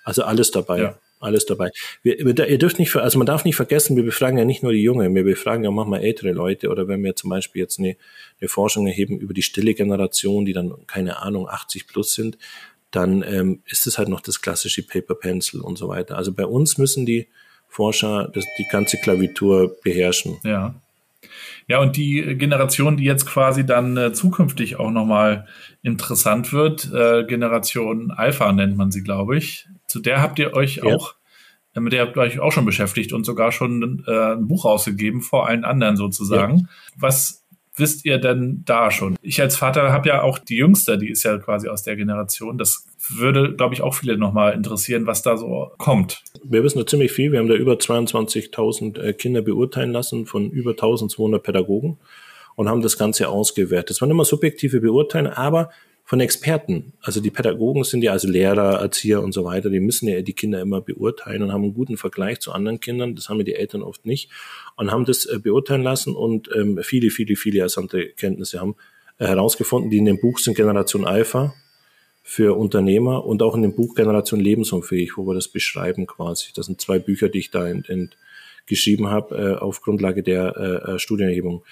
Also 0.04 0.24
alles 0.24 0.50
dabei. 0.50 0.80
Ja. 0.80 0.98
Alles 1.20 1.46
dabei. 1.46 1.70
Wir, 2.02 2.18
ihr 2.18 2.58
dürft 2.58 2.80
nicht, 2.80 2.96
also 2.96 3.16
man 3.16 3.26
darf 3.26 3.44
nicht 3.44 3.54
vergessen, 3.54 3.94
wir 3.94 4.02
befragen 4.02 4.38
ja 4.38 4.44
nicht 4.44 4.64
nur 4.64 4.72
die 4.72 4.82
Jungen, 4.82 5.14
wir 5.14 5.22
befragen 5.22 5.62
ja 5.62 5.70
manchmal 5.70 6.02
ältere 6.02 6.32
Leute 6.32 6.68
oder 6.68 6.88
wenn 6.88 7.04
wir 7.04 7.14
zum 7.14 7.30
Beispiel 7.30 7.62
jetzt 7.62 7.78
eine, 7.78 7.96
eine 8.40 8.48
Forschung 8.48 8.88
erheben 8.88 9.20
über 9.20 9.32
die 9.32 9.42
stille 9.42 9.74
Generation, 9.74 10.44
die 10.44 10.52
dann, 10.52 10.74
keine 10.88 11.22
Ahnung, 11.22 11.48
80 11.48 11.86
plus 11.86 12.14
sind, 12.14 12.38
dann 12.92 13.24
ähm, 13.26 13.62
ist 13.66 13.86
es 13.86 13.98
halt 13.98 14.08
noch 14.08 14.20
das 14.20 14.40
klassische 14.40 14.86
Paper 14.86 15.14
Pencil 15.14 15.60
und 15.60 15.76
so 15.76 15.88
weiter. 15.88 16.16
Also 16.16 16.32
bei 16.32 16.46
uns 16.46 16.78
müssen 16.78 17.04
die 17.06 17.26
Forscher 17.68 18.30
das, 18.32 18.44
die 18.58 18.66
ganze 18.70 18.98
Klavitur 18.98 19.74
beherrschen. 19.82 20.38
Ja. 20.44 20.74
Ja, 21.68 21.78
und 21.78 21.96
die 21.96 22.36
Generation, 22.36 22.96
die 22.96 23.04
jetzt 23.04 23.24
quasi 23.24 23.64
dann 23.64 23.96
äh, 23.96 24.12
zukünftig 24.12 24.78
auch 24.78 24.90
nochmal 24.90 25.46
interessant 25.82 26.52
wird, 26.52 26.92
äh, 26.92 27.24
Generation 27.24 28.10
Alpha 28.10 28.52
nennt 28.52 28.76
man 28.76 28.90
sie, 28.90 29.02
glaube 29.02 29.38
ich. 29.38 29.68
Zu 29.86 30.00
der 30.00 30.20
habt 30.20 30.38
ihr 30.38 30.54
euch 30.54 30.76
ja. 30.76 30.84
auch, 30.84 31.14
äh, 31.74 31.80
mit 31.80 31.92
der 31.92 32.02
habt 32.02 32.16
ihr 32.16 32.22
euch 32.22 32.40
auch 32.40 32.52
schon 32.52 32.66
beschäftigt 32.66 33.12
und 33.12 33.24
sogar 33.24 33.52
schon 33.52 34.04
äh, 34.06 34.32
ein 34.34 34.48
Buch 34.48 34.64
rausgegeben 34.64 35.22
vor 35.22 35.46
allen 35.48 35.64
anderen 35.64 35.96
sozusagen. 35.96 36.58
Ja. 36.58 36.66
Was 36.96 37.41
wisst 37.76 38.04
ihr 38.04 38.18
denn 38.18 38.62
da 38.64 38.90
schon? 38.90 39.16
Ich 39.22 39.40
als 39.40 39.56
Vater 39.56 39.92
habe 39.92 40.08
ja 40.08 40.22
auch 40.22 40.38
die 40.38 40.56
Jüngste, 40.56 40.98
die 40.98 41.10
ist 41.10 41.22
ja 41.22 41.38
quasi 41.38 41.68
aus 41.68 41.82
der 41.82 41.96
Generation. 41.96 42.58
Das 42.58 42.86
würde, 43.08 43.54
glaube 43.54 43.74
ich, 43.74 43.82
auch 43.82 43.94
viele 43.94 44.16
nochmal 44.16 44.52
interessieren, 44.52 45.06
was 45.06 45.22
da 45.22 45.36
so 45.36 45.72
kommt. 45.78 46.22
Wir 46.44 46.62
wissen 46.62 46.78
da 46.78 46.86
ziemlich 46.86 47.12
viel. 47.12 47.32
Wir 47.32 47.38
haben 47.38 47.48
da 47.48 47.54
über 47.54 47.74
22.000 47.74 49.00
äh, 49.00 49.12
Kinder 49.14 49.42
beurteilen 49.42 49.92
lassen 49.92 50.26
von 50.26 50.50
über 50.50 50.72
1200 50.72 51.42
Pädagogen 51.42 51.98
und 52.54 52.68
haben 52.68 52.82
das 52.82 52.98
Ganze 52.98 53.28
ausgewertet. 53.28 53.90
Das 53.90 54.00
waren 54.00 54.10
immer 54.10 54.24
subjektive 54.24 54.80
Beurteilungen, 54.80 55.32
aber 55.32 55.70
von 56.04 56.20
Experten. 56.20 56.92
Also 57.00 57.20
die 57.20 57.30
Pädagogen 57.30 57.84
sind 57.84 58.02
ja 58.02 58.12
also 58.12 58.28
Lehrer, 58.28 58.80
Erzieher 58.80 59.22
und 59.22 59.32
so 59.32 59.44
weiter, 59.44 59.70
die 59.70 59.80
müssen 59.80 60.08
ja 60.08 60.20
die 60.20 60.32
Kinder 60.32 60.60
immer 60.60 60.80
beurteilen 60.80 61.42
und 61.42 61.52
haben 61.52 61.62
einen 61.62 61.74
guten 61.74 61.96
Vergleich 61.96 62.40
zu 62.40 62.52
anderen 62.52 62.80
Kindern. 62.80 63.14
Das 63.14 63.28
haben 63.28 63.38
ja 63.38 63.44
die 63.44 63.54
Eltern 63.54 63.82
oft 63.82 64.04
nicht 64.04 64.30
und 64.76 64.90
haben 64.90 65.04
das 65.04 65.26
äh, 65.26 65.38
beurteilen 65.38 65.82
lassen 65.82 66.14
und 66.14 66.50
ähm, 66.54 66.80
viele, 66.82 67.10
viele, 67.10 67.36
viele 67.36 67.58
interessante 67.58 68.08
Kenntnisse 68.08 68.60
haben 68.60 68.76
äh, 69.18 69.26
herausgefunden, 69.26 69.90
die 69.90 69.98
in 69.98 70.04
dem 70.04 70.20
Buch 70.20 70.38
sind 70.38 70.56
Generation 70.56 71.06
Alpha 71.06 71.54
für 72.22 72.56
Unternehmer 72.56 73.24
und 73.24 73.42
auch 73.42 73.54
in 73.54 73.62
dem 73.62 73.74
Buch 73.74 73.94
Generation 73.94 74.40
Lebensunfähig, 74.40 75.16
wo 75.16 75.26
wir 75.26 75.34
das 75.34 75.48
beschreiben 75.48 76.06
quasi. 76.06 76.50
Das 76.54 76.66
sind 76.66 76.80
zwei 76.80 76.98
Bücher, 76.98 77.28
die 77.28 77.40
ich 77.40 77.50
da 77.50 77.68
ent, 77.68 77.88
ent, 77.88 78.16
geschrieben 78.66 79.08
habe 79.08 79.36
äh, 79.36 79.54
auf 79.56 79.82
Grundlage 79.82 80.22
der 80.22 80.56
äh, 80.56 80.92
äh, 80.92 80.98
Studienerhebung. 80.98 81.64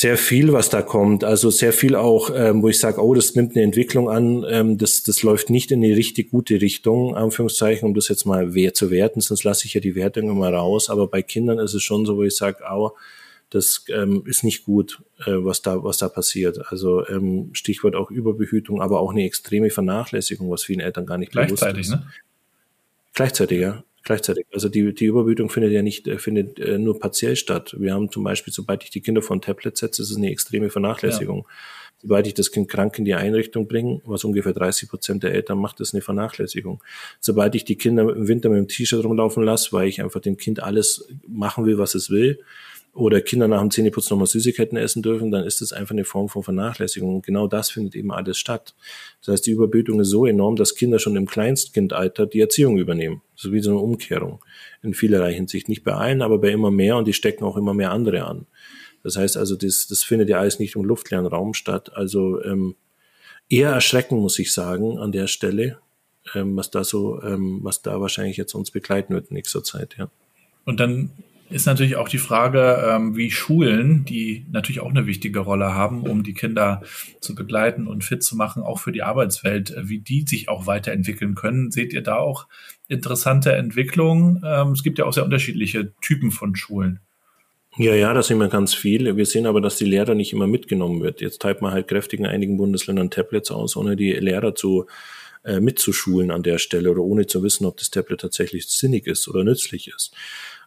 Sehr 0.00 0.16
viel, 0.16 0.52
was 0.52 0.68
da 0.68 0.80
kommt, 0.80 1.24
also 1.24 1.50
sehr 1.50 1.72
viel 1.72 1.96
auch, 1.96 2.30
ähm, 2.32 2.62
wo 2.62 2.68
ich 2.68 2.78
sage, 2.78 3.02
oh, 3.04 3.14
das 3.14 3.34
nimmt 3.34 3.56
eine 3.56 3.64
Entwicklung 3.64 4.08
an, 4.08 4.46
ähm, 4.48 4.78
das, 4.78 5.02
das 5.02 5.24
läuft 5.24 5.50
nicht 5.50 5.72
in 5.72 5.80
die 5.80 5.92
richtig 5.92 6.30
gute 6.30 6.60
Richtung, 6.60 7.16
Anführungszeichen, 7.16 7.84
um 7.84 7.94
das 7.94 8.06
jetzt 8.06 8.24
mal 8.24 8.54
wert 8.54 8.76
zu 8.76 8.92
werten, 8.92 9.20
sonst 9.20 9.42
lasse 9.42 9.66
ich 9.66 9.74
ja 9.74 9.80
die 9.80 9.96
Wertung 9.96 10.30
immer 10.30 10.52
raus. 10.52 10.88
Aber 10.88 11.08
bei 11.08 11.20
Kindern 11.22 11.58
ist 11.58 11.74
es 11.74 11.82
schon 11.82 12.06
so, 12.06 12.16
wo 12.16 12.22
ich 12.22 12.36
sage, 12.36 12.62
oh, 12.72 12.92
das 13.50 13.86
ähm, 13.88 14.22
ist 14.24 14.44
nicht 14.44 14.64
gut, 14.64 15.02
äh, 15.26 15.32
was 15.32 15.62
da 15.62 15.82
was 15.82 15.98
da 15.98 16.08
passiert. 16.08 16.60
Also 16.70 17.04
ähm, 17.08 17.50
Stichwort 17.52 17.96
auch 17.96 18.12
Überbehütung, 18.12 18.80
aber 18.80 19.00
auch 19.00 19.10
eine 19.10 19.24
extreme 19.24 19.70
Vernachlässigung, 19.70 20.48
was 20.48 20.62
vielen 20.62 20.78
Eltern 20.78 21.06
gar 21.06 21.18
nicht 21.18 21.32
Gleichzeitig, 21.32 21.88
bewusst 21.88 22.04
ist. 22.04 22.06
Ne? 22.06 22.12
Gleichzeitig, 23.14 23.60
ja. 23.60 23.82
Gleichzeitig. 24.04 24.46
Also 24.52 24.68
die, 24.68 24.94
die 24.94 25.06
Überbehütung 25.06 25.50
findet 25.50 25.72
ja 25.72 25.82
nicht, 25.82 26.06
äh, 26.06 26.18
findet 26.18 26.58
äh, 26.58 26.78
nur 26.78 26.98
partiell 26.98 27.36
statt. 27.36 27.76
Wir 27.78 27.94
haben 27.94 28.10
zum 28.10 28.24
Beispiel, 28.24 28.52
sobald 28.52 28.82
ich 28.84 28.90
die 28.90 29.00
Kinder 29.00 29.22
von 29.22 29.40
Tablet 29.40 29.76
setze, 29.76 30.02
ist 30.02 30.10
es 30.10 30.16
eine 30.16 30.30
extreme 30.30 30.70
Vernachlässigung. 30.70 31.38
Ja. 31.38 31.54
Sobald 32.00 32.26
ich 32.28 32.34
das 32.34 32.52
Kind 32.52 32.68
krank 32.68 32.96
in 32.98 33.04
die 33.04 33.14
Einrichtung 33.14 33.66
bringe, 33.66 34.00
was 34.04 34.22
ungefähr 34.22 34.52
30 34.52 34.88
Prozent 34.88 35.24
der 35.24 35.32
Eltern 35.34 35.58
macht, 35.58 35.80
ist 35.80 35.94
eine 35.94 36.00
Vernachlässigung. 36.00 36.80
Sobald 37.18 37.56
ich 37.56 37.64
die 37.64 37.76
Kinder 37.76 38.14
im 38.14 38.28
Winter 38.28 38.48
mit 38.50 38.58
dem 38.58 38.68
T-Shirt 38.68 39.04
rumlaufen 39.04 39.42
lasse, 39.42 39.72
weil 39.72 39.88
ich 39.88 40.00
einfach 40.00 40.20
dem 40.20 40.36
Kind 40.36 40.62
alles 40.62 41.08
machen 41.26 41.66
will, 41.66 41.78
was 41.78 41.96
es 41.96 42.08
will, 42.08 42.38
oder 42.98 43.20
Kinder 43.20 43.46
nach 43.46 43.60
dem 43.60 43.70
Zähneputzen 43.70 44.14
nochmal 44.14 44.26
Süßigkeiten 44.26 44.76
essen 44.76 45.02
dürfen, 45.02 45.30
dann 45.30 45.44
ist 45.44 45.60
das 45.60 45.72
einfach 45.72 45.92
eine 45.92 46.04
Form 46.04 46.28
von 46.28 46.42
Vernachlässigung. 46.42 47.16
Und 47.16 47.26
genau 47.26 47.46
das 47.46 47.70
findet 47.70 47.94
eben 47.94 48.10
alles 48.10 48.38
statt. 48.38 48.74
Das 49.20 49.32
heißt, 49.32 49.46
die 49.46 49.52
Überbildung 49.52 50.00
ist 50.00 50.08
so 50.08 50.26
enorm, 50.26 50.56
dass 50.56 50.74
Kinder 50.74 50.98
schon 50.98 51.14
im 51.14 51.26
Kleinstkindalter 51.26 52.26
die 52.26 52.40
Erziehung 52.40 52.76
übernehmen. 52.76 53.22
So 53.36 53.52
wie 53.52 53.60
so 53.60 53.70
eine 53.70 53.78
Umkehrung. 53.78 54.44
In 54.82 54.94
vielerlei 54.94 55.32
Hinsicht. 55.32 55.68
Nicht 55.68 55.84
bei 55.84 55.92
allen, 55.92 56.22
aber 56.22 56.38
bei 56.38 56.50
immer 56.50 56.72
mehr 56.72 56.96
und 56.96 57.06
die 57.06 57.12
stecken 57.12 57.44
auch 57.44 57.56
immer 57.56 57.72
mehr 57.72 57.92
andere 57.92 58.24
an. 58.24 58.46
Das 59.04 59.16
heißt 59.16 59.36
also, 59.36 59.54
das, 59.54 59.86
das 59.86 60.02
findet 60.02 60.28
ja 60.28 60.40
alles 60.40 60.58
nicht 60.58 60.74
im 60.74 60.84
luftleeren 60.84 61.26
Raum 61.26 61.54
statt. 61.54 61.92
Also 61.94 62.42
ähm, 62.42 62.74
eher 63.48 63.70
erschreckend, 63.70 64.20
muss 64.20 64.40
ich 64.40 64.52
sagen, 64.52 64.98
an 64.98 65.12
der 65.12 65.28
Stelle, 65.28 65.78
ähm, 66.34 66.56
was 66.56 66.72
da 66.72 66.82
so, 66.82 67.22
ähm, 67.22 67.60
was 67.62 67.80
da 67.80 68.00
wahrscheinlich 68.00 68.36
jetzt 68.36 68.54
uns 68.54 68.72
begleiten 68.72 69.14
wird 69.14 69.30
in 69.30 69.34
nächster 69.34 69.62
Zeit, 69.62 69.96
ja. 69.98 70.10
Und 70.64 70.80
dann 70.80 71.10
ist 71.50 71.66
natürlich 71.66 71.96
auch 71.96 72.08
die 72.08 72.18
Frage, 72.18 72.84
ähm, 72.86 73.16
wie 73.16 73.30
Schulen, 73.30 74.04
die 74.04 74.46
natürlich 74.50 74.80
auch 74.80 74.90
eine 74.90 75.06
wichtige 75.06 75.40
Rolle 75.40 75.74
haben, 75.74 76.02
um 76.02 76.22
die 76.22 76.34
Kinder 76.34 76.82
zu 77.20 77.34
begleiten 77.34 77.86
und 77.86 78.04
fit 78.04 78.22
zu 78.22 78.36
machen, 78.36 78.62
auch 78.62 78.78
für 78.78 78.92
die 78.92 79.02
Arbeitswelt, 79.02 79.70
äh, 79.70 79.88
wie 79.88 80.00
die 80.00 80.24
sich 80.26 80.48
auch 80.48 80.66
weiterentwickeln 80.66 81.34
können. 81.34 81.70
Seht 81.70 81.92
ihr 81.92 82.02
da 82.02 82.16
auch 82.16 82.46
interessante 82.88 83.52
Entwicklungen? 83.52 84.42
Ähm, 84.44 84.72
es 84.72 84.82
gibt 84.82 84.98
ja 84.98 85.06
auch 85.06 85.12
sehr 85.12 85.24
unterschiedliche 85.24 85.92
Typen 86.00 86.30
von 86.30 86.54
Schulen. 86.54 87.00
Ja, 87.76 87.94
ja, 87.94 88.12
da 88.12 88.22
sehen 88.22 88.38
wir 88.38 88.48
ganz 88.48 88.74
viel. 88.74 89.16
Wir 89.16 89.26
sehen 89.26 89.46
aber, 89.46 89.60
dass 89.60 89.76
die 89.76 89.84
Lehrer 89.84 90.14
nicht 90.14 90.32
immer 90.32 90.46
mitgenommen 90.46 91.00
wird. 91.00 91.20
Jetzt 91.20 91.40
teilt 91.40 91.62
man 91.62 91.72
halt 91.72 91.88
kräftig 91.88 92.18
in 92.18 92.26
einigen 92.26 92.56
Bundesländern 92.56 93.10
Tablets 93.10 93.50
aus, 93.50 93.76
ohne 93.76 93.94
die 93.94 94.12
Lehrer 94.12 94.54
zu 94.54 94.86
äh, 95.44 95.60
mitzuschulen 95.60 96.30
an 96.30 96.42
der 96.42 96.58
Stelle 96.58 96.90
oder 96.90 97.02
ohne 97.02 97.26
zu 97.26 97.42
wissen, 97.42 97.64
ob 97.66 97.76
das 97.76 97.90
Tablet 97.90 98.20
tatsächlich 98.20 98.66
sinnig 98.66 99.06
ist 99.06 99.28
oder 99.28 99.44
nützlich 99.44 99.88
ist. 99.88 100.12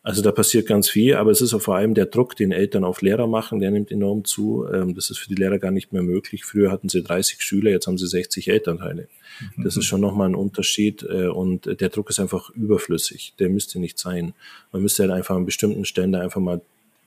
Also 0.03 0.23
da 0.23 0.31
passiert 0.31 0.67
ganz 0.67 0.89
viel, 0.89 1.13
aber 1.13 1.29
es 1.29 1.41
ist 1.41 1.53
auch 1.53 1.61
vor 1.61 1.75
allem 1.75 1.93
der 1.93 2.07
Druck, 2.07 2.35
den 2.35 2.51
Eltern 2.51 2.83
auf 2.83 3.03
Lehrer 3.03 3.27
machen, 3.27 3.59
der 3.59 3.69
nimmt 3.69 3.91
enorm 3.91 4.25
zu. 4.25 4.65
Ähm, 4.71 4.95
das 4.95 5.11
ist 5.11 5.19
für 5.19 5.29
die 5.29 5.35
Lehrer 5.35 5.59
gar 5.59 5.69
nicht 5.69 5.93
mehr 5.93 6.01
möglich. 6.01 6.43
Früher 6.43 6.71
hatten 6.71 6.89
sie 6.89 7.03
30 7.03 7.41
Schüler, 7.41 7.69
jetzt 7.69 7.85
haben 7.85 7.99
sie 7.99 8.07
60 8.07 8.47
Elternteile. 8.47 9.07
Mhm. 9.55 9.63
Das 9.63 9.77
ist 9.77 9.85
schon 9.85 10.01
nochmal 10.01 10.29
ein 10.29 10.35
Unterschied 10.35 11.03
äh, 11.03 11.27
und 11.27 11.79
der 11.79 11.89
Druck 11.89 12.09
ist 12.09 12.19
einfach 12.19 12.49
überflüssig. 12.49 13.35
Der 13.37 13.49
müsste 13.49 13.79
nicht 13.79 13.99
sein. 13.99 14.33
Man 14.71 14.81
müsste 14.81 15.03
halt 15.03 15.11
einfach 15.11 15.35
an 15.35 15.45
bestimmten 15.45 15.85
Stellen 15.85 16.11
da 16.11 16.21
einfach 16.21 16.41
mal 16.41 16.61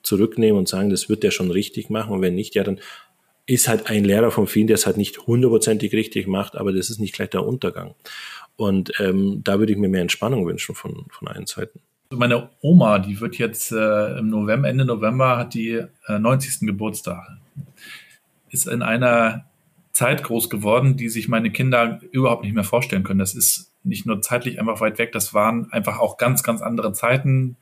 zurücknehmen 0.04 0.58
und 0.58 0.68
sagen, 0.68 0.90
das 0.90 1.08
wird 1.08 1.24
der 1.24 1.32
schon 1.32 1.50
richtig 1.50 1.90
machen 1.90 2.12
und 2.12 2.22
wenn 2.22 2.34
nicht, 2.34 2.54
ja, 2.54 2.62
dann 2.62 2.78
ist 3.46 3.68
halt 3.68 3.90
ein 3.90 4.04
Lehrer 4.04 4.30
von 4.30 4.46
vielen, 4.46 4.68
der 4.68 4.74
es 4.74 4.86
halt 4.86 4.96
nicht 4.96 5.26
hundertprozentig 5.26 5.92
richtig 5.92 6.26
macht, 6.26 6.56
aber 6.56 6.72
das 6.72 6.90
ist 6.90 7.00
nicht 7.00 7.14
gleich 7.14 7.30
der 7.30 7.44
Untergang. 7.44 7.94
Und 8.56 8.92
ähm, 9.00 9.40
da 9.42 9.58
würde 9.58 9.72
ich 9.72 9.78
mir 9.78 9.88
mehr 9.88 10.02
Entspannung 10.02 10.46
wünschen 10.46 10.74
von, 10.74 11.06
von 11.10 11.28
allen 11.28 11.46
Seiten. 11.46 11.80
Meine 12.10 12.50
Oma, 12.60 12.98
die 12.98 13.20
wird 13.20 13.36
jetzt 13.38 13.72
äh, 13.72 14.18
im 14.18 14.28
November, 14.28 14.68
Ende 14.68 14.84
November, 14.84 15.36
hat 15.36 15.54
die 15.54 15.82
äh, 16.06 16.18
90. 16.18 16.66
Geburtstag. 16.66 17.38
Ist 18.50 18.68
in 18.68 18.82
einer 18.82 19.46
Zeit 19.92 20.22
groß 20.22 20.50
geworden, 20.50 20.96
die 20.96 21.08
sich 21.08 21.28
meine 21.28 21.50
Kinder 21.50 22.00
überhaupt 22.10 22.44
nicht 22.44 22.54
mehr 22.54 22.64
vorstellen 22.64 23.04
können. 23.04 23.20
Das 23.20 23.34
ist 23.34 23.72
nicht 23.84 24.06
nur 24.06 24.20
zeitlich 24.22 24.58
einfach 24.58 24.80
weit 24.80 24.98
weg, 24.98 25.12
das 25.12 25.34
waren 25.34 25.70
einfach 25.72 25.98
auch 25.98 26.16
ganz, 26.16 26.42
ganz 26.42 26.62
andere 26.62 26.92
Zeiten. 26.92 27.56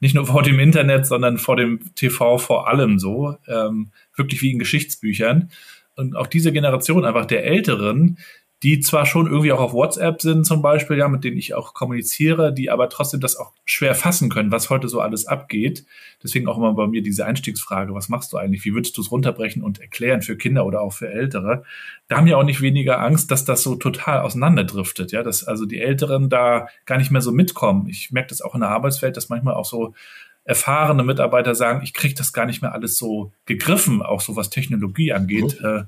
Nicht 0.00 0.14
nur 0.14 0.26
vor 0.26 0.42
dem 0.42 0.58
Internet, 0.60 1.06
sondern 1.06 1.38
vor 1.38 1.56
dem 1.56 1.94
TV 1.94 2.38
vor 2.38 2.68
allem 2.68 2.98
so. 2.98 3.36
Ähm, 3.46 3.90
wirklich 4.14 4.42
wie 4.42 4.52
in 4.52 4.58
Geschichtsbüchern. 4.58 5.50
Und 5.96 6.16
auch 6.16 6.28
diese 6.28 6.52
Generation 6.52 7.04
einfach 7.04 7.26
der 7.26 7.44
Älteren, 7.44 8.18
die 8.64 8.80
zwar 8.80 9.06
schon 9.06 9.26
irgendwie 9.26 9.52
auch 9.52 9.60
auf 9.60 9.72
WhatsApp 9.72 10.20
sind 10.20 10.44
zum 10.44 10.62
Beispiel, 10.62 10.98
ja, 10.98 11.06
mit 11.06 11.22
denen 11.22 11.36
ich 11.36 11.54
auch 11.54 11.74
kommuniziere, 11.74 12.52
die 12.52 12.70
aber 12.70 12.88
trotzdem 12.88 13.20
das 13.20 13.36
auch 13.36 13.52
schwer 13.64 13.94
fassen 13.94 14.30
können, 14.30 14.50
was 14.50 14.68
heute 14.68 14.88
so 14.88 15.00
alles 15.00 15.26
abgeht. 15.26 15.84
Deswegen 16.24 16.48
auch 16.48 16.56
immer 16.56 16.74
bei 16.74 16.88
mir 16.88 17.00
diese 17.00 17.24
Einstiegsfrage, 17.24 17.94
was 17.94 18.08
machst 18.08 18.32
du 18.32 18.36
eigentlich? 18.36 18.64
Wie 18.64 18.74
würdest 18.74 18.96
du 18.96 19.02
es 19.02 19.12
runterbrechen 19.12 19.62
und 19.62 19.80
erklären 19.80 20.22
für 20.22 20.36
Kinder 20.36 20.66
oder 20.66 20.80
auch 20.80 20.92
für 20.92 21.08
Ältere? 21.08 21.62
Da 22.08 22.16
haben 22.16 22.26
ja 22.26 22.36
auch 22.36 22.42
nicht 22.42 22.60
weniger 22.60 23.00
Angst, 23.00 23.30
dass 23.30 23.44
das 23.44 23.62
so 23.62 23.76
total 23.76 24.22
auseinanderdriftet, 24.22 25.12
ja, 25.12 25.22
dass 25.22 25.44
also 25.44 25.64
die 25.64 25.78
Älteren 25.80 26.28
da 26.28 26.66
gar 26.84 26.98
nicht 26.98 27.12
mehr 27.12 27.22
so 27.22 27.30
mitkommen. 27.30 27.88
Ich 27.88 28.10
merke 28.10 28.30
das 28.30 28.42
auch 28.42 28.56
in 28.56 28.60
der 28.60 28.70
Arbeitswelt, 28.70 29.16
dass 29.16 29.28
manchmal 29.28 29.54
auch 29.54 29.66
so 29.66 29.94
erfahrene 30.42 31.04
Mitarbeiter 31.04 31.54
sagen, 31.54 31.82
ich 31.84 31.94
kriege 31.94 32.14
das 32.14 32.32
gar 32.32 32.46
nicht 32.46 32.62
mehr 32.62 32.72
alles 32.72 32.96
so 32.96 33.32
gegriffen, 33.46 34.02
auch 34.02 34.20
so 34.20 34.34
was 34.34 34.50
Technologie 34.50 35.12
angeht. 35.12 35.60
Mhm. 35.60 35.66
Äh, 35.66 35.84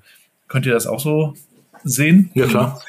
könnt 0.46 0.66
ihr 0.66 0.72
das 0.72 0.86
auch 0.86 1.00
so 1.00 1.34
sehen? 1.84 2.30
Ja, 2.34 2.46
klar. 2.46 2.82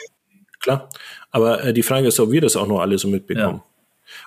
Klar. 0.60 0.90
Aber 1.32 1.64
äh, 1.64 1.74
die 1.74 1.84
Frage 1.84 2.08
ist, 2.08 2.20
ob 2.20 2.32
wir 2.32 2.42
das 2.42 2.56
auch 2.56 2.68
noch 2.68 2.80
alles 2.80 3.02
so 3.02 3.08
mitbekommen. 3.08 3.62
Ja. 3.64 3.66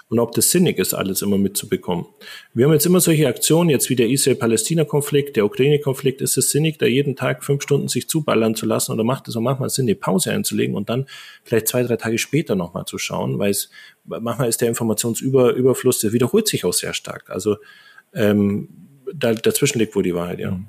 und 0.08 0.18
ob 0.18 0.32
das 0.32 0.50
sinnig 0.50 0.78
ist, 0.78 0.94
alles 0.94 1.22
immer 1.22 1.38
mitzubekommen. 1.38 2.06
Wir 2.54 2.66
haben 2.66 2.72
jetzt 2.72 2.86
immer 2.86 3.00
solche 3.00 3.28
Aktionen, 3.28 3.70
jetzt 3.70 3.90
wie 3.90 3.96
der 3.96 4.08
Israel-Palästina-Konflikt, 4.08 5.36
der 5.36 5.44
Ukraine-Konflikt, 5.44 6.20
ist 6.20 6.36
es 6.36 6.50
sinnig, 6.50 6.78
da 6.78 6.86
jeden 6.86 7.16
Tag 7.16 7.44
fünf 7.44 7.62
Stunden 7.62 7.88
sich 7.88 8.08
zuballern 8.08 8.54
zu 8.54 8.66
lassen 8.66 8.92
oder 8.92 9.04
macht 9.04 9.28
es 9.28 9.36
auch 9.36 9.40
manchmal 9.40 9.70
Sinn, 9.70 9.86
eine 9.86 9.94
Pause 9.94 10.32
einzulegen 10.32 10.74
und 10.74 10.88
dann 10.88 11.06
vielleicht 11.42 11.68
zwei, 11.68 11.82
drei 11.82 11.96
Tage 11.96 12.18
später 12.18 12.54
nochmal 12.54 12.84
zu 12.86 12.98
schauen, 12.98 13.38
weil 13.38 13.50
es 13.50 13.70
manchmal 14.04 14.48
ist 14.48 14.60
der 14.60 14.68
Informationsüberfluss, 14.68 16.00
der 16.00 16.12
wiederholt 16.12 16.48
sich 16.48 16.64
auch 16.64 16.72
sehr 16.72 16.94
stark. 16.94 17.30
Also 17.30 17.56
ähm, 18.14 18.68
da, 19.12 19.34
dazwischen 19.34 19.78
liegt 19.78 19.94
wohl 19.94 20.02
die 20.02 20.14
Wahrheit, 20.14 20.38
ja. 20.38 20.52
Mhm. 20.52 20.66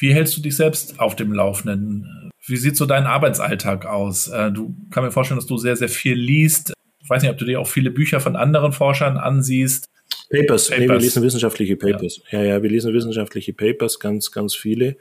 Wie 0.00 0.14
hältst 0.14 0.36
du 0.36 0.40
dich 0.40 0.56
selbst 0.56 0.98
auf 0.98 1.14
dem 1.14 1.32
Laufenden? 1.32 2.30
Wie 2.46 2.56
sieht 2.56 2.76
so 2.76 2.86
dein 2.86 3.04
Arbeitsalltag 3.04 3.86
aus? 3.86 4.28
Äh, 4.28 4.50
du 4.50 4.74
kann 4.90 5.04
mir 5.04 5.10
vorstellen, 5.10 5.38
dass 5.38 5.46
du 5.46 5.58
sehr, 5.58 5.76
sehr 5.76 5.90
viel 5.90 6.14
liest. 6.14 6.72
Ich 7.02 7.10
weiß 7.10 7.22
nicht, 7.22 7.30
ob 7.30 7.38
du 7.38 7.44
dir 7.44 7.60
auch 7.60 7.68
viele 7.68 7.90
Bücher 7.90 8.20
von 8.20 8.34
anderen 8.34 8.72
Forschern 8.72 9.18
ansiehst. 9.18 9.90
Papers, 10.30 10.68
Papers. 10.68 10.80
Nee, 10.80 10.88
wir 10.88 10.98
lesen 10.98 11.22
wissenschaftliche 11.22 11.76
Papers. 11.76 12.22
Ja. 12.30 12.40
ja, 12.40 12.54
ja, 12.54 12.62
wir 12.62 12.70
lesen 12.70 12.94
wissenschaftliche 12.94 13.52
Papers, 13.52 14.00
ganz, 14.00 14.30
ganz 14.30 14.54
viele. 14.54 14.96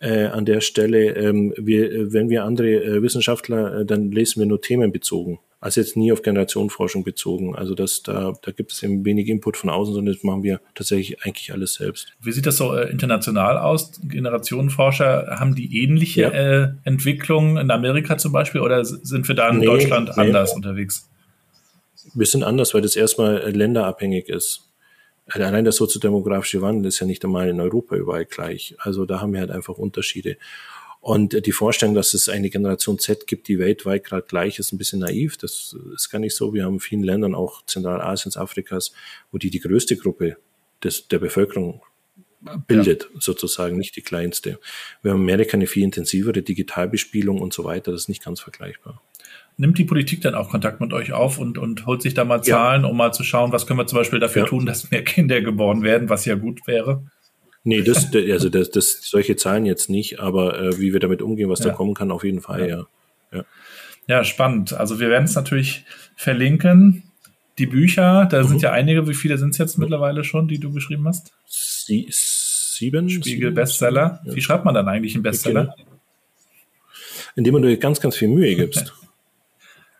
Äh, 0.00 0.26
an 0.26 0.46
der 0.46 0.62
Stelle, 0.62 1.14
ähm, 1.16 1.54
wir, 1.56 2.12
wenn 2.12 2.30
wir 2.30 2.44
andere 2.44 2.82
äh, 2.82 3.02
Wissenschaftler, 3.02 3.80
äh, 3.80 3.86
dann 3.86 4.10
lesen 4.10 4.40
wir 4.40 4.46
nur 4.46 4.60
themenbezogen 4.60 5.38
also 5.60 5.80
jetzt 5.80 5.96
nie 5.96 6.10
auf 6.10 6.22
Generationenforschung 6.22 7.04
bezogen. 7.04 7.54
Also 7.54 7.74
das, 7.74 8.02
da, 8.02 8.32
da 8.40 8.50
gibt 8.50 8.72
es 8.72 8.82
eben 8.82 9.04
wenig 9.04 9.28
Input 9.28 9.58
von 9.58 9.68
außen, 9.68 9.92
sondern 9.92 10.14
das 10.14 10.24
machen 10.24 10.42
wir 10.42 10.60
tatsächlich 10.74 11.22
eigentlich 11.22 11.52
alles 11.52 11.74
selbst. 11.74 12.14
Wie 12.22 12.32
sieht 12.32 12.46
das 12.46 12.56
so 12.56 12.74
äh, 12.74 12.90
international 12.90 13.58
aus? 13.58 14.00
Generationenforscher, 14.02 15.36
haben 15.38 15.54
die 15.54 15.82
ähnliche 15.82 16.22
ja. 16.22 16.30
äh, 16.30 16.68
Entwicklungen 16.84 17.58
in 17.58 17.70
Amerika 17.70 18.16
zum 18.16 18.32
Beispiel 18.32 18.62
oder 18.62 18.84
sind 18.84 19.28
wir 19.28 19.34
da 19.34 19.50
in 19.50 19.58
nee, 19.58 19.66
Deutschland 19.66 20.10
nee. 20.16 20.22
anders 20.22 20.54
unterwegs? 20.54 21.10
Wir 22.14 22.26
sind 22.26 22.42
anders, 22.42 22.72
weil 22.72 22.80
das 22.80 22.96
erstmal 22.96 23.42
äh, 23.42 23.50
länderabhängig 23.50 24.30
ist. 24.30 24.70
Äh, 25.26 25.42
allein 25.42 25.64
der 25.64 25.74
soziodemografische 25.74 26.62
Wandel 26.62 26.86
ist 26.86 27.00
ja 27.00 27.06
nicht 27.06 27.22
einmal 27.22 27.50
in 27.50 27.60
Europa 27.60 27.96
überall 27.96 28.24
gleich. 28.24 28.76
Also 28.78 29.04
da 29.04 29.20
haben 29.20 29.34
wir 29.34 29.40
halt 29.40 29.50
einfach 29.50 29.76
Unterschiede. 29.76 30.38
Und 31.00 31.46
die 31.46 31.52
Vorstellung, 31.52 31.94
dass 31.94 32.12
es 32.12 32.28
eine 32.28 32.50
Generation 32.50 32.98
Z 32.98 33.26
gibt, 33.26 33.48
die 33.48 33.58
weltweit 33.58 34.04
gerade 34.04 34.26
gleich 34.26 34.58
ist, 34.58 34.72
ein 34.72 34.78
bisschen 34.78 35.00
naiv. 35.00 35.38
Das 35.38 35.74
ist 35.94 36.10
gar 36.10 36.18
nicht 36.18 36.36
so. 36.36 36.52
Wir 36.52 36.64
haben 36.64 36.74
in 36.74 36.80
vielen 36.80 37.02
Ländern, 37.02 37.34
auch 37.34 37.64
Zentralasiens, 37.64 38.36
Afrikas, 38.36 38.92
wo 39.32 39.38
die 39.38 39.48
die 39.48 39.60
größte 39.60 39.96
Gruppe 39.96 40.36
des, 40.84 41.08
der 41.08 41.18
Bevölkerung 41.18 41.80
bildet, 42.66 43.08
ja. 43.14 43.20
sozusagen, 43.20 43.76
nicht 43.76 43.96
die 43.96 44.02
kleinste. 44.02 44.58
Wir 45.02 45.12
haben 45.12 45.18
in 45.18 45.24
Amerika 45.24 45.54
eine 45.54 45.66
viel 45.66 45.84
intensivere 45.84 46.42
Digitalbespielung 46.42 47.40
und 47.40 47.52
so 47.52 47.64
weiter. 47.64 47.92
Das 47.92 48.02
ist 48.02 48.08
nicht 48.08 48.24
ganz 48.24 48.40
vergleichbar. 48.40 49.02
Nimmt 49.56 49.78
die 49.78 49.84
Politik 49.84 50.22
dann 50.22 50.34
auch 50.34 50.48
Kontakt 50.48 50.80
mit 50.80 50.92
euch 50.92 51.12
auf 51.12 51.38
und, 51.38 51.58
und 51.58 51.86
holt 51.86 52.00
sich 52.00 52.14
da 52.14 52.24
mal 52.24 52.42
Zahlen, 52.42 52.82
ja. 52.82 52.88
um 52.88 52.96
mal 52.96 53.12
zu 53.12 53.24
schauen, 53.24 53.52
was 53.52 53.66
können 53.66 53.78
wir 53.78 53.86
zum 53.86 53.98
Beispiel 53.98 54.18
dafür 54.18 54.42
ja. 54.42 54.48
tun, 54.48 54.64
dass 54.64 54.90
mehr 54.90 55.04
Kinder 55.04 55.40
geboren 55.42 55.82
werden, 55.82 56.08
was 56.08 56.24
ja 56.24 56.34
gut 56.34 56.66
wäre? 56.66 57.04
Nee, 57.62 57.82
das, 57.82 58.14
also 58.14 58.48
das, 58.48 58.70
das, 58.70 59.00
solche 59.02 59.36
Zahlen 59.36 59.66
jetzt 59.66 59.90
nicht, 59.90 60.18
aber 60.18 60.58
äh, 60.58 60.78
wie 60.78 60.92
wir 60.92 61.00
damit 61.00 61.20
umgehen, 61.20 61.50
was 61.50 61.60
ja. 61.60 61.66
da 61.66 61.72
kommen 61.72 61.94
kann, 61.94 62.10
auf 62.10 62.24
jeden 62.24 62.40
Fall, 62.40 62.68
ja. 62.68 62.86
ja. 63.32 63.44
Ja, 64.06 64.24
spannend. 64.24 64.72
Also 64.72 64.98
wir 64.98 65.08
werden 65.08 65.24
es 65.24 65.34
natürlich 65.34 65.84
verlinken. 66.16 67.04
Die 67.58 67.66
Bücher, 67.66 68.26
da 68.26 68.42
mhm. 68.42 68.48
sind 68.48 68.62
ja 68.62 68.72
einige, 68.72 69.06
wie 69.06 69.14
viele 69.14 69.38
sind 69.38 69.50
es 69.50 69.58
jetzt 69.58 69.78
mittlerweile 69.78 70.24
schon, 70.24 70.48
die 70.48 70.58
du 70.58 70.72
geschrieben 70.72 71.06
hast? 71.06 71.32
Sie, 71.46 72.08
sieben. 72.10 73.08
Spiegel 73.08 73.52
Bestseller. 73.52 74.20
Ja. 74.24 74.34
Wie 74.34 74.40
schreibt 74.40 74.64
man 74.64 74.74
dann 74.74 74.88
eigentlich 74.88 75.14
einen 75.14 75.22
Bestseller? 75.22 75.76
Indem 77.36 77.54
du 77.54 77.68
dir 77.68 77.76
ganz, 77.76 78.00
ganz 78.00 78.16
viel 78.16 78.28
Mühe 78.28 78.56
gibst. 78.56 78.94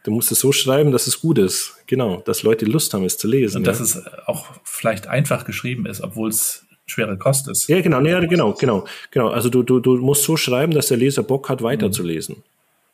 Du 0.02 0.10
musst 0.10 0.32
es 0.32 0.40
so 0.40 0.50
schreiben, 0.50 0.92
dass 0.92 1.06
es 1.06 1.20
gut 1.20 1.36
ist. 1.36 1.76
Genau, 1.86 2.22
dass 2.22 2.42
Leute 2.42 2.64
Lust 2.64 2.94
haben, 2.94 3.04
es 3.04 3.18
zu 3.18 3.28
lesen. 3.28 3.58
Und 3.58 3.66
ja. 3.66 3.72
dass 3.72 3.80
es 3.80 4.02
auch 4.24 4.46
vielleicht 4.64 5.08
einfach 5.08 5.44
geschrieben 5.44 5.84
ist, 5.84 6.00
obwohl 6.00 6.30
es 6.30 6.64
schwere 6.90 7.16
Kost 7.16 7.48
ist. 7.48 7.68
Ja, 7.68 7.80
genau, 7.80 8.00
nee, 8.00 8.26
genau, 8.26 8.52
genau, 8.54 8.84
genau. 9.10 9.28
Also 9.28 9.48
du, 9.48 9.62
du, 9.62 9.80
du 9.80 9.96
musst 9.96 10.24
so 10.24 10.36
schreiben, 10.36 10.72
dass 10.72 10.88
der 10.88 10.96
Leser 10.96 11.22
Bock 11.22 11.48
hat, 11.48 11.62
weiterzulesen. 11.62 12.36
Mhm. 12.36 12.42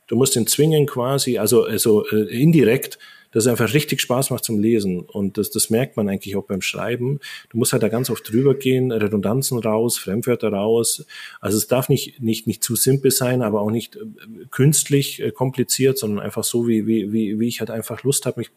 Du 0.09 0.17
musst 0.17 0.37
ihn 0.37 0.47
zwingen 0.47 0.87
quasi, 0.87 1.39
also, 1.39 1.65
also 1.65 2.07
äh, 2.09 2.41
indirekt, 2.41 2.99
dass 3.33 3.45
es 3.45 3.51
einfach 3.51 3.75
richtig 3.75 4.01
Spaß 4.01 4.31
macht 4.31 4.45
zum 4.45 4.61
Lesen. 4.61 5.01
Und 5.01 5.37
das, 5.37 5.51
das 5.51 5.69
merkt 5.69 5.97
man 5.97 6.09
eigentlich 6.09 6.37
auch 6.37 6.45
beim 6.45 6.63
Schreiben. 6.63 7.21
Du 7.51 7.59
musst 7.59 7.73
halt 7.73 7.83
da 7.83 7.89
ganz 7.89 8.09
oft 8.09 8.31
drüber 8.31 8.55
gehen, 8.55 8.93
Redundanzen 8.93 9.59
raus, 9.59 9.99
Fremdwörter 9.99 10.51
raus. 10.51 11.05
Also 11.41 11.59
es 11.59 11.67
darf 11.67 11.89
nicht, 11.89 12.23
nicht, 12.23 12.47
nicht 12.47 12.63
zu 12.63 12.77
simpel 12.77 13.11
sein, 13.11 13.43
aber 13.43 13.61
auch 13.61 13.71
nicht 13.71 13.97
äh, 13.97 14.01
künstlich 14.51 15.21
äh, 15.21 15.33
kompliziert, 15.33 15.99
sondern 15.99 16.25
einfach 16.25 16.45
so, 16.45 16.69
wie, 16.69 16.87
wie, 16.87 17.13
wie, 17.13 17.41
wie 17.41 17.49
ich 17.49 17.61
halt 17.61 17.71
einfach 17.71 18.05
Lust 18.05 18.27
habe, 18.27 18.41
mich 18.41 18.51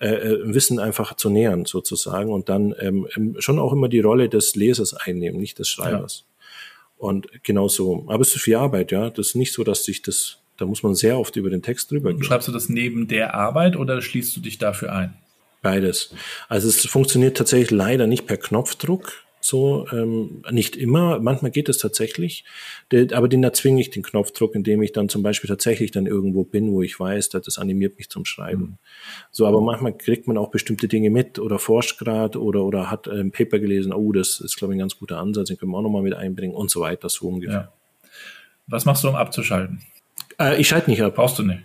äh, 0.00 0.08
äh, 0.08 0.54
Wissen 0.54 0.78
einfach 0.78 1.14
zu 1.14 1.28
nähern 1.28 1.66
sozusagen 1.66 2.32
und 2.32 2.48
dann 2.48 2.74
ähm, 2.78 3.06
ähm, 3.16 3.36
schon 3.38 3.58
auch 3.58 3.74
immer 3.74 3.86
die 3.88 4.00
Rolle 4.00 4.30
des 4.30 4.56
Lesers 4.56 4.94
einnehmen, 4.94 5.38
nicht 5.38 5.58
des 5.58 5.68
Schreibers. 5.68 6.24
Ja. 6.26 7.06
Und 7.06 7.28
genau 7.42 7.68
so. 7.68 8.06
Aber 8.08 8.22
es 8.22 8.34
ist 8.34 8.40
viel 8.40 8.56
Arbeit, 8.56 8.92
ja. 8.92 9.10
Das 9.10 9.28
ist 9.28 9.34
nicht 9.34 9.52
so, 9.52 9.62
dass 9.62 9.84
sich 9.84 10.00
das, 10.00 10.38
da 10.56 10.64
muss 10.64 10.82
man 10.82 10.94
sehr 10.94 11.18
oft 11.18 11.36
über 11.36 11.50
den 11.50 11.60
Text 11.60 11.90
drüber 11.90 12.14
gehen. 12.14 12.22
Schreibst 12.22 12.48
du 12.48 12.52
das 12.52 12.70
neben 12.70 13.08
der 13.08 13.34
Arbeit 13.34 13.76
oder 13.76 14.00
schließt 14.00 14.34
du 14.34 14.40
dich 14.40 14.56
dafür 14.56 14.92
ein? 14.94 15.14
Beides. 15.60 16.14
Also 16.48 16.68
es 16.68 16.86
funktioniert 16.86 17.36
tatsächlich 17.36 17.70
leider 17.70 18.06
nicht 18.06 18.26
per 18.26 18.38
Knopfdruck, 18.38 19.12
so, 19.40 19.86
ähm, 19.92 20.42
nicht 20.50 20.76
immer, 20.76 21.18
manchmal 21.18 21.50
geht 21.50 21.68
es 21.68 21.78
tatsächlich, 21.78 22.44
aber 23.12 23.28
den 23.28 23.42
erzwinge 23.42 23.80
ich 23.80 23.90
den 23.90 24.02
Knopfdruck, 24.02 24.54
indem 24.54 24.82
ich 24.82 24.92
dann 24.92 25.08
zum 25.08 25.22
Beispiel 25.22 25.48
tatsächlich 25.48 25.90
dann 25.90 26.06
irgendwo 26.06 26.44
bin, 26.44 26.72
wo 26.72 26.82
ich 26.82 26.98
weiß, 26.98 27.30
dass 27.30 27.42
das 27.42 27.58
animiert 27.58 27.96
mich 27.96 28.10
zum 28.10 28.24
Schreiben. 28.24 28.62
Mhm. 28.62 28.78
So, 29.30 29.46
aber 29.46 29.60
manchmal 29.60 29.96
kriegt 29.96 30.26
man 30.26 30.36
auch 30.36 30.50
bestimmte 30.50 30.88
Dinge 30.88 31.10
mit 31.10 31.38
oder 31.38 31.58
forscht 31.58 31.98
gerade 31.98 32.40
oder, 32.40 32.64
oder 32.64 32.90
hat 32.90 33.08
ein 33.08 33.30
Paper 33.30 33.58
gelesen, 33.58 33.92
oh, 33.92 34.12
das 34.12 34.40
ist, 34.40 34.56
glaube 34.56 34.74
ich, 34.74 34.76
ein 34.76 34.80
ganz 34.80 34.98
guter 34.98 35.18
Ansatz, 35.18 35.48
den 35.48 35.56
können 35.56 35.72
wir 35.72 35.78
auch 35.78 35.82
nochmal 35.82 36.02
mit 36.02 36.14
einbringen 36.14 36.54
und 36.54 36.70
so 36.70 36.80
weiter, 36.80 37.08
so 37.08 37.28
ungefähr. 37.28 37.52
Ja. 37.52 37.72
Was 38.66 38.84
machst 38.84 39.02
du, 39.02 39.08
um 39.08 39.16
abzuschalten? 39.16 39.80
Äh, 40.38 40.60
ich 40.60 40.68
schalte 40.68 40.90
nicht 40.90 41.02
ab. 41.02 41.16
Brauchst 41.16 41.38
du 41.38 41.42
nicht? 41.42 41.62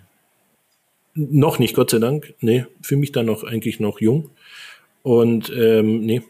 Noch 1.14 1.58
nicht, 1.58 1.74
Gott 1.74 1.90
sei 1.90 1.98
Dank. 1.98 2.34
Nee, 2.40 2.66
fühle 2.82 3.00
mich 3.00 3.12
da 3.12 3.22
noch 3.22 3.44
eigentlich 3.44 3.80
noch 3.80 4.00
jung. 4.00 4.30
Und 5.02 5.50
ähm, 5.56 6.00
nee, 6.00 6.22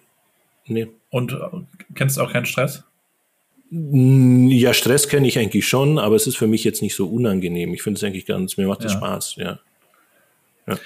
nee. 0.67 0.89
Und 1.11 1.33
äh, 1.33 1.37
kennst 1.95 2.17
du 2.17 2.23
auch 2.23 2.33
keinen 2.33 2.47
Stress? 2.47 2.85
Ja, 3.71 4.73
Stress 4.75 5.09
kenne 5.09 5.27
ich 5.27 5.39
eigentlich 5.39 5.67
schon, 5.67 5.99
aber 5.99 6.15
es 6.15 6.27
ist 6.27 6.37
für 6.37 6.47
mich 6.47 6.63
jetzt 6.63 6.83
nicht 6.83 6.95
so 6.95 7.09
unangenehm. 7.09 7.75
Ich 7.75 7.83
finde 7.83 7.99
es 7.99 8.05
eigentlich 8.05 8.27
ganz, 8.27 8.57
mir 8.57 8.69
macht 8.69 8.85
es 8.85 8.93
ja. 8.93 8.99
Spaß, 8.99 9.37
ja. 9.37 9.59
ja. 10.69 10.79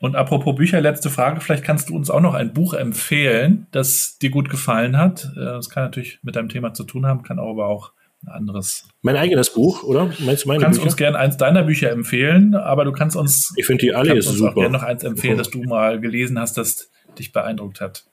Und 0.00 0.14
apropos 0.14 0.54
Bücher, 0.54 0.80
letzte 0.80 1.10
Frage, 1.10 1.40
vielleicht 1.40 1.64
kannst 1.64 1.88
du 1.88 1.96
uns 1.96 2.10
auch 2.10 2.20
noch 2.20 2.34
ein 2.34 2.52
Buch 2.52 2.74
empfehlen, 2.74 3.66
das 3.72 4.18
dir 4.18 4.30
gut 4.30 4.48
gefallen 4.48 4.96
hat. 4.96 5.32
Äh, 5.36 5.40
das 5.40 5.68
kann 5.68 5.82
natürlich 5.82 6.20
mit 6.22 6.36
deinem 6.36 6.48
Thema 6.48 6.72
zu 6.72 6.84
tun 6.84 7.06
haben, 7.06 7.24
kann 7.24 7.40
aber 7.40 7.66
auch 7.66 7.92
ein 8.24 8.28
anderes. 8.28 8.88
Mein 9.02 9.16
eigenes 9.16 9.52
Buch, 9.52 9.82
oder? 9.82 10.12
Meinst 10.20 10.44
du 10.44 10.48
meine 10.48 10.60
Du 10.60 10.64
kannst 10.64 10.78
Bücher? 10.78 10.84
uns 10.84 10.96
gerne 10.96 11.18
eins 11.18 11.36
deiner 11.36 11.64
Bücher 11.64 11.90
empfehlen, 11.90 12.54
aber 12.54 12.84
du 12.84 12.92
kannst 12.92 13.16
uns. 13.16 13.52
Ich 13.56 13.66
finde 13.66 13.80
die 13.80 13.94
alle 13.94 14.20
super. 14.22 14.68
noch 14.68 14.84
eins 14.84 15.02
empfehlen, 15.02 15.38
das 15.38 15.50
du 15.50 15.62
mal 15.64 16.00
gelesen 16.00 16.38
hast, 16.38 16.56
das 16.56 16.90
dich 17.18 17.32
beeindruckt 17.32 17.80
hat. 17.80 18.07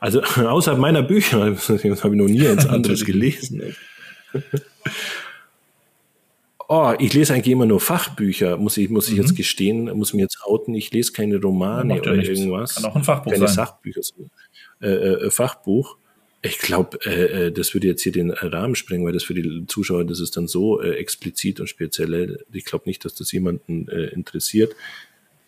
Also 0.00 0.22
außerhalb 0.22 0.80
meiner 0.80 1.02
Bücher 1.02 1.40
habe 1.40 1.54
ich 1.54 2.02
noch 2.02 2.28
nie 2.28 2.46
eins 2.46 2.66
anderes 2.68 3.04
gelesen. 3.04 3.76
Oh, 6.68 6.94
ich 6.98 7.12
lese 7.14 7.34
eigentlich 7.34 7.52
immer 7.52 7.66
nur 7.66 7.80
Fachbücher, 7.80 8.56
muss 8.56 8.76
ich, 8.76 8.90
muss 8.90 9.08
ich 9.08 9.14
mhm. 9.14 9.22
jetzt 9.22 9.34
gestehen, 9.34 9.84
muss 9.96 10.12
mir 10.12 10.22
jetzt 10.22 10.38
outen. 10.44 10.74
Ich 10.74 10.92
lese 10.92 11.12
keine 11.12 11.40
Romane 11.40 12.00
oder 12.00 12.14
nichts. 12.14 12.38
irgendwas. 12.38 12.76
Kann 12.76 12.84
auch 12.84 12.94
ein 12.94 13.02
Fachbuch 13.02 13.32
keine 13.32 13.48
sein. 13.48 13.56
Sachbücher, 13.56 14.00
äh, 14.80 14.86
äh, 14.88 15.30
Fachbuch. 15.30 15.96
Ich 16.42 16.58
glaube, 16.58 16.98
äh, 17.04 17.46
äh, 17.46 17.52
das 17.52 17.74
würde 17.74 17.88
jetzt 17.88 18.02
hier 18.02 18.12
den 18.12 18.30
Rahmen 18.30 18.74
sprengen, 18.76 19.04
weil 19.04 19.12
das 19.12 19.24
für 19.24 19.34
die 19.34 19.66
Zuschauer, 19.66 20.04
das 20.04 20.20
ist 20.20 20.36
dann 20.36 20.46
so 20.46 20.80
äh, 20.80 20.92
explizit 20.92 21.60
und 21.60 21.66
speziell. 21.66 22.44
Ich 22.52 22.64
glaube 22.64 22.84
nicht, 22.86 23.04
dass 23.04 23.14
das 23.14 23.32
jemanden 23.32 23.88
äh, 23.88 24.06
interessiert 24.06 24.74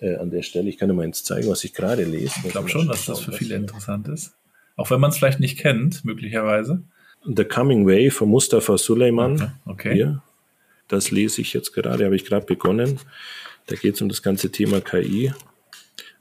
äh, 0.02 0.16
an 0.16 0.30
der 0.30 0.42
Stelle. 0.42 0.68
Ich 0.68 0.78
kann 0.78 0.88
dir 0.88 0.94
mal 0.94 1.04
eins 1.04 1.24
zeigen, 1.24 1.48
was 1.48 1.64
ich 1.64 1.72
gerade 1.72 2.04
lese. 2.04 2.34
Ich 2.44 2.50
glaube 2.50 2.68
schon, 2.68 2.88
dass 2.88 3.06
das 3.06 3.20
für 3.20 3.32
viele 3.32 3.54
interessant 3.54 4.08
ist. 4.08 4.34
Auch 4.76 4.90
wenn 4.90 5.00
man 5.00 5.10
es 5.10 5.18
vielleicht 5.18 5.40
nicht 5.40 5.58
kennt, 5.58 6.04
möglicherweise. 6.04 6.82
The 7.24 7.44
Coming 7.44 7.86
Way 7.86 8.10
von 8.10 8.28
Mustafa 8.28 8.76
Suleiman. 8.78 9.34
Okay. 9.34 9.50
okay. 9.66 9.94
Hier. 9.94 10.22
Das 10.88 11.10
lese 11.10 11.40
ich 11.40 11.52
jetzt 11.52 11.72
gerade, 11.72 12.04
habe 12.04 12.16
ich 12.16 12.24
gerade 12.24 12.44
begonnen. 12.44 12.98
Da 13.66 13.76
geht 13.76 13.94
es 13.94 14.02
um 14.02 14.08
das 14.08 14.22
ganze 14.22 14.50
Thema 14.50 14.80
KI 14.80 15.32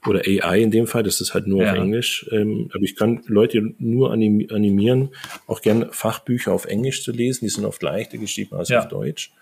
oder 0.06 0.22
AI 0.26 0.62
in 0.62 0.70
dem 0.70 0.86
Fall, 0.86 1.02
das 1.02 1.20
ist 1.20 1.34
halt 1.34 1.46
nur 1.46 1.62
ja. 1.62 1.72
auf 1.72 1.78
Englisch. 1.78 2.26
Ähm, 2.32 2.70
aber 2.72 2.82
ich 2.82 2.96
kann 2.96 3.22
Leute 3.26 3.74
nur 3.78 4.12
animieren, 4.12 5.10
auch 5.46 5.60
gern 5.60 5.92
Fachbücher 5.92 6.52
auf 6.52 6.64
Englisch 6.64 7.02
zu 7.04 7.12
lesen. 7.12 7.44
Die 7.44 7.50
sind 7.50 7.64
oft 7.64 7.82
leichter 7.82 8.18
geschrieben 8.18 8.56
als 8.56 8.68
ja. 8.68 8.80
auf 8.80 8.88
Deutsch. 8.88 9.32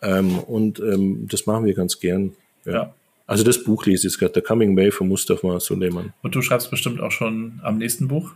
Ähm, 0.00 0.38
und 0.38 0.80
ähm, 0.80 1.26
das 1.28 1.46
machen 1.46 1.66
wir 1.66 1.74
ganz 1.74 2.00
gern. 2.00 2.32
Ja. 2.64 2.72
ja. 2.72 2.94
Also 3.26 3.42
das 3.42 3.64
Buch 3.64 3.86
lese 3.86 4.08
ich 4.08 4.18
gerade, 4.18 4.32
The 4.34 4.40
Coming 4.42 4.76
Way 4.76 4.90
von 4.90 5.08
Mustafa 5.08 5.58
Suleiman. 5.60 6.12
Und 6.22 6.34
du 6.34 6.42
schreibst 6.42 6.70
bestimmt 6.70 7.00
auch 7.00 7.10
schon 7.10 7.60
am 7.62 7.78
nächsten 7.78 8.08
Buch 8.08 8.34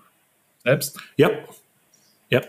selbst? 0.65 0.99
Ja. 1.17 1.31
Ja. 2.31 2.43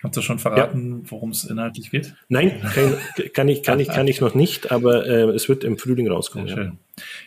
Kannst 0.00 0.16
du 0.16 0.22
schon 0.22 0.38
verraten, 0.38 1.02
ja. 1.02 1.10
worum 1.10 1.30
es 1.30 1.44
inhaltlich 1.44 1.90
geht? 1.90 2.14
Nein, 2.28 2.60
kann, 2.74 2.96
kann, 3.34 3.48
ich, 3.48 3.62
kann, 3.62 3.80
ich, 3.80 3.88
kann 3.88 4.08
ich 4.08 4.20
noch 4.20 4.34
nicht, 4.34 4.70
aber 4.70 5.06
äh, 5.06 5.30
es 5.30 5.48
wird 5.48 5.64
im 5.64 5.78
Frühling 5.78 6.08
rauskommen. 6.08 6.48
Sehr 6.48 6.56
schön. 6.56 6.78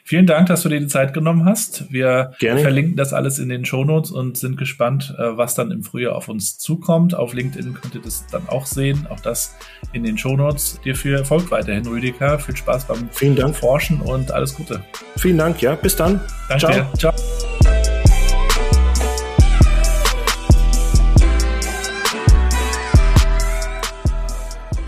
Vielen 0.03 0.25
Dank, 0.25 0.47
dass 0.47 0.63
du 0.63 0.69
dir 0.69 0.79
die 0.79 0.87
Zeit 0.87 1.13
genommen 1.13 1.45
hast. 1.45 1.91
Wir 1.91 2.33
Gerne. 2.39 2.61
verlinken 2.61 2.95
das 2.95 3.13
alles 3.13 3.37
in 3.37 3.49
den 3.49 3.65
Shownotes 3.65 4.11
und 4.11 4.37
sind 4.37 4.57
gespannt, 4.57 5.15
äh, 5.17 5.37
was 5.37 5.55
dann 5.55 5.71
im 5.71 5.83
Frühjahr 5.83 6.15
auf 6.15 6.27
uns 6.27 6.57
zukommt. 6.57 7.13
Auf 7.13 7.33
LinkedIn 7.33 7.75
könnt 7.75 7.93
ihr 7.95 8.01
das 8.01 8.25
dann 8.27 8.47
auch 8.49 8.65
sehen. 8.65 9.07
Auch 9.09 9.19
das 9.19 9.55
in 9.93 10.03
den 10.03 10.17
Shownotes. 10.17 10.79
Dir 10.83 10.95
viel 10.95 11.13
Erfolg 11.13 11.51
weiterhin, 11.51 11.85
Rüdiger. 11.85 12.39
Viel 12.39 12.57
Spaß 12.57 12.87
beim 12.87 13.09
Vielen 13.11 13.35
Dank. 13.35 13.55
Forschen 13.55 14.01
und 14.01 14.31
alles 14.31 14.55
Gute. 14.55 14.81
Vielen 15.17 15.37
Dank, 15.37 15.61
ja. 15.61 15.75
Bis 15.75 15.95
dann. 15.95 16.21
Danke 16.47 16.65
Ciao. 16.65 16.73
dir. 16.73 16.87
Ciao. 16.97 17.58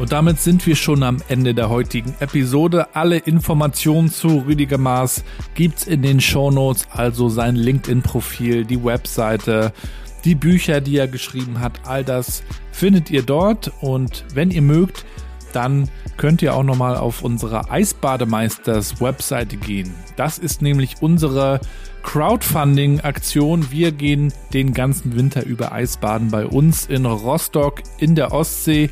Und 0.02 0.12
damit 0.12 0.40
sind 0.40 0.66
wir 0.66 0.76
schon 0.76 1.04
am 1.04 1.18
Ende 1.30 1.54
der 1.54 1.70
heutigen 1.70 2.16
Episode. 2.22 2.96
Alle 2.96 3.20
Informationen 3.20 4.10
zu 4.10 4.40
Rüdiger 4.48 4.80
Maas 4.80 5.24
gibt's 5.54 5.86
in 5.86 6.02
den 6.02 6.20
Shownotes, 6.20 6.88
also 6.90 7.30
sein 7.30 7.56
LinkedIn-Profil, 7.56 8.66
die 8.66 8.84
Webseite, 8.84 9.74
die 10.26 10.34
Bücher, 10.34 10.82
die 10.82 10.98
er 10.98 11.08
geschrieben 11.08 11.60
hat, 11.60 11.82
all 11.86 12.04
das 12.04 12.42
findet 12.72 13.12
ihr 13.12 13.22
dort. 13.22 13.72
Und 13.82 14.26
wenn 14.34 14.50
ihr 14.50 14.64
mögt, 14.64 15.06
dann 15.54 15.88
könnt 16.18 16.42
ihr 16.42 16.56
auch 16.56 16.64
nochmal 16.64 16.98
auf 16.98 17.22
unsere 17.22 17.70
Eisbademeisters 17.70 19.02
Webseite 19.02 19.56
gehen. 19.56 19.94
Das 20.16 20.40
ist 20.40 20.64
nämlich 20.64 20.96
unsere 21.02 21.62
Crowdfunding-Aktion. 22.02 23.70
Wir 23.70 23.92
gehen 23.92 24.34
den 24.52 24.74
ganzen 24.74 25.16
Winter 25.16 25.46
über 25.46 25.72
Eisbaden 25.72 26.32
bei 26.32 26.48
uns 26.48 26.88
in 26.88 27.06
Rostock 27.06 27.84
in 28.00 28.16
der 28.16 28.32
Ostsee. 28.32 28.90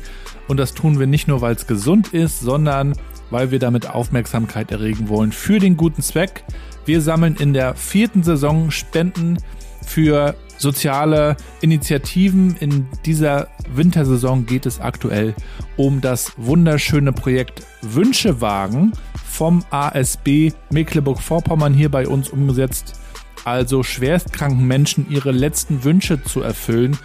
Und 0.50 0.56
das 0.56 0.74
tun 0.74 0.98
wir 0.98 1.06
nicht 1.06 1.28
nur, 1.28 1.42
weil 1.42 1.54
es 1.54 1.68
gesund 1.68 2.08
ist, 2.08 2.40
sondern 2.40 2.94
weil 3.30 3.52
wir 3.52 3.60
damit 3.60 3.88
Aufmerksamkeit 3.88 4.72
erregen 4.72 5.08
wollen 5.08 5.30
für 5.30 5.60
den 5.60 5.76
guten 5.76 6.02
Zweck. 6.02 6.42
Wir 6.84 7.02
sammeln 7.02 7.36
in 7.36 7.52
der 7.52 7.76
vierten 7.76 8.24
Saison 8.24 8.72
Spenden 8.72 9.38
für 9.86 10.34
soziale 10.58 11.36
Initiativen. 11.60 12.56
In 12.56 12.88
dieser 13.06 13.46
Wintersaison 13.72 14.44
geht 14.44 14.66
es 14.66 14.80
aktuell 14.80 15.36
um 15.76 16.00
das 16.00 16.32
wunderschöne 16.36 17.12
Projekt 17.12 17.64
Wünschewagen 17.82 18.90
vom 19.24 19.64
ASB 19.70 20.50
Mecklenburg-Vorpommern 20.72 21.74
hier 21.74 21.90
bei 21.90 22.08
uns 22.08 22.28
umgesetzt. 22.28 22.98
Also 23.44 23.84
schwerstkranken 23.84 24.66
Menschen 24.66 25.08
ihre 25.10 25.30
letzten 25.30 25.84
Wünsche 25.84 26.24
zu 26.24 26.40
erfüllen. 26.40 26.98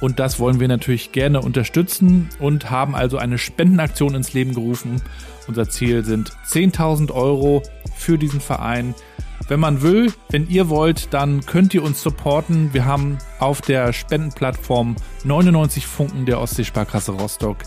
Und 0.00 0.18
das 0.18 0.38
wollen 0.38 0.60
wir 0.60 0.68
natürlich 0.68 1.12
gerne 1.12 1.40
unterstützen 1.40 2.28
und 2.38 2.70
haben 2.70 2.94
also 2.94 3.18
eine 3.18 3.38
Spendenaktion 3.38 4.14
ins 4.14 4.32
Leben 4.32 4.54
gerufen. 4.54 5.02
Unser 5.48 5.68
Ziel 5.68 6.04
sind 6.04 6.32
10.000 6.48 7.12
Euro 7.12 7.62
für 7.96 8.18
diesen 8.18 8.40
Verein. 8.40 8.94
Wenn 9.48 9.60
man 9.60 9.82
will, 9.82 10.12
wenn 10.30 10.48
ihr 10.48 10.68
wollt, 10.68 11.12
dann 11.14 11.44
könnt 11.46 11.72
ihr 11.74 11.82
uns 11.82 12.02
supporten. 12.02 12.74
Wir 12.74 12.84
haben 12.84 13.18
auf 13.38 13.60
der 13.60 13.92
Spendenplattform 13.92 14.96
99 15.24 15.86
Funken 15.86 16.26
der 16.26 16.40
Ostseesparkasse 16.40 17.12
Rostock 17.12 17.58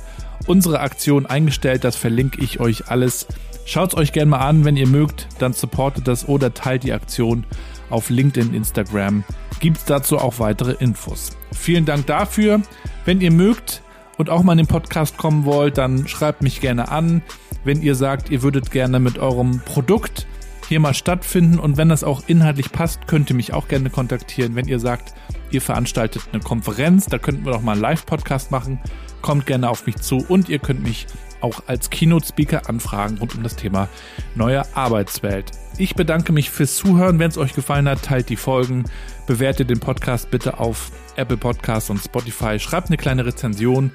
unsere 0.48 0.80
Aktion 0.80 1.26
eingestellt. 1.26 1.84
Das 1.84 1.96
verlinke 1.96 2.42
ich 2.42 2.60
euch 2.60 2.88
alles. 2.90 3.28
Schaut 3.66 3.94
es 3.94 3.98
euch 3.98 4.12
gerne 4.12 4.32
mal 4.32 4.40
an, 4.40 4.66
wenn 4.66 4.78
ihr 4.78 4.88
mögt, 4.88 5.28
dann 5.40 5.54
supportet 5.54 6.08
das 6.08 6.28
oder 6.28 6.54
teilt 6.54 6.84
die 6.84 6.94
Aktion 6.94 7.46
auf 7.92 8.10
LinkedIn, 8.10 8.54
Instagram. 8.54 9.24
Gibt 9.60 9.78
es 9.78 9.86
dazu 9.86 10.18
auch 10.18 10.40
weitere 10.40 10.74
Infos. 10.74 11.32
Vielen 11.54 11.86
Dank 11.86 12.08
dafür. 12.08 12.62
Wenn 13.06 13.22
ihr 13.22 13.32
mögt 13.32 13.82
und 14.18 14.30
auch 14.30 14.44
mal 14.44 14.54
in 14.54 14.60
den 14.60 14.68
Podcast 14.68 15.18
kommen 15.18 15.46
wollt, 15.46 15.78
dann 15.78 16.08
schreibt 16.08 16.42
mich 16.42 16.62
gerne 16.62 16.90
an. 16.90 17.22
Wenn 17.64 17.82
ihr 17.82 17.96
sagt, 17.96 18.30
ihr 18.30 18.42
würdet 18.42 18.72
gerne 18.72 19.00
mit 19.00 19.18
eurem 19.20 19.62
Produkt 19.66 20.28
hier 20.68 20.80
mal 20.80 20.94
stattfinden 20.94 21.60
und 21.60 21.76
wenn 21.76 21.90
das 21.90 22.04
auch 22.04 22.24
inhaltlich 22.28 22.72
passt, 22.72 23.06
könnt 23.06 23.30
ihr 23.30 23.36
mich 23.36 23.54
auch 23.54 23.68
gerne 23.68 23.90
kontaktieren. 23.90 24.56
Wenn 24.56 24.70
ihr 24.70 24.80
sagt, 24.80 25.14
ihr 25.52 25.62
veranstaltet 25.62 26.24
eine 26.32 26.42
Konferenz, 26.42 27.08
da 27.08 27.18
könnten 27.18 27.44
wir 27.44 27.52
doch 27.52 27.62
mal 27.62 27.74
einen 27.74 27.82
Live-Podcast 27.82 28.52
machen, 28.52 28.80
kommt 29.22 29.46
gerne 29.46 29.70
auf 29.70 29.86
mich 29.86 29.98
zu 29.98 30.26
und 30.30 30.48
ihr 30.48 30.60
könnt 30.60 30.82
mich 30.82 31.08
auch 31.42 31.64
als 31.68 31.90
Keynote-Speaker 31.90 32.70
anfragen 32.70 33.18
rund 33.18 33.36
um 33.36 33.44
das 33.44 33.58
Thema 33.58 33.90
neue 34.36 34.64
Arbeitswelt. 34.76 35.52
Ich 35.78 35.96
bedanke 35.96 36.32
mich 36.32 36.50
fürs 36.50 36.76
Zuhören. 36.76 37.20
Wenn 37.20 37.30
es 37.30 37.38
euch 37.38 37.54
gefallen 37.54 37.90
hat, 37.90 38.04
teilt 38.04 38.30
die 38.30 38.36
Folgen, 38.36 38.86
bewertet 39.26 39.70
den 39.70 39.80
Podcast 39.80 40.30
bitte 40.30 40.60
auf 40.60 40.92
Apple 41.16 41.38
Podcasts 41.38 41.90
und 41.90 41.98
Spotify, 41.98 42.60
schreibt 42.60 42.88
eine 42.88 42.98
kleine 42.98 43.26
Rezension, 43.26 43.92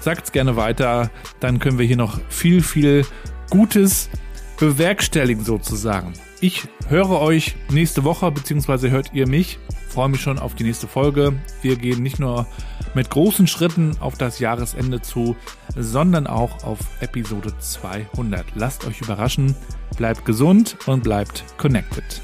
sagt 0.00 0.26
es 0.26 0.32
gerne 0.32 0.56
weiter, 0.56 1.10
dann 1.40 1.58
können 1.58 1.78
wir 1.78 1.86
hier 1.86 1.96
noch 1.96 2.20
viel, 2.28 2.62
viel 2.62 3.06
Gutes 3.50 4.10
bewerkstelligen 4.58 5.44
sozusagen. 5.44 6.12
Ich 6.40 6.64
höre 6.88 7.20
euch 7.20 7.56
nächste 7.70 8.04
Woche, 8.04 8.30
beziehungsweise 8.30 8.90
hört 8.90 9.12
ihr 9.12 9.28
mich. 9.28 9.58
Freue 9.92 10.08
mich 10.08 10.22
schon 10.22 10.38
auf 10.38 10.54
die 10.54 10.64
nächste 10.64 10.88
Folge. 10.88 11.34
Wir 11.60 11.76
gehen 11.76 12.02
nicht 12.02 12.18
nur 12.18 12.46
mit 12.94 13.10
großen 13.10 13.46
Schritten 13.46 13.94
auf 14.00 14.16
das 14.16 14.38
Jahresende 14.38 15.02
zu, 15.02 15.36
sondern 15.76 16.26
auch 16.26 16.64
auf 16.64 16.78
Episode 17.00 17.52
200. 17.58 18.46
Lasst 18.54 18.86
euch 18.86 19.02
überraschen, 19.02 19.54
bleibt 19.98 20.24
gesund 20.24 20.78
und 20.86 21.02
bleibt 21.02 21.44
connected. 21.58 22.22